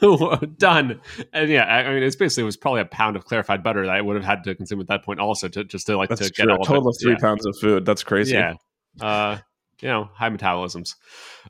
[0.57, 0.99] done.
[1.33, 3.85] And yeah, I, I mean, it's basically it was probably a pound of clarified butter
[3.85, 6.09] that I would have had to consume at that point, also to just to like
[6.09, 6.45] That's to true.
[6.47, 7.17] get A total of three Yeah.
[7.19, 7.85] pounds of food.
[7.85, 8.33] That's crazy.
[8.33, 8.53] Yeah.
[8.99, 9.37] Uh,
[9.81, 10.95] you know, high metabolisms.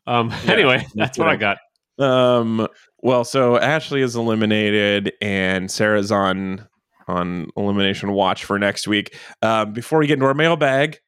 [0.08, 1.58] Um, Yeah, anyway, that's what I got.
[2.00, 2.68] Um.
[3.04, 6.68] Well, so Ashleigh is eliminated, and Sarah's on
[7.08, 9.16] on elimination watch for next week.
[9.42, 11.00] Um, before we get into our mailbag,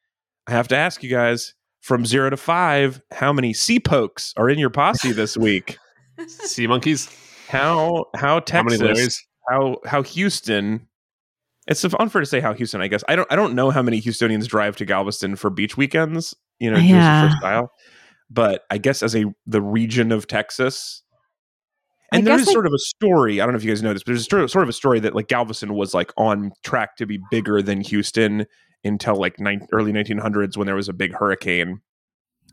[0.46, 4.50] I have to ask you guys: from zero to five, how many sea pokes are
[4.50, 5.78] in your posse this week?
[6.26, 7.08] Sea monkeys.
[7.48, 8.98] How how How many Texas?
[8.98, 9.16] Larrys?
[9.48, 10.88] How how Houston?
[11.66, 12.80] It's unfair to say how Houston.
[12.80, 15.76] I guess I don't I don't know how many Houstonians drive to Galveston for beach
[15.76, 16.34] weekends.
[16.58, 17.28] You know, Jersey Yeah.
[17.28, 17.72] Shore style.
[18.30, 21.03] But I guess as a the region of Texas, I
[22.14, 23.40] and there guess, like- sort of a story.
[23.40, 24.68] I don't know if you guys know this, but there's a sort of- sort of
[24.68, 28.46] a story that like Galveston was like on track to be bigger than Houston
[28.84, 31.80] until like nine, early 1900s when there was a big hurricane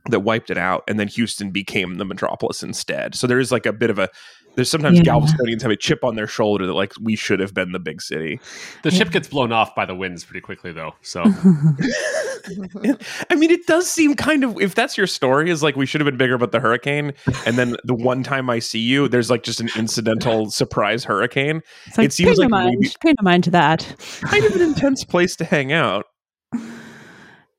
[0.10, 3.14] that wiped it out, and then Houston became the metropolis instead.
[3.14, 4.10] So there is like a bit of a
[4.56, 5.06] there's sometimes Yeah.
[5.06, 8.02] Galvestonians have a chip on their shoulder that like we should have been the big
[8.02, 8.40] city.
[8.84, 10.94] The ship gets blown off by the winds pretty quickly, though.
[11.02, 11.24] So
[13.30, 16.02] I mean, it does seem kind of if that's your story is like we should
[16.02, 17.14] have been bigger, but the hurricane,
[17.46, 21.62] and then the one time I see you, there's like just an incidental surprise hurricane.
[21.88, 23.96] It's like, It seems pay like mind, maybe- pay no mind to that.
[24.22, 26.06] Kind of an intense place to hang out.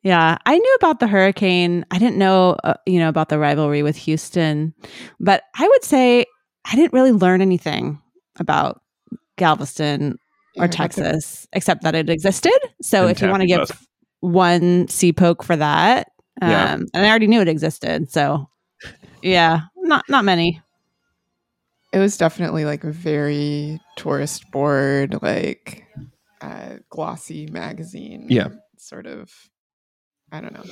[0.05, 1.87] Yeah, I knew about the hurricane.
[1.93, 4.75] I didn't know, uh, you know, about the rivalry with Houston,
[5.21, 6.25] but I would say
[6.65, 8.01] I didn't really learn anything
[8.37, 8.81] about
[9.37, 10.13] Galveston
[10.57, 12.53] or Yeah, that's a- Texas except that it existed.
[12.83, 13.87] So And if you want to give Bus.
[14.21, 16.09] one sea poke for that,
[16.41, 16.75] um, Yeah.
[16.75, 18.49] and I already knew it existed, so
[19.23, 20.61] yeah, not not many.
[21.93, 25.85] It was definitely like a very tourist board, like
[26.41, 28.27] uh, glossy magazine.
[28.31, 28.49] Yeah.
[28.79, 29.31] Sort of.
[30.33, 30.65] I don't know.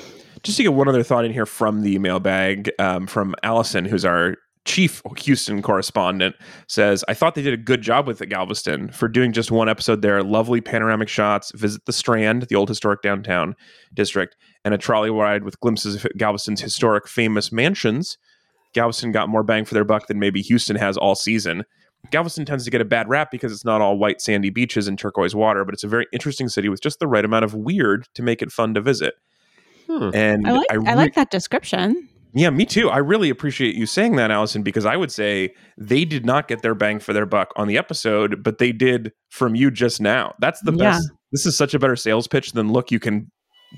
[0.42, 4.06] Just to get one other thought in here from the mailbag um, from Allison, who's
[4.06, 6.36] our chief Houston correspondent,
[6.68, 10.02] says, I thought they did a good job with Galveston for doing just one episode
[10.02, 10.22] there.
[10.22, 13.56] Lovely panoramic shots, visit the Strand, the old historic downtown
[13.94, 18.18] district, and a trolley ride with glimpses of Galveston's historic famous mansions.
[18.72, 21.64] Galveston got more bang for their buck than maybe Houston has all season.
[22.10, 24.98] Galveston tends to get a bad rap because it's not all white sandy beaches and
[24.98, 28.08] turquoise water, but it's a very interesting city with just the right amount of weird
[28.14, 29.14] to make it fun to visit.
[29.86, 30.10] Hmm.
[30.14, 32.08] And I like I, re- like that description.
[32.34, 32.88] Yeah, me too.
[32.90, 36.62] I really appreciate you saying that, Allison, because I would say they did not get
[36.62, 40.34] their bang for their buck on the episode, but they did from you just now.
[40.40, 40.92] That's the Yeah.
[40.92, 41.10] best.
[41.32, 43.30] This is such a better sales pitch than look, you can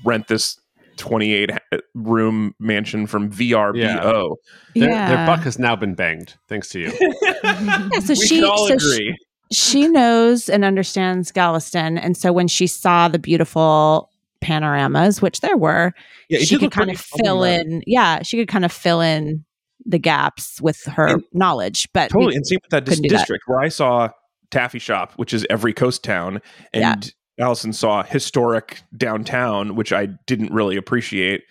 [0.05, 0.57] rent this
[0.97, 1.51] 28
[1.95, 4.35] room mansion from VRBO.
[4.75, 6.91] their, yeah, their buck has now been banged, thanks to you.
[7.43, 9.15] Yeah, so we she all so she-
[9.51, 14.09] she knows and understands Galveston, and so when she saw the beautiful
[14.43, 15.93] panoramas, which there were,
[16.29, 17.81] yeah, she could kind of fill in.
[17.87, 19.43] Yeah, she could kind of fill in
[19.85, 21.87] the gaps with her And- knowledge.
[21.93, 22.35] But Totally.
[22.35, 23.17] And same with that dis- couldn't that.
[23.17, 24.09] district where I saw
[24.51, 26.41] Taffy Shop, which is every coast town.
[26.73, 26.93] Yeah.
[26.93, 31.41] And Allison saw historic downtown, which I didn't really appreciate.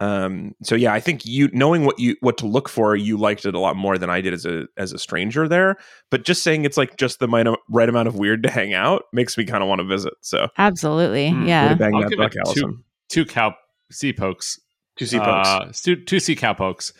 [0.00, 3.44] Um, so yeah, I think you knowing what you what to look for, you liked
[3.44, 5.76] it a lot more than I did as a as a stranger there.
[6.10, 9.02] But just saying it's like just the minor, right amount of weird to hang out
[9.12, 10.14] makes me kind of want to visit.
[10.22, 11.32] So Absolutely.
[11.34, 11.74] Way Yeah.
[11.74, 12.82] bang I'll that give buck, it Allison.
[13.10, 13.54] two cow
[13.92, 14.58] sea pokes.
[14.96, 15.48] Two sea pokes.
[15.48, 16.92] Uh, two, two sea cow pokes.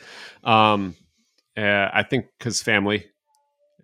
[0.44, 0.94] Um,
[1.57, 3.07] uh, I think because family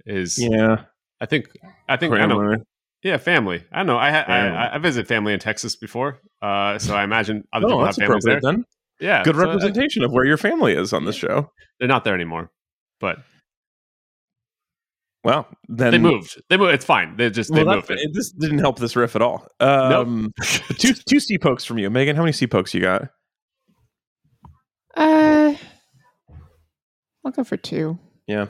[0.05, 0.39] is.
[0.39, 0.85] yeah,
[1.21, 1.47] I think.
[1.89, 2.12] I think.
[2.14, 2.57] I know.
[3.03, 3.64] Yeah, family.
[3.73, 3.99] I know.
[3.99, 4.57] I, ha- Family.
[4.57, 7.97] I I visited family in Texas before, uh, so I imagine other Oh, people have
[7.97, 8.41] that's families there.
[8.41, 8.64] then.
[9.01, 11.51] Yeah, Good so, uh, representation of where your family is on this show.
[11.79, 12.51] they're not there anymore,
[13.01, 13.19] but
[15.25, 16.41] Well, then they moved.
[16.49, 16.73] They moved.
[16.73, 17.17] It's fine.
[17.17, 17.89] They just they Well, moved.
[17.89, 18.11] that- It.
[18.15, 19.47] this didn't help this riff at all.
[19.61, 20.33] Um,
[20.79, 22.17] two two sea pokes from you, Megan.
[22.17, 23.09] How many sea pokes you got?
[24.97, 25.55] Uh,
[27.25, 27.99] I'll go for two.
[28.27, 28.47] Yeah.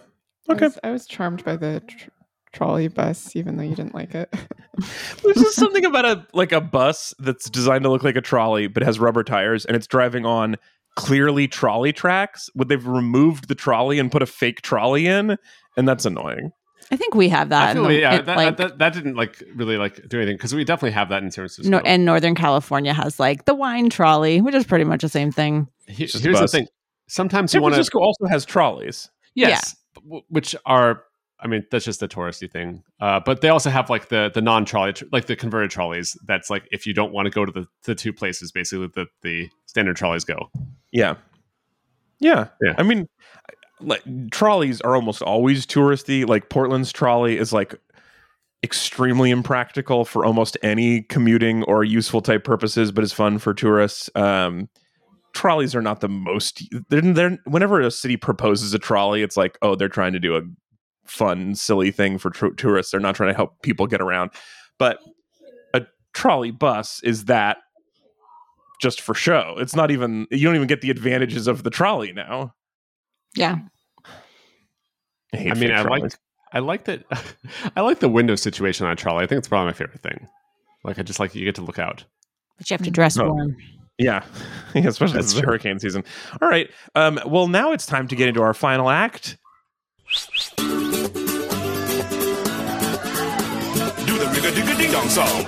[0.49, 0.67] I Okay.
[0.67, 2.11] was, I was charmed by the tr-
[2.57, 4.33] trolley bus, even though you didn't like it.
[5.23, 8.67] There's just something about a like a bus that's designed to look like a trolley
[8.67, 10.57] but has rubber tires and it's driving on
[10.97, 12.49] clearly trolley tracks.
[12.55, 15.37] Would they've removed the trolley and put a fake trolley in?
[15.77, 16.53] And that's annoying.
[16.91, 17.69] I think we have that.
[17.69, 20.19] I in feel, the- yeah, in, that, like, that, that didn't like really like do
[20.19, 21.69] anything because we definitely have that in San Francisco.
[21.71, 25.33] no, and Northern California has like the wine trolley, which is pretty much the same
[25.33, 25.67] thing.
[25.89, 26.69] He- here's the thing:
[27.09, 29.11] sometimes San you want to Francisco also has trolleys.
[29.35, 31.03] Yes, w- which are
[31.41, 32.82] I mean that's just a touristy thing.
[33.01, 36.16] Uh, but they also have like the the non trolley, like the converted trolleys.
[36.26, 39.07] That's like if you don't want to go to the, the two places, basically the
[39.22, 40.51] the standard trolleys go.
[40.93, 41.16] Yeah.
[42.20, 42.49] Yeah.
[42.62, 42.74] Yeah.
[42.78, 43.09] I mean,
[43.80, 46.26] like trolleys are almost always touristy.
[46.26, 47.74] Like Portland's trolley is like
[48.62, 54.11] extremely impractical for almost any commuting or useful type purposes, but is fun for tourists.
[54.14, 54.68] Um,
[55.34, 56.62] trolleys are not the most.
[56.89, 60.37] They're, they're whenever a city proposes a trolley, it's like, oh, they're trying to do
[60.37, 60.43] a
[61.07, 62.91] fun, silly thing for tr- tourists.
[62.93, 64.31] They're not trying to help people get around.
[64.79, 64.99] But
[65.75, 65.83] a
[66.13, 67.59] trolley bus is that
[68.81, 69.55] just for show.
[69.59, 72.55] It's not even you don't even get the advantages of the trolley now.
[73.35, 73.57] Yeah.
[75.35, 76.03] I, I mean, I trolleys.
[76.03, 76.13] like
[76.53, 77.05] I like that.
[77.77, 79.25] I like the window situation on a trolley.
[79.25, 80.29] I think it's probably my favorite thing.
[80.85, 82.05] Like I just like you get to look out.
[82.59, 83.33] But you have to dress No.
[83.33, 83.57] warm.
[83.99, 84.23] Yeah,
[84.75, 85.49] Yeah, especially That's this is true.
[85.49, 86.05] hurricane season.
[86.43, 86.71] All right.
[86.95, 89.39] Um, well, now it's time to get into our final act.
[94.51, 95.47] Digga ding dong song.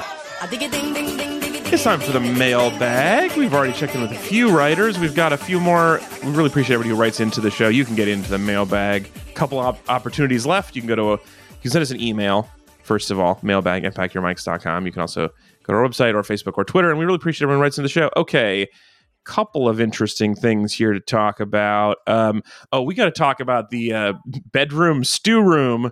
[1.71, 3.37] It's time for the mailbag.
[3.37, 4.99] We've already checked in with a few writers.
[4.99, 6.01] We've got a few more.
[6.25, 7.69] We really appreciate everybody who writes into the show.
[7.69, 9.11] You can get into the mailbag.
[9.29, 10.75] A Couple op- opportunities left.
[10.75, 11.13] You can go to a.
[11.13, 12.49] You can send us an email.
[12.83, 14.87] First of all, mailbag at packyourmics.com.
[14.87, 15.29] You can also
[15.63, 17.77] go to our website or Facebook or Twitter, and we really appreciate everyone who writes
[17.77, 18.11] into the show.
[18.17, 18.67] Okay,
[19.29, 21.99] couple of interesting things here to talk about.
[22.07, 22.43] Um,
[22.73, 24.13] oh, we got to talk about the uh,
[24.53, 25.91] bedroom stew room,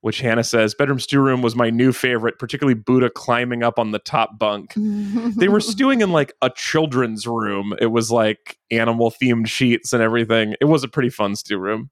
[0.00, 3.90] which Hannah says bedroom stew room was my new favorite, particularly Buddha climbing up on
[3.90, 4.74] the top bunk
[5.36, 7.74] they were stewing in like a children's room.
[7.80, 10.54] It was like animal themed sheets and everything.
[10.60, 11.90] It was a pretty fun stew room.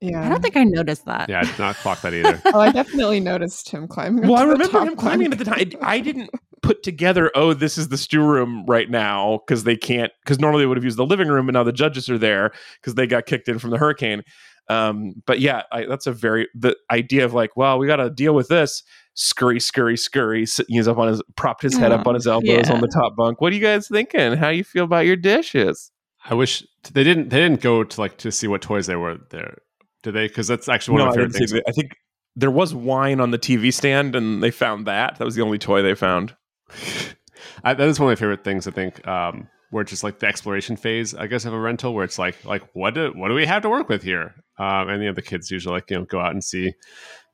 [0.00, 0.24] yeah.
[0.24, 1.28] I don't think I noticed that.
[1.28, 2.40] Yeah, I did not clock that either.
[2.46, 4.28] Oh, I definitely noticed him climbing.
[4.28, 5.40] Well, I up to the remember top him climbing bunk.
[5.40, 5.82] at the time.
[5.82, 6.30] I, I didn't
[6.62, 10.62] put together, oh, this is the stew room right now because they can't, because normally
[10.62, 13.06] they would have used the living room, and now the judges are there because they
[13.06, 14.22] got kicked in from the hurricane.
[14.68, 18.10] Um, but yeah, I, that's a very the idea of like, well, we got to
[18.10, 18.82] deal with this.
[19.14, 20.42] Scurry, scurry, scurry.
[20.42, 22.74] s- He's up on his propped his head up Oh, on his elbows yeah.
[22.74, 23.40] on the top bunk.
[23.40, 24.34] What are you guys thinking?
[24.36, 25.90] How you feel about your dishes?
[26.28, 27.30] I wish they didn't.
[27.30, 29.58] They didn't go to like to see what toys they were there.
[30.02, 30.28] Did they?
[30.28, 31.62] Because that's actually one No, of my I favorite didn't things.
[31.66, 31.96] I think
[32.36, 35.16] there was wine on the TV stand, and they found that.
[35.18, 36.36] That was the only toy they found.
[37.64, 38.66] I, that is one of my favorite things.
[38.68, 41.94] I think um, where it's just like the exploration phase, I guess, of a rental,
[41.94, 44.34] where it's like, like what do what do we have to work with here?
[44.58, 46.72] Um, and you know, the kids usually like you know go out and see,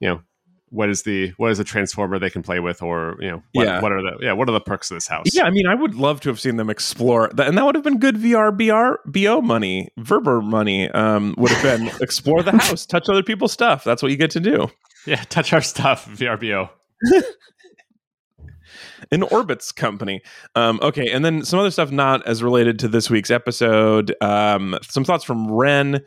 [0.01, 0.21] you know,
[0.71, 3.67] what is the what is the transformer they can play with, or you know, what,
[3.67, 3.81] Yeah.
[3.81, 5.27] what are the yeah what are the perks of this house?
[5.33, 7.75] Yeah, I mean, I would love to have seen them explore that, and that would
[7.77, 10.91] have been good VR, BR, BO money, Verber money.
[10.91, 13.85] Um, would have been explore the house, touch other people's stuff.
[13.85, 14.69] That's what you get to do.
[15.07, 15.23] yeah.
[15.29, 16.69] Touch our stuff, VRBO.
[19.13, 20.23] An Orbitz company.
[20.55, 24.15] Um, okay, and then some other stuff not as related to this week's episode.
[24.23, 26.01] Um, some thoughts from Ren.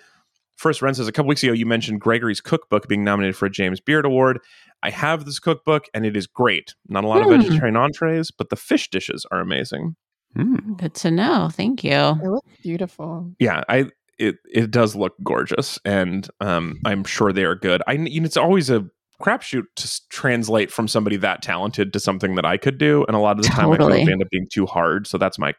[0.57, 3.49] First, Ren says a couple weeks ago you mentioned Gregory's cookbook being nominated for a
[3.49, 4.39] James Beard Award.
[4.83, 6.75] I have this cookbook and it is great.
[6.87, 7.31] Not a lot Hmm.
[7.33, 9.95] of vegetarian entrees, but the fish dishes are amazing.
[10.37, 10.77] Mm.
[10.77, 11.49] Good to know.
[11.51, 11.91] Thank you.
[11.93, 13.31] It looks beautiful.
[13.39, 13.85] yeah i
[14.19, 18.25] it it does look gorgeous and um i'm sure they are good i you know,
[18.25, 18.83] it's always a
[19.21, 23.15] crapshoot to s- translate from somebody that talented to something that i could do and
[23.15, 25.17] a lot of the time i feel like they end up being too hard so
[25.19, 25.53] that's my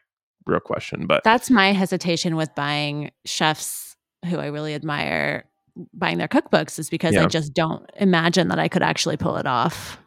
[0.45, 3.88] real question but That's my hesitation with buying chefs
[4.25, 5.45] who I really admire
[5.93, 7.23] buying their cookbooks is because Yeah.
[7.23, 9.97] I just don't imagine that I could actually pull it off.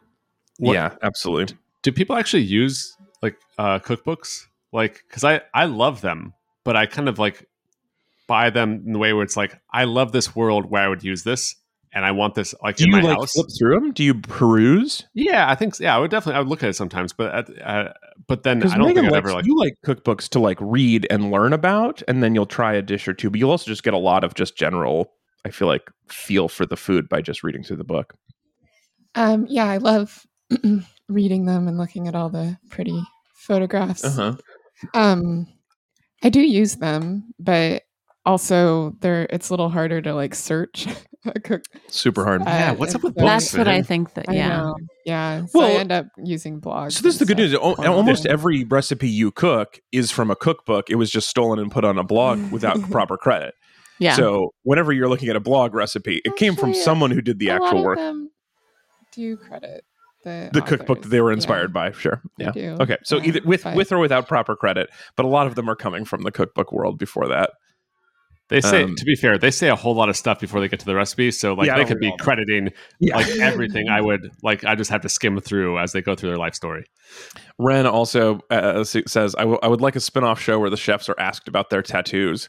[0.59, 4.47] What- yeah absolutely do people actually use like uh, cookbooks?
[4.71, 6.33] Like, because I I love them,
[6.63, 7.47] but I kind of like
[8.25, 11.03] buy them in the way where it's like I love this world where I would
[11.03, 11.55] use this,
[11.93, 13.33] and I want this like Do in you my like house.
[13.33, 13.91] flip through them?
[13.91, 15.03] Do you peruse?
[15.13, 17.61] Yeah, I think yeah, I would definitely I would look at it sometimes, but at,
[17.61, 17.93] uh,
[18.27, 20.57] but then Because I don't Megan think I'd ever like you like cookbooks to like
[20.59, 23.29] read and learn about, and then you'll try a dish or two.
[23.29, 25.11] But you'll also just get a lot of just general.
[25.45, 28.15] I feel like feel for the food by just reading through the book.
[29.15, 30.25] Um, yeah, I love
[31.09, 32.99] reading them and looking at all the pretty
[33.35, 34.03] photographs.
[34.03, 34.35] Uh-huh.
[34.93, 35.47] Um,
[36.23, 37.83] I do use them, but
[38.25, 40.87] also they're it's a little harder to like search
[41.25, 41.63] a cook.
[41.87, 42.41] Super hard.
[42.41, 44.71] Uh, Yeah, what's up with so- books, That's what I think that yeah.
[45.05, 45.45] Yeah.
[45.45, 46.93] So I end up using blogs.
[46.93, 47.51] So this is the and good news.
[47.51, 50.89] stuff Al- Almost every recipe you cook is from a cookbook.
[50.89, 53.53] It was just stolen and put on a blog without proper credit.
[53.99, 54.15] Yeah.
[54.15, 57.49] So whenever you're looking at a blog recipe, it came from someone who did the
[57.49, 57.97] A lot actual of work.
[57.97, 58.31] them
[59.13, 59.85] do credit
[60.23, 62.21] the The cookbook that they were Yeah, inspired by, sure.
[62.37, 62.51] Yeah.
[62.79, 62.97] Okay.
[63.03, 65.69] So Yeah, either with but- with or without proper credit, but a lot of them
[65.69, 67.51] are coming from the cookbook world before that.
[68.53, 70.67] They say, Um, to be fair, they say a whole lot of stuff before they
[70.67, 71.31] get to the recipe.
[71.31, 73.15] So like Yeah, they could be all crediting Yeah.
[73.17, 73.89] like everything.
[73.89, 76.53] I would like I just have to skim through as they go through their life
[76.53, 76.85] story.
[77.57, 80.69] Ren also uh, s- says, I, w- I would like a spin off show where
[80.69, 82.47] the chefs are asked about their tattoos,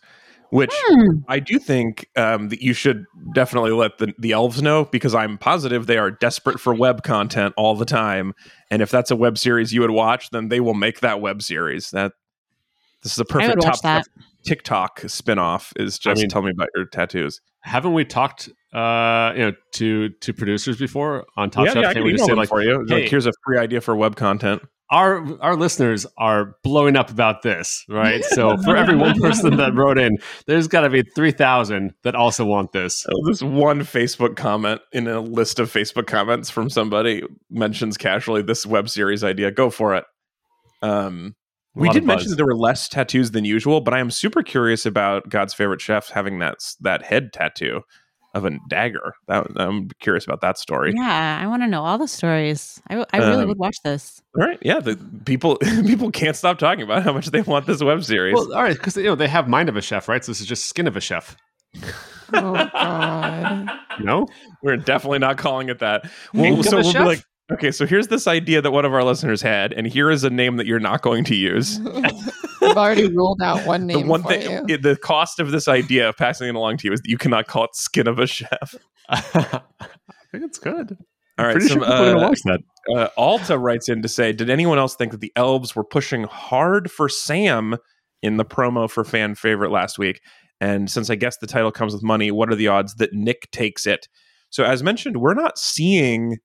[0.50, 1.20] which Hmm.
[1.26, 5.38] I do think um, that you should definitely let the, the elves know because I'm
[5.38, 8.34] positive they are desperate for web content all the time.
[8.70, 11.40] And if that's a web series you would watch, then they will make that web
[11.42, 11.90] series.
[11.92, 12.12] That
[13.02, 14.06] This is a perfect would top watch that.
[14.44, 17.40] TikTok spin off is just mean- tell me about your tattoos.
[17.62, 21.82] Haven't we talked uh you know to to producers before on Top yeah, Chef?
[21.82, 22.84] yeah, I Can't we just say like for you.
[22.88, 24.60] hey- like, here's a free idea for web content.
[24.90, 28.22] our our listeners are blowing up about this, right?
[28.22, 32.14] So for every one person that wrote in, there's got to be three thousand that
[32.14, 33.06] also want this.
[33.10, 38.42] Oh, this one Facebook comment in a list of Facebook comments from somebody mentions casually
[38.42, 39.50] this web series idea.
[39.50, 40.04] Go for it.
[40.82, 41.34] Um,
[41.76, 44.42] A we did mention that there were less tattoos than usual, but I am super
[44.42, 47.82] curious about God's favorite chef having that that head tattoo
[48.34, 49.14] of a dagger.
[49.28, 50.92] That, I'm curious about that story.
[50.94, 52.80] Yeah, I want to know all the stories.
[52.90, 54.20] I, I really Um, would watch this.
[54.36, 55.56] All right, yeah, the people
[55.86, 58.34] people can't stop talking about how much they want this web series.
[58.34, 60.24] Well, all right, because you know they have mind of a chef, right?
[60.24, 61.36] So this is just skin of a chef.
[62.32, 63.68] Oh God.
[64.00, 64.26] No,
[64.62, 66.10] We're definitely not calling it that.
[66.32, 67.02] Well, so we'll chef.
[67.02, 70.10] be like, okay, so here's this idea that one of our listeners had, and here
[70.10, 71.78] is a name that you're not going to use.
[72.62, 74.64] I've already ruled out one name the one for thing, you.
[74.74, 77.18] it- the cost of this idea of passing it along to you is that you
[77.18, 78.74] cannot call it skin of a chef.
[79.08, 79.60] I
[80.32, 80.96] think it's good.
[81.38, 82.60] All right, Pretty some, sure people are gonna uh, watch that.
[82.96, 86.24] uh, Alta writes in to say, did anyone else think that the elves were pushing
[86.24, 87.76] hard for Sam
[88.22, 90.20] in the promo for fan favorite last week?
[90.60, 93.50] And since I guess the title comes with money, what are the odds that Nick
[93.50, 94.08] takes it?
[94.50, 96.36] So, as mentioned, we're not seeing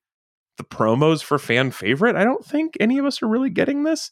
[0.60, 2.16] the promos for fan favorite.
[2.16, 4.10] I don't think any of us are really getting this.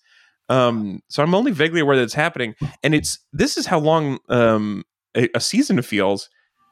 [0.49, 4.19] Um, so I'm only vaguely aware that it's happening, and it's this is how long
[4.31, 4.85] um,
[5.15, 6.31] a, a season feels.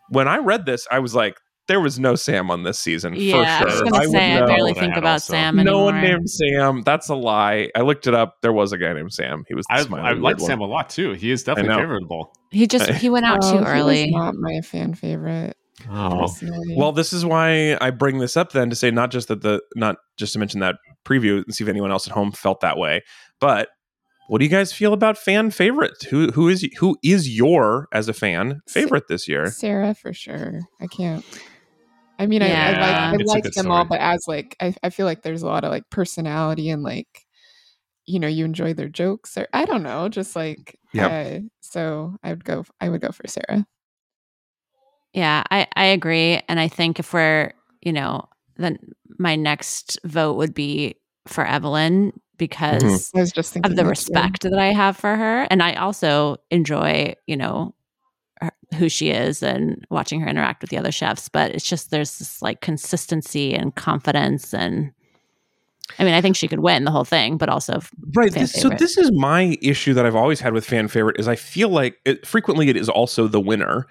[0.08, 1.36] When I read this, I was like,
[1.68, 4.40] there was no Sam on this season Yeah, I for was going to say I
[4.40, 5.32] know barely that think about also.
[5.32, 6.82] Sam no one named Sam.
[6.82, 7.68] That's a lie.
[7.74, 8.36] I looked it up.
[8.40, 9.44] There was a guy named Sam.
[9.48, 10.40] He was the I, smiling I like.
[10.40, 11.12] Sam a lot too.
[11.12, 11.78] He is definitely know.
[11.80, 12.32] favorable.
[12.52, 14.10] He just he went out Oh, too he was early.
[14.10, 15.56] not my fan favorite.
[15.90, 16.74] Oh, Personally.
[16.76, 19.62] Well, this is why I bring this up then to say not just that the
[19.74, 22.78] not just to mention that preview and see if anyone else at home felt that
[22.78, 23.02] way,
[23.40, 23.68] but
[24.28, 26.02] what do you guys feel about fan favorite?
[26.10, 29.46] Who who is who is your as a fan favorite this year?
[29.50, 30.62] Sarah for sure.
[30.80, 31.24] I can't.
[32.18, 32.64] I mean, Yeah.
[32.66, 35.22] I, I like I like good them all, but as like I, I feel like
[35.22, 37.26] there's a lot of like personality and like
[38.06, 41.08] you know you enjoy their jokes or I don't know, just like Yeah.
[41.08, 43.66] uh, so I would go I would go for Sarah.
[45.16, 46.42] Yeah, I, I agree.
[46.46, 48.78] And I think if we're, you know, then
[49.18, 50.96] my next vote would be
[51.26, 52.18] for Evelyn mm-hmm.
[52.36, 53.88] because I was just thinking of the that too.
[53.88, 55.46] respect that I have for her.
[55.50, 57.74] And I also enjoy, you know,
[58.42, 61.30] her, who she is and watching her interact with the other chefs.
[61.30, 64.52] But it's just there's this like consistency and confidence.
[64.52, 64.92] And
[65.98, 67.80] I mean, I think she could win the whole thing, but also
[68.14, 68.30] Right.
[68.30, 71.26] fan This, so this is my issue that I've always had with fan favorite is
[71.26, 73.86] I feel like it, frequently it is also the winner.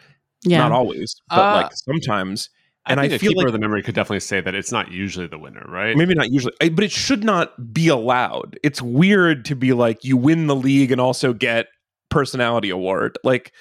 [0.45, 0.59] Yeah.
[0.59, 2.49] Not always, but Uh, like sometimes.
[2.87, 4.71] And I think a feel keeper like- of the memory could definitely say that it's
[4.71, 5.97] not usually the winner, right?
[5.97, 8.59] Maybe not usually, I- but it should not be allowed.
[8.61, 11.65] It's weird to be like you win the league and also get
[12.11, 13.17] personality award.
[13.23, 13.51] Like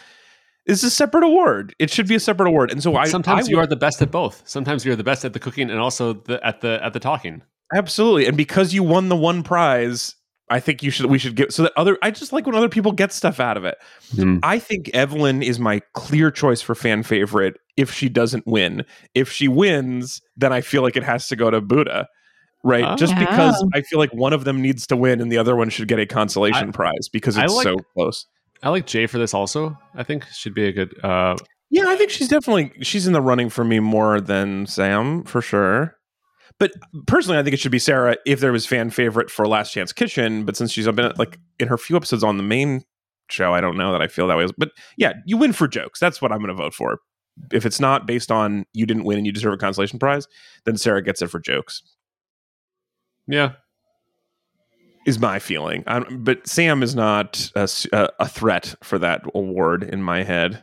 [0.66, 1.74] it's a separate award.
[1.78, 2.70] It should be a separate award.
[2.70, 4.42] And so I Sometimes I you are the best at both.
[4.46, 7.42] Sometimes you're the best at the cooking and also the, at the at the talking.
[7.74, 8.26] absolutely.
[8.26, 10.16] And because you won the one prize,
[10.50, 12.68] I think you should we should get so that other I just like when other
[12.68, 13.76] people get stuff out of it.
[14.14, 14.38] Hmm.
[14.42, 18.84] I think Evelyn is my clear choice for fan favorite if she doesn't win.
[19.14, 22.06] If she wins, then I feel like it has to go to Buddha.
[22.66, 22.96] right?
[22.96, 23.18] Just Oh.
[23.18, 23.68] because Oh.
[23.74, 25.98] I feel like one of them needs to win and the other one should get
[25.98, 28.26] a consolation I- prize because it's like- so close.
[28.62, 29.76] I like Jae for this also.
[29.94, 30.94] I think should be a good.
[31.04, 31.36] Uh,
[31.70, 35.42] Yeah, I think she's definitely she's in the running for me more than Sam for
[35.42, 35.96] sure.
[36.60, 36.72] But
[37.06, 39.92] personally, I think it should be Sarah if there was fan favorite for Last Chance
[39.92, 40.44] Kitchen.
[40.44, 42.84] But since she's been like in her few episodes on the main
[43.28, 44.46] show, I don't know that I feel that way.
[44.56, 45.98] But yeah, you win for jokes.
[45.98, 47.00] That's what I'm going to vote for.
[47.52, 50.28] If it's not based on you didn't win and you deserve a consolation prize,
[50.64, 51.82] then Sarah gets it for jokes.
[53.26, 53.54] yeah,
[55.06, 55.82] Is my feeling.
[55.88, 60.62] i but Sam is not a threat for that award in my head.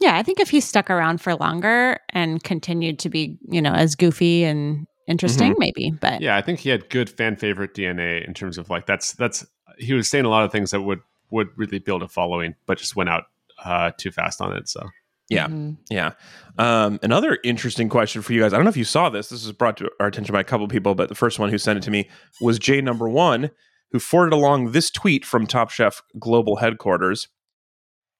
[0.00, 3.72] Yeah, I think if he stuck around for longer and continued to be, you know,
[3.72, 5.90] as goofy and interesting, maybe.
[5.90, 6.36] But yeah.
[6.36, 9.46] I think he had good fan favorite DNA in terms of like that's that's
[9.78, 11.00] he was saying a lot of things that would
[11.30, 13.24] would really build a following, but just went out
[13.64, 14.68] uh, too fast on it.
[14.68, 14.88] So
[15.28, 15.48] Yeah.
[15.48, 15.76] Mhm.
[15.90, 16.12] Yeah.
[16.58, 18.52] Um, another interesting question for you guys.
[18.52, 19.28] I don't know if you saw this.
[19.28, 21.58] This was brought to our attention by a couple people, but the first one who
[21.58, 22.08] sent it to me
[22.40, 23.50] was J number one,
[23.90, 27.28] who forwarded along this tweet from Top Chef Global Headquarters.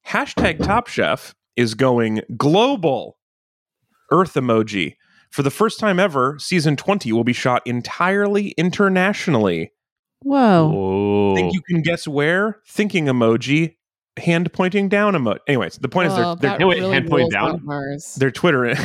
[0.07, 3.19] Hashtag Top Chef is going global.
[4.13, 4.97] Earth emoji.
[5.37, 9.71] For the first time ever, season 20 will be shot entirely internationally.
[10.23, 10.73] whoa.
[10.75, 12.63] oh, Think you can guess where?
[12.67, 13.77] Thinking emoji,
[14.17, 15.41] hand pointing down emoji.
[15.47, 17.51] Anyways, the point Well, is they're, that they're, really hand point rules down?
[17.57, 18.15] out Mars.
[18.19, 18.65] they're Twitter.
[18.65, 18.79] if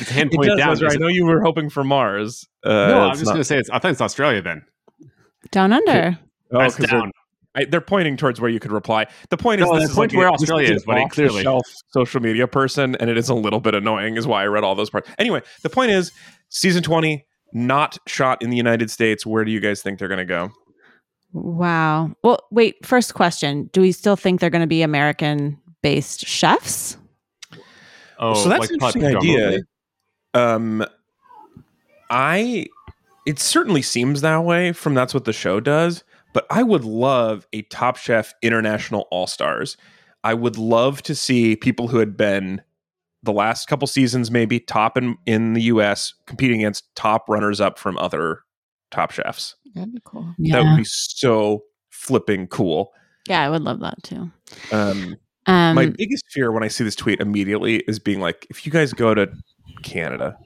[0.00, 0.88] it's hand It point down, Ezra.
[0.88, 2.46] is I know you were hoping for Mars.
[2.64, 3.68] Uh, no, I'm just not- gonna say it's.
[3.68, 4.62] I think it's Australia then.
[5.50, 6.18] Down under.
[6.50, 7.12] oh, That's 'cause they're- down.
[7.54, 9.06] I, they're pointing towards where you could reply.
[9.30, 11.62] The point No, is, they're this is like where a- Australia is, buddy, off-the-shelf clearly.
[11.92, 14.16] social media person, and it is a little bit annoying.
[14.16, 15.08] Is why I read all those parts.
[15.18, 16.10] Anyway, the point is,
[16.48, 19.24] season twenty not shot in the United States.
[19.24, 20.50] Where do you guys think they're going to go?
[21.32, 22.14] Wow.
[22.22, 23.70] Well, wait, first question.
[23.72, 26.96] Do we still think they're going to be American based chefs?
[28.18, 29.50] Oh, so that's like an interesting idea.
[29.50, 29.62] movie?
[30.34, 30.84] Um,
[32.10, 32.66] I
[33.26, 36.04] it certainly seems that way from that's what the show does.
[36.34, 39.78] But I would love a Top Chef International All Stars.
[40.22, 42.60] I would love to see people who had been
[43.22, 46.12] the last couple seasons, maybe top in in the U.S.
[46.26, 48.40] competing against top runners up from other
[48.90, 49.54] Top Chefs.
[49.74, 50.34] That'd be cool.
[50.36, 50.56] Yeah.
[50.56, 52.92] That would be so flipping cool.
[53.28, 54.30] yeah, I would love that too.
[54.72, 55.16] Um,
[55.46, 58.72] Um, my biggest fear when I see this tweet immediately is being like, if you
[58.72, 59.28] guys go to
[59.82, 60.36] Canada,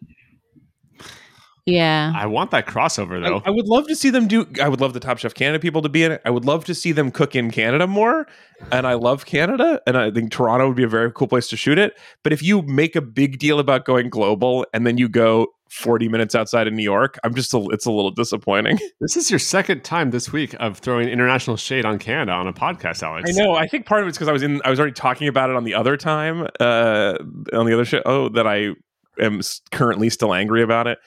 [1.69, 2.13] yeah.
[2.15, 3.43] I want that crossover though.
[3.45, 4.47] I would love to see them do.
[4.63, 6.23] I would love the Top Chef Canada people to be in it.
[6.25, 8.27] I would love to see them cook in Canada more.
[8.73, 11.57] And I love Canada, and I think Toronto would be a very cool place to
[11.57, 11.97] shoot it.
[12.25, 16.09] But if you make a big deal about going global and then you go forty
[16.09, 18.79] minutes outside of New York, I'm just a, it's a little disappointing.
[19.01, 22.53] This is your second time this week of throwing international shade on Canada on a
[22.53, 23.31] podcast, Alex.
[23.31, 23.55] I know.
[23.55, 24.61] I think part of it's because I was in.
[24.65, 27.15] I was already talking about it on the other time, uh,
[27.53, 28.03] on the other show.
[28.05, 28.71] Oh, that I
[29.21, 29.41] am
[29.71, 30.99] currently still angry about it.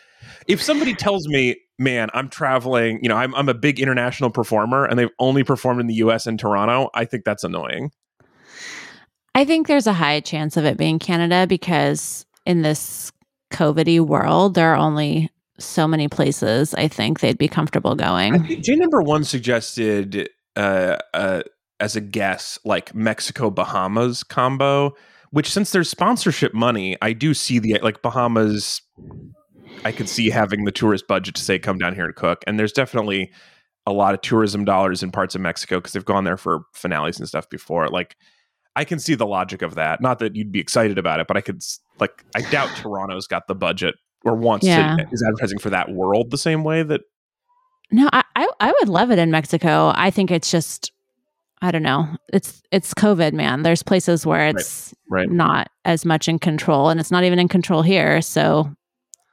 [0.48, 4.86] If somebody tells me, "Man, I'm traveling," you know, I'm I'm a big international performer,
[4.86, 6.28] and they've only performed in the U.S.
[6.28, 7.92] and Toronto, I think that's annoying.
[9.34, 13.12] I think there's a high chance of it being Canada because in this
[13.52, 15.30] COVID world, there are only
[15.60, 18.44] so many places I think they'd be comfortable I going.
[18.44, 21.44] think J number one suggested uh, uh,
[21.80, 24.96] as a guess, like Mexico Bahamas combo.
[25.32, 28.82] Which, since there's sponsorship money, I do see the like Bahamas.
[29.84, 32.60] I could see having the tourist budget to say come down here and cook, and
[32.60, 33.32] there's definitely
[33.88, 37.18] a lot of tourism dollars in parts of Mexico because they've gone there for finales
[37.20, 37.88] and stuff before.
[37.88, 38.16] Like,
[38.76, 40.02] I can see the logic of that.
[40.02, 41.62] Not that you'd be excited about it, but I could
[42.00, 42.24] like.
[42.36, 44.98] I doubt Toronto's got the budget or wants Yeah.
[44.98, 47.02] to is advertising for that world the same way that
[47.92, 49.92] No, I, I I would love it in Mexico.
[49.96, 50.92] I think it's just
[51.64, 52.08] I don't know.
[52.32, 53.64] It's it's COVID, man.
[53.64, 55.30] There's places where it's right.
[55.30, 58.22] not as much in control, and it's not even in control here.
[58.22, 58.72] So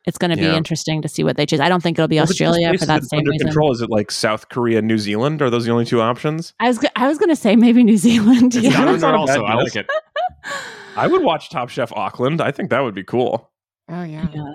[0.07, 1.61] it's going to be interesting to see what they choose.
[1.61, 3.31] I don't think it'll be Well, if it's just Australia for that that's same under
[3.31, 3.47] reason.
[3.49, 3.73] control.
[3.73, 5.43] Is it like South Korea, New Zealand?
[5.43, 6.55] Are those the only two options?
[6.61, 8.55] I was I was going to say maybe New Zealand.
[8.55, 8.73] It's Yeah.
[8.73, 9.45] down That's not a bad also.
[9.45, 9.87] I like it.
[10.97, 12.41] I would watch Top Chef Auckland.
[12.41, 13.51] I think that would be cool.
[13.89, 14.27] Oh yeah.
[14.35, 14.53] Yeah.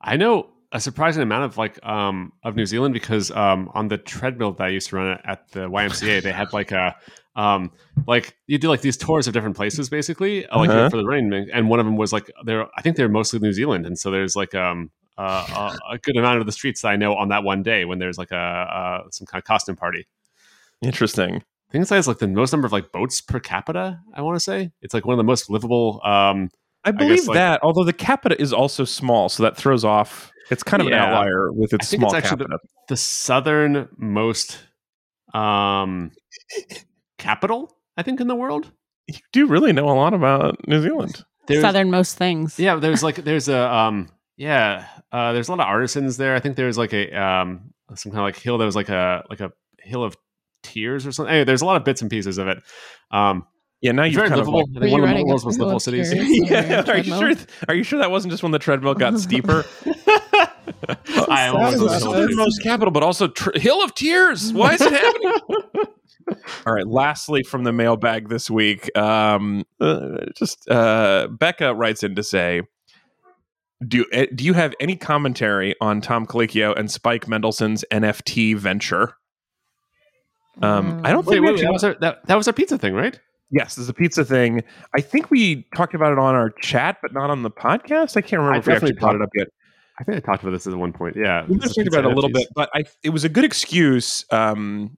[0.00, 3.98] I know a surprising amount of like um of New Zealand because um on the
[3.98, 6.96] treadmill that I used to run at the YMCA they had like a
[7.36, 7.70] um
[8.06, 10.90] like you do like these tours of different places basically uh, like Uh-huh.
[10.90, 13.52] for the rain and one of them was like they're I think they're mostly New
[13.52, 16.88] Zealand and so there's like um uh, a, a good amount of the streets that
[16.88, 19.76] I know on that one day when there's like a uh, some kind of costume
[19.76, 20.06] party.
[20.80, 21.36] Interesting.
[21.36, 24.00] I think it's like the most number of like boats per capita.
[24.14, 26.00] I want to say it's like one of the most livable.
[26.04, 26.48] Um,
[26.84, 27.60] I believe like- that.
[27.62, 30.31] Although the capita is also small, so that throws off.
[30.50, 32.58] It's kind of an outlier with its I think small it's actually capita.
[32.88, 34.58] the southernmost
[35.34, 36.10] um,
[37.18, 38.70] capital, I think, in the world.
[39.06, 41.24] you do really know a lot about New Zealand.
[41.46, 42.58] There's, Southernmost things.
[42.58, 46.34] Yeah, there's like there's a um, yeah, uh, there's a lot of artisans there.
[46.34, 49.24] I think there's like a um, some kind of like hill that was like a
[49.28, 50.16] like a hill of
[50.62, 51.30] tears or something.
[51.30, 52.58] Anyway, there's a lot of bits and pieces of it.
[53.10, 53.44] Um,
[53.80, 55.26] Yeah, now you're very kind of like- I Were think you one of the riding
[55.26, 56.10] world's a most hill livable cities.
[56.12, 56.22] tears?
[56.28, 57.02] on your yeah, are you
[57.34, 57.46] sure?
[57.68, 59.64] Are you sure that wasn't just when the treadmill got steeper?
[60.88, 64.52] I sad almost about was most capital, but also tr- Hill of Tears.
[64.52, 65.62] Why is it happening?
[66.66, 66.86] All right.
[66.86, 72.62] Lastly, from the mailbag this week, um, uh, just uh, Becca writes in to say,
[73.86, 79.14] "Do uh, do you have any commentary on Tom Colicchio and Spike Mendelsohn's NFT venture?"
[80.60, 82.52] Um, I don't Wait, think we wait, actually that was our that, that was our
[82.52, 83.18] pizza thing, right?
[83.50, 84.62] Yes, there's a pizza thing.
[84.96, 88.16] I think we talked about it on our chat, but not on the podcast.
[88.16, 89.48] I can't remember I if we actually brought it up yet.
[90.02, 91.16] I think I talked about this at one point.
[91.16, 94.24] Yeah, We talked about it a little bit, but I it was a good excuse
[94.32, 94.96] um,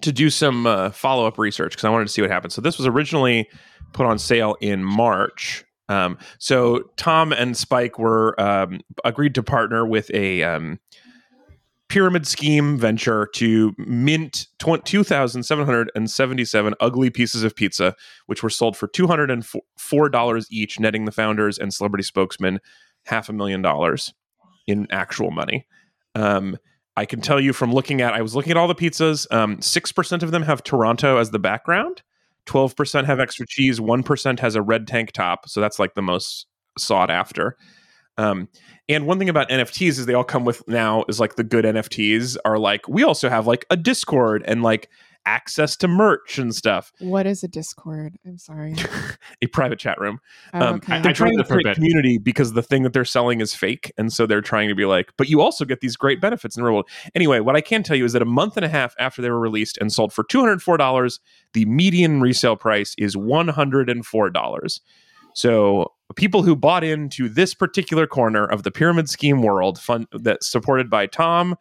[0.00, 2.52] to do some uh, follow up research because I wanted to see what happened.
[2.52, 3.48] So this was originally
[3.92, 5.64] put on sale in March.
[5.90, 10.80] Um, so Tom and Spike were um, agreed to partner with a um,
[11.88, 17.94] pyramid scheme venture to mint tw- 2,777 ugly pieces of pizza,
[18.26, 22.58] which were sold for $204 each, netting the founders and celebrity spokesman
[23.06, 24.12] half a million dollars
[24.66, 25.66] in actual money.
[26.14, 26.56] Um,
[26.96, 29.26] I can tell you from looking at, I was looking at all the pizzas.
[29.32, 32.02] Um, Six percent of them have Toronto as the background.
[32.46, 33.80] Twelve percent have extra cheese.
[33.80, 35.48] One percent has a red tank top.
[35.48, 36.46] So that's like the most
[36.78, 37.56] sought after.
[38.18, 38.48] Um,
[38.88, 41.64] and one thing about NFTs is they all come with now is like the good
[41.64, 44.88] NFTs are like we also have like a Discord and like
[45.26, 46.92] access to merch and stuff.
[47.00, 48.16] What is a Discord?
[48.24, 48.74] I'm sorry.
[49.42, 50.20] A private chat room.
[50.54, 51.00] Oh, Um, okay.
[51.02, 53.40] they're I trying to it for a create community because the thing that they're selling
[53.40, 56.20] is fake, and so they're trying to be like, but you also get these great
[56.20, 56.88] benefits in the real world.
[57.14, 59.30] Anyway, what I can tell you is that a month and a half after they
[59.30, 61.20] were released and sold for two hundred four dollars,
[61.52, 64.80] the median resale price is one hundred and four dollars.
[65.34, 70.50] So people who bought into this particular corner of the pyramid scheme world, fun that's
[70.50, 71.56] supported by Tom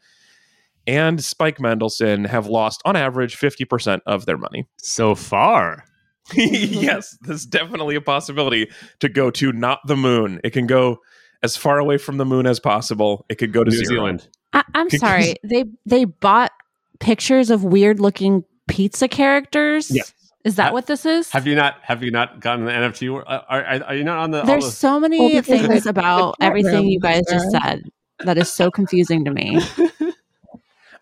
[0.88, 4.66] and Spike Mendelsohn have lost on average fifty percent of their money.
[4.78, 5.84] so far.
[6.34, 8.68] yes, there's definitely a possibility
[9.00, 10.42] to go to not the moon.
[10.44, 11.00] It can go
[11.44, 13.26] as far away from the moon as possible.
[13.30, 13.88] It could go to New zero.
[13.90, 14.28] Zealand.
[14.54, 15.36] I, I'm sorry.
[15.44, 16.52] They they bought
[17.00, 19.92] pictures of weird looking pizza characters.
[19.92, 20.12] Yes.
[20.44, 21.30] Is that Ha- what this is?
[21.32, 21.76] Have you not?
[21.84, 23.12] Have you not gotten the NFT?
[23.12, 24.40] wor- Are, are, are you not on the?
[24.42, 27.84] all There's the- so many Well, things about everything you guys just said
[28.24, 29.60] that is so confusing to me.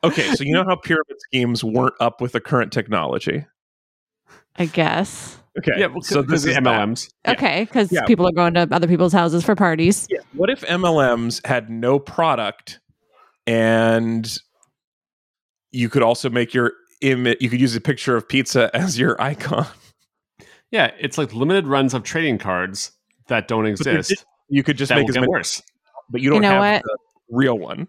[0.04, 3.46] Okay, so you know how pyramid schemes weren't up with the current technology.
[4.58, 5.38] I guess.
[5.58, 6.56] Okay, yeah, well, so this is.
[6.58, 7.12] MLMs.
[7.26, 7.32] Yeah.
[7.34, 8.06] Okay, because Yeah.
[8.06, 10.08] people are going to other people's houses for parties.
[10.10, 10.20] Yeah.
[10.34, 12.80] What if MLMs had no product
[13.48, 14.36] and
[15.72, 17.38] you could also make your image?
[17.40, 19.68] You could use a picture of pizza as your icon.
[20.72, 22.92] Yeah, it's like limited runs of trading cards
[23.28, 24.26] that don't exist.
[24.50, 25.62] You could just that make will as get worse.
[26.10, 26.84] but you don't know have what?
[26.84, 26.98] the
[27.30, 27.88] real one.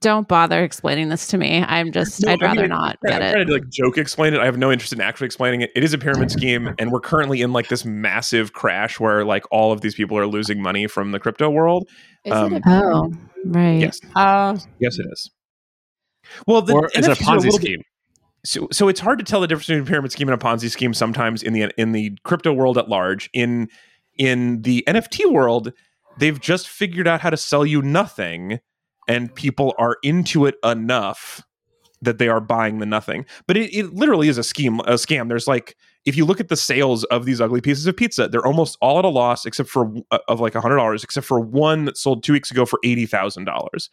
[0.00, 1.64] Don't bother explaining this to me.
[1.66, 3.32] I'm just, No, I'd I mean, rather I- not Yeah, get I'm it.
[3.32, 4.40] trying to like joke explain it.
[4.40, 5.70] I have no interest in actually explaining it.
[5.74, 9.44] It is a pyramid scheme, and we're currently in like this massive crash where like
[9.50, 11.88] all of these people are losing money from the crypto world.
[12.24, 13.12] Is um, it a Oh,
[13.46, 13.80] right.
[13.80, 15.30] Yes, Uh, yes, it is.
[16.46, 17.82] Well, the or is it a NFTs are Ponzi little bit- scheme?
[18.44, 20.70] so, so it's hard to tell the difference between a pyramid scheme and a Ponzi
[20.70, 23.28] scheme sometimes in the in the crypto world at large.
[23.32, 23.68] In
[24.18, 25.72] in the NFT world,
[26.18, 28.60] they've just figured out how to sell you nothing,
[29.08, 31.42] and people are into it enough
[32.02, 33.26] that they are buying the nothing.
[33.46, 35.28] But it, it literally is a scheme, a scam.
[35.28, 35.76] There's like
[36.06, 38.98] if you look at the sales of these ugly pieces of pizza, they're almost all
[38.98, 42.22] at a loss, except for uh, of like hundred dollars, except for one that sold
[42.22, 43.90] two weeks ago for eighty thousand dollars.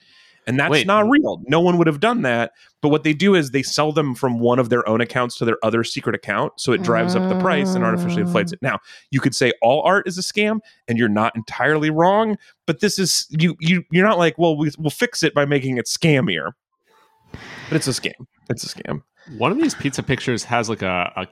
[0.47, 0.87] And that's Wait.
[0.87, 1.41] not real.
[1.47, 2.53] No one would have done that.
[2.81, 5.45] But what they do is they sell them from one of their own accounts to
[5.45, 6.53] their other secret account.
[6.55, 8.59] So it drives up the price and artificially inflates it.
[8.61, 8.79] Now,
[9.11, 12.37] you could say all art is a scam, and you're not entirely wrong.
[12.65, 15.77] But this is you you you're not like, well, we, we'll fix it by making
[15.77, 16.53] it scammier.
[17.33, 18.25] But it's a scam.
[18.49, 19.03] It's a scam.
[19.37, 21.27] One of these pizza pictures has like a, a,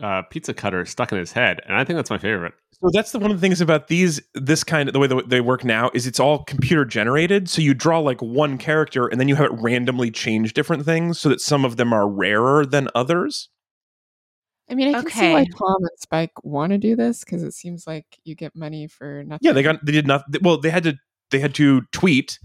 [0.00, 2.54] a pizza cutter stuck in his head, and I think that's my favorite.
[2.82, 5.28] So that's the one of the things about these this kind of the way that
[5.28, 7.48] they work now is it's all computer generated.
[7.48, 11.20] So you draw like one character and then you have it randomly change different things
[11.20, 13.50] so that some of them are rarer than others.
[14.70, 15.50] I mean, I can see why Okay.
[15.58, 19.24] Tom and Spike want to do this because it seems like you get money for
[19.24, 19.40] nothing.
[19.42, 20.94] Yeah, they got they did not well they had to
[21.30, 22.38] they had to tweet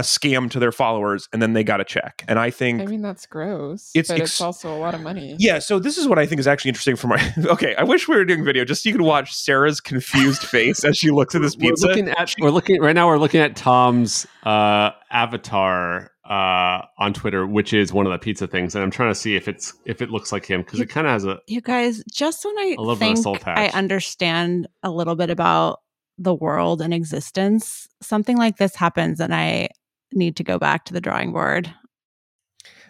[0.00, 2.24] a scam to their followers and then they got a check.
[2.26, 3.90] And I think I mean, that's gross.
[3.94, 5.36] It's but ex- it's also a lot of money.
[5.38, 8.08] yeah, so this is what I think is actually interesting for my Okay, I wish
[8.08, 11.34] we were doing video just so you could watch Sarah's confused face as she looks
[11.34, 11.86] at this We're pizza.
[11.88, 13.06] looking at we're looking right now.
[13.08, 18.46] We're looking at Tom's uh, avatar uh, on Twitter, which is one of the pizza
[18.46, 20.86] things, and I'm trying to see if it's if it looks like him because it
[20.86, 23.38] kind of has a You guys, just when I A little bit of think soul
[23.46, 25.80] I understand a little bit about
[26.18, 29.70] the world and existence, something like this happens and I
[30.12, 31.72] need to go back to the drawing board.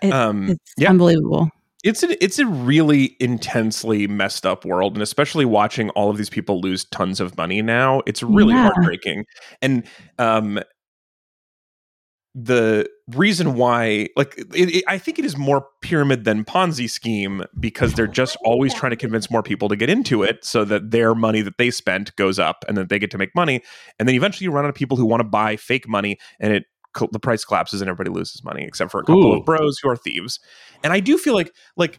[0.03, 0.91] It- Um, it's yeah.
[0.91, 1.51] unbelievable.
[1.85, 6.29] it's a it's a really intensely messed up world and especially watching all of these
[6.31, 8.65] people lose tons of money now it's really Yeah.
[8.71, 9.25] heartbreaking
[9.63, 9.85] and
[10.19, 10.61] um
[12.35, 17.43] the reason why like it, it, i think it is more pyramid than ponzi scheme
[17.59, 20.91] because they're just always trying to convince more people to get into it so that
[20.93, 23.63] their money that they spent goes up and that they get to make money
[23.99, 26.53] and then eventually you run out of people who want to buy fake money and
[26.53, 26.65] it
[27.13, 29.39] the price collapses and everybody loses money except for a couple Ooh.
[29.39, 30.41] of bros who are thieves
[30.83, 31.99] and i do feel like like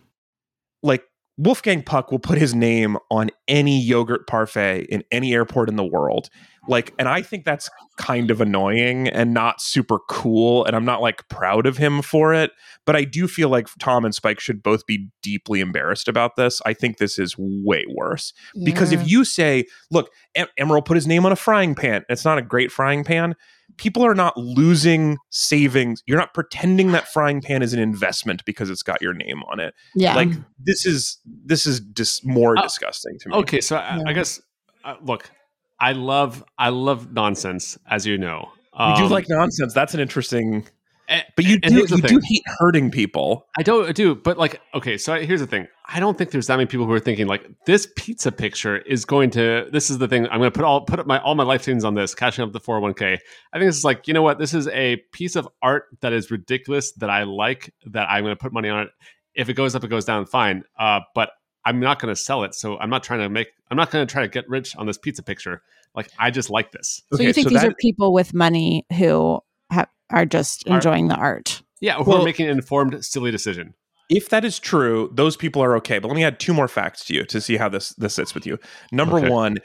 [0.84, 1.04] like
[1.38, 5.86] wolfgang puck will put his name on any yogurt parfait in any airport in the
[5.86, 6.30] world
[6.68, 11.02] like and i think that's kind of annoying and not super cool and i'm not
[11.02, 12.52] like proud of him for it
[12.86, 16.62] but i do feel like tom and spike should both be deeply embarrassed about this.
[16.66, 18.34] I think this is way worse.
[18.64, 22.26] Because if you say look em- Emeril put his name on a frying pan it's
[22.26, 23.36] not a great frying pan
[23.78, 28.70] people are not losing savings you're not pretending that frying pan is an investment because
[28.70, 29.74] it's got your name on it.
[29.96, 30.16] Yeah.
[30.16, 30.30] like
[30.60, 33.36] this is this is just more Uh, disgusting to me.
[33.38, 34.42] Okay, so I, I guess
[34.84, 35.30] uh, look,
[35.82, 38.50] I love I love nonsense, as you know.
[38.80, 40.66] you do Um, like nonsense that's an interesting
[41.10, 44.62] a- but you do you do hate hurting people I don't I do, but like,
[44.74, 45.68] okay, so here's the thing.
[45.94, 49.04] I don't think there's that many people who are thinking like this pizza picture is
[49.04, 49.68] going to.
[49.74, 50.26] This is the thing.
[50.28, 52.46] I'm going to put all put up my all my life savings on this, cashing
[52.46, 53.18] up the 401k.
[53.52, 54.40] I think this is like, you know what?
[54.40, 57.74] This is a piece of art that is ridiculous that I like.
[57.88, 58.90] That I'm going to put money on it.
[59.36, 60.26] If it goes up, it goes down.
[60.28, 60.64] Fine.
[60.80, 61.32] Uh, but
[61.66, 62.56] I'm not going to sell it.
[62.56, 63.48] So I'm not trying to make.
[63.70, 65.62] I'm not going to try to get rich on this pizza picture.
[65.96, 67.02] Like I just like this.
[67.14, 69.40] so you think these that- are people with money who
[69.72, 71.62] have, are just Are- enjoying the art?
[71.82, 73.74] Yeah, who Well- are making an informed, silly decision.
[74.10, 76.00] if that is true, those people are okay.
[76.00, 78.34] But let me add two more facts to you to see how this this sits
[78.34, 78.58] with you.
[78.92, 79.30] Number Okay.
[79.30, 79.58] one,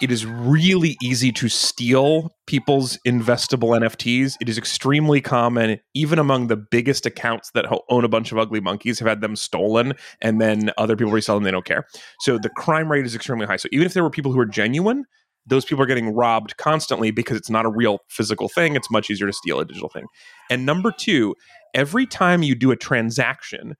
[0.00, 4.34] it is really easy to steal people's investable NFTs.
[4.40, 8.60] It is extremely common, even among the biggest accounts that own a bunch of ugly
[8.60, 11.44] monkeys, have had them stolen, and then other people resell them.
[11.44, 11.86] They don't care.
[12.20, 13.56] So the crime rate is extremely high.
[13.56, 15.04] So even if there were people who are genuine,
[15.46, 18.76] those people are getting robbed constantly because it's not a real physical thing.
[18.76, 20.06] It's much easier to steal a digital thing.
[20.50, 21.34] And number two,
[21.74, 23.74] every time you do a transaction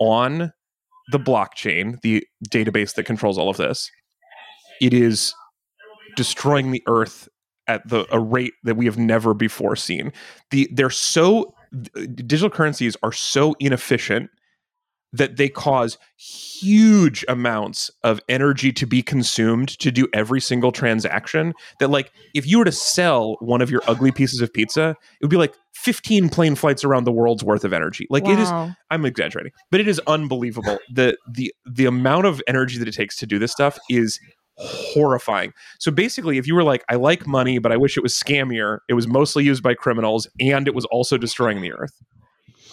[0.00, 0.52] on
[1.12, 3.90] the blockchain, the database that controls all of this,
[4.80, 5.34] it is
[6.16, 7.28] destroying the earth
[7.68, 10.12] at the a rate that we have never before seen.
[10.50, 11.54] The they're so
[12.14, 14.30] digital currencies are so inefficient
[15.12, 21.54] that they cause huge amounts of energy to be consumed to do every single transaction
[21.80, 25.24] that like if you were to sell one of your ugly pieces of pizza it
[25.24, 28.48] would be like 15 plane flights around the world's worth of energy like it is
[28.90, 30.78] I'm exaggerating, but it is unbelievable.
[30.92, 34.20] the the The amount of energy that it takes to do this stuff is
[34.58, 35.52] horrifying.
[35.78, 38.78] So basically, if you were like, "I like money, but I wish it was scammier,"
[38.88, 41.92] it was mostly used by criminals, and it was also destroying the earth.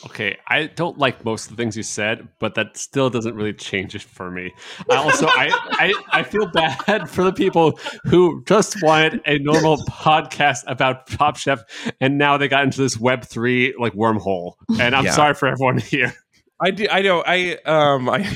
[0.05, 3.53] Okay, I don't like most of the things you said, but that still doesn't really
[3.53, 4.51] change it for me.
[4.89, 5.49] I also, I,
[5.79, 11.37] I, I feel bad for the people who just wanted a normal podcast about Top
[11.37, 11.63] Chef,
[12.01, 14.55] and now they got into this Web three like wormhole.
[14.77, 15.11] And I'm Yeah.
[15.11, 16.13] sorry for everyone here.
[16.61, 17.23] I do, I know.
[17.25, 18.09] I um.
[18.09, 18.27] I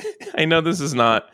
[0.34, 1.30] I know this is not.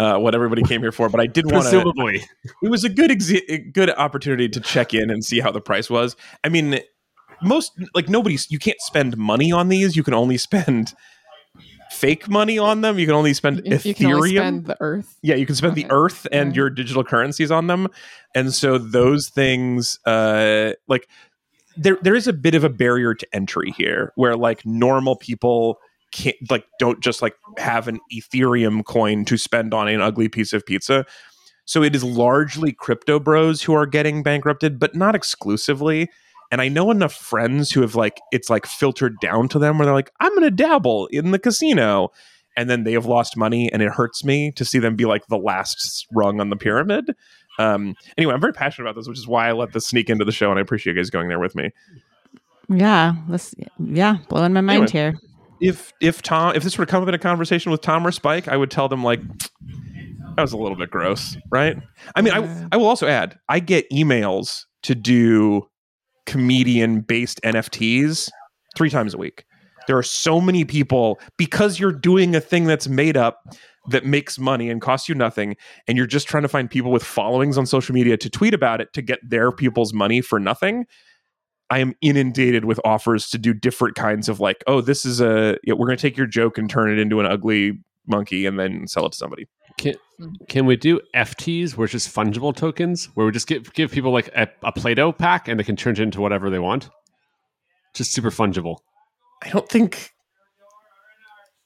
[0.00, 1.70] Uh, what everybody came here for, but I did want to.
[1.70, 2.22] Presumably,
[2.62, 5.90] it was a good exi- good opportunity to check in and see how the price
[5.90, 6.16] was.
[6.42, 6.80] I mean,
[7.42, 9.96] most like nobody's you can't spend money on these.
[9.96, 10.94] You can only spend
[11.90, 12.98] fake money on them.
[12.98, 14.36] You can only spend You, you can only Ethereum.
[14.38, 15.18] spend the Earth.
[15.22, 16.60] yeah, you can spend the Earth and Yeah.
[16.60, 17.88] your digital currencies on them,
[18.34, 21.08] and so those things, uh, like
[21.76, 25.78] there there is a bit of a barrier to entry here, where like normal people
[26.12, 30.52] can't like don't just like have an Ethereum coin to spend on an ugly piece
[30.52, 31.04] of pizza.
[31.64, 36.10] So it is largely crypto bros who are getting bankrupted, but not exclusively.
[36.50, 39.86] And I know enough friends who have like it's like filtered down to them where
[39.86, 42.10] they're like, I'm gonna dabble in the casino.
[42.56, 45.24] And then they have lost money, and it hurts me to see them be like
[45.28, 47.14] the last rung on the pyramid.
[47.60, 50.24] Um, anyway, I'm very passionate about this, which is why I let this sneak into
[50.24, 51.70] the show, and I appreciate you guys going there with me.
[52.68, 55.14] Yeah, this yeah, blowing my mind here.
[55.60, 58.12] If if Tom, if this were to come up in a conversation with Tom or
[58.12, 59.20] Spike, I would tell them like
[60.36, 61.76] that was a little bit gross, right?
[62.16, 62.32] I mean.
[62.32, 65.68] I I will also add, I get emails to do
[66.26, 68.30] comedian based NFTs
[68.76, 69.44] three times a week.
[69.86, 73.42] There are so many people because you're doing a thing that's made up
[73.88, 75.56] that makes money and costs you nothing,
[75.88, 78.80] and you're just trying to find people with followings on social media to tweet about
[78.80, 80.86] it to get their people's money for nothing.
[81.70, 85.56] I am inundated with offers to do different kinds of like, oh, this is a
[85.62, 88.58] yeah, we're going to take your joke and turn it into an ugly monkey and
[88.58, 89.46] then sell it to somebody.
[89.78, 90.32] Can, hmm.
[90.48, 94.12] can we do FTs, where it's just fungible tokens, where we just give give people
[94.12, 96.90] like a, a Play-Doh pack and they can turn it into whatever they want?
[97.94, 98.78] Just super fungible.
[99.42, 100.12] I don't think.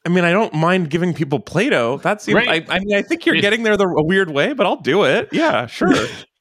[0.06, 1.96] I mean, I don't mind giving people Play-Doh.
[1.96, 2.68] That's Right.
[2.68, 5.04] I, I mean, I think you're getting there the a weird way, but I'll do
[5.04, 5.30] it.
[5.32, 5.94] Yeah, sure.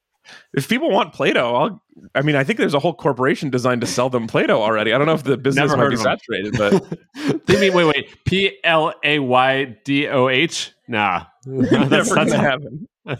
[0.52, 1.80] if people want Play-Doh, I'll.
[2.14, 4.92] I mean, I think there's a whole corporation designed to sell them Play-Doh already.
[4.92, 6.18] I don't know if the business Never might be of 'em.
[6.18, 10.72] saturated, but they mean wait wait P L A Y D O H?
[10.88, 12.88] Nah, that's, that's gonna happen.
[13.06, 13.16] Yeah,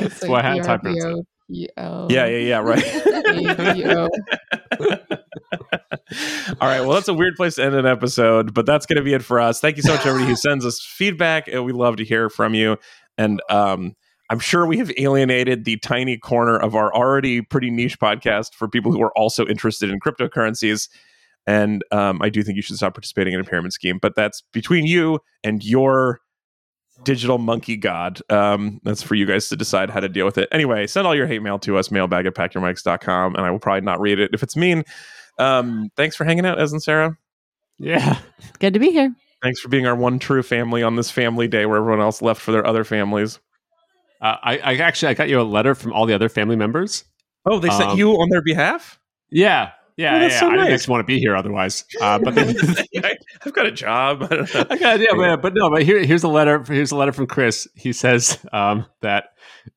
[0.00, 0.90] it's That's why I had time for
[1.48, 1.66] Yeah,
[2.08, 2.58] yeah, yeah.
[2.58, 2.84] Right.
[6.60, 6.80] All right.
[6.80, 9.24] Well, that's a weird place to end an episode, but that's going to be it
[9.24, 9.60] for us.
[9.60, 11.46] Thank you so much, everybody who sends us feedback.
[11.48, 12.76] We love to hear from you.
[13.18, 13.96] And um,
[14.30, 18.68] I'm sure we have alienated the tiny corner of our already pretty niche podcast for
[18.68, 20.88] people who are also interested in cryptocurrencies.
[21.46, 24.42] And um, I do think you should stop participating in a pyramid scheme, but that's
[24.52, 26.20] between you and your
[27.04, 28.20] digital monkey god.
[28.30, 30.48] Um, that's for you guys to decide how to deal with it.
[30.50, 33.82] Anyway, send all your hate mail to us, mailbag at packyourmics.com, and I will probably
[33.82, 34.82] not read it if it's mean.
[35.38, 37.16] Um, thanks for hanging out, Ez and Sarah.
[37.78, 38.18] yeah.
[38.58, 39.14] Good to be here.
[39.42, 42.40] Thanks for being our one true family on this family day where everyone else left
[42.40, 43.38] for their other families.
[44.20, 47.04] Uh, I, I actually I got you a letter from all the other family members.
[47.48, 48.98] Oh, they sent Um, you on their behalf?
[49.30, 50.40] Yeah, yeah, Oh, yeah.
[50.40, 50.72] so I nice.
[50.72, 51.84] actually want to be here otherwise.
[52.00, 52.54] Uh, but they,
[53.44, 54.22] I've got a job.
[54.30, 56.62] I got yeah, but, but no, but here, here's a letter.
[56.66, 57.66] Here's a letter from Chris.
[57.74, 59.30] He says um, that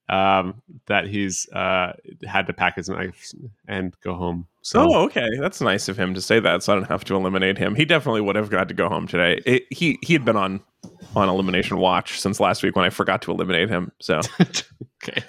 [0.10, 1.94] um, that he's uh,
[2.28, 3.32] had to pack his knife
[3.68, 4.48] and go home.
[4.62, 5.28] So Oh, okay.
[5.40, 7.76] That's nice of him to say that, so I don't have to eliminate him.
[7.76, 9.42] He definitely would have got to go home today.
[9.46, 10.62] It, he he had been on
[11.16, 13.92] on elimination watch since last week when I forgot to eliminate him.
[14.00, 15.24] So okay,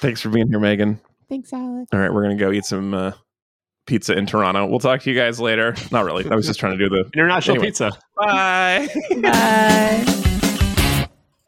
[0.00, 1.00] thanks for being here, Megan.
[1.28, 1.88] Thanks, Alex.
[1.92, 3.12] All right, we're gonna go eat some uh,
[3.86, 4.66] pizza in Toronto.
[4.66, 5.74] We'll talk to you guys later.
[5.90, 6.28] Not really.
[6.30, 7.68] I was just trying to do the international Anyway.
[7.68, 7.92] pizza.
[8.16, 8.88] bye.
[9.20, 10.28] Bye.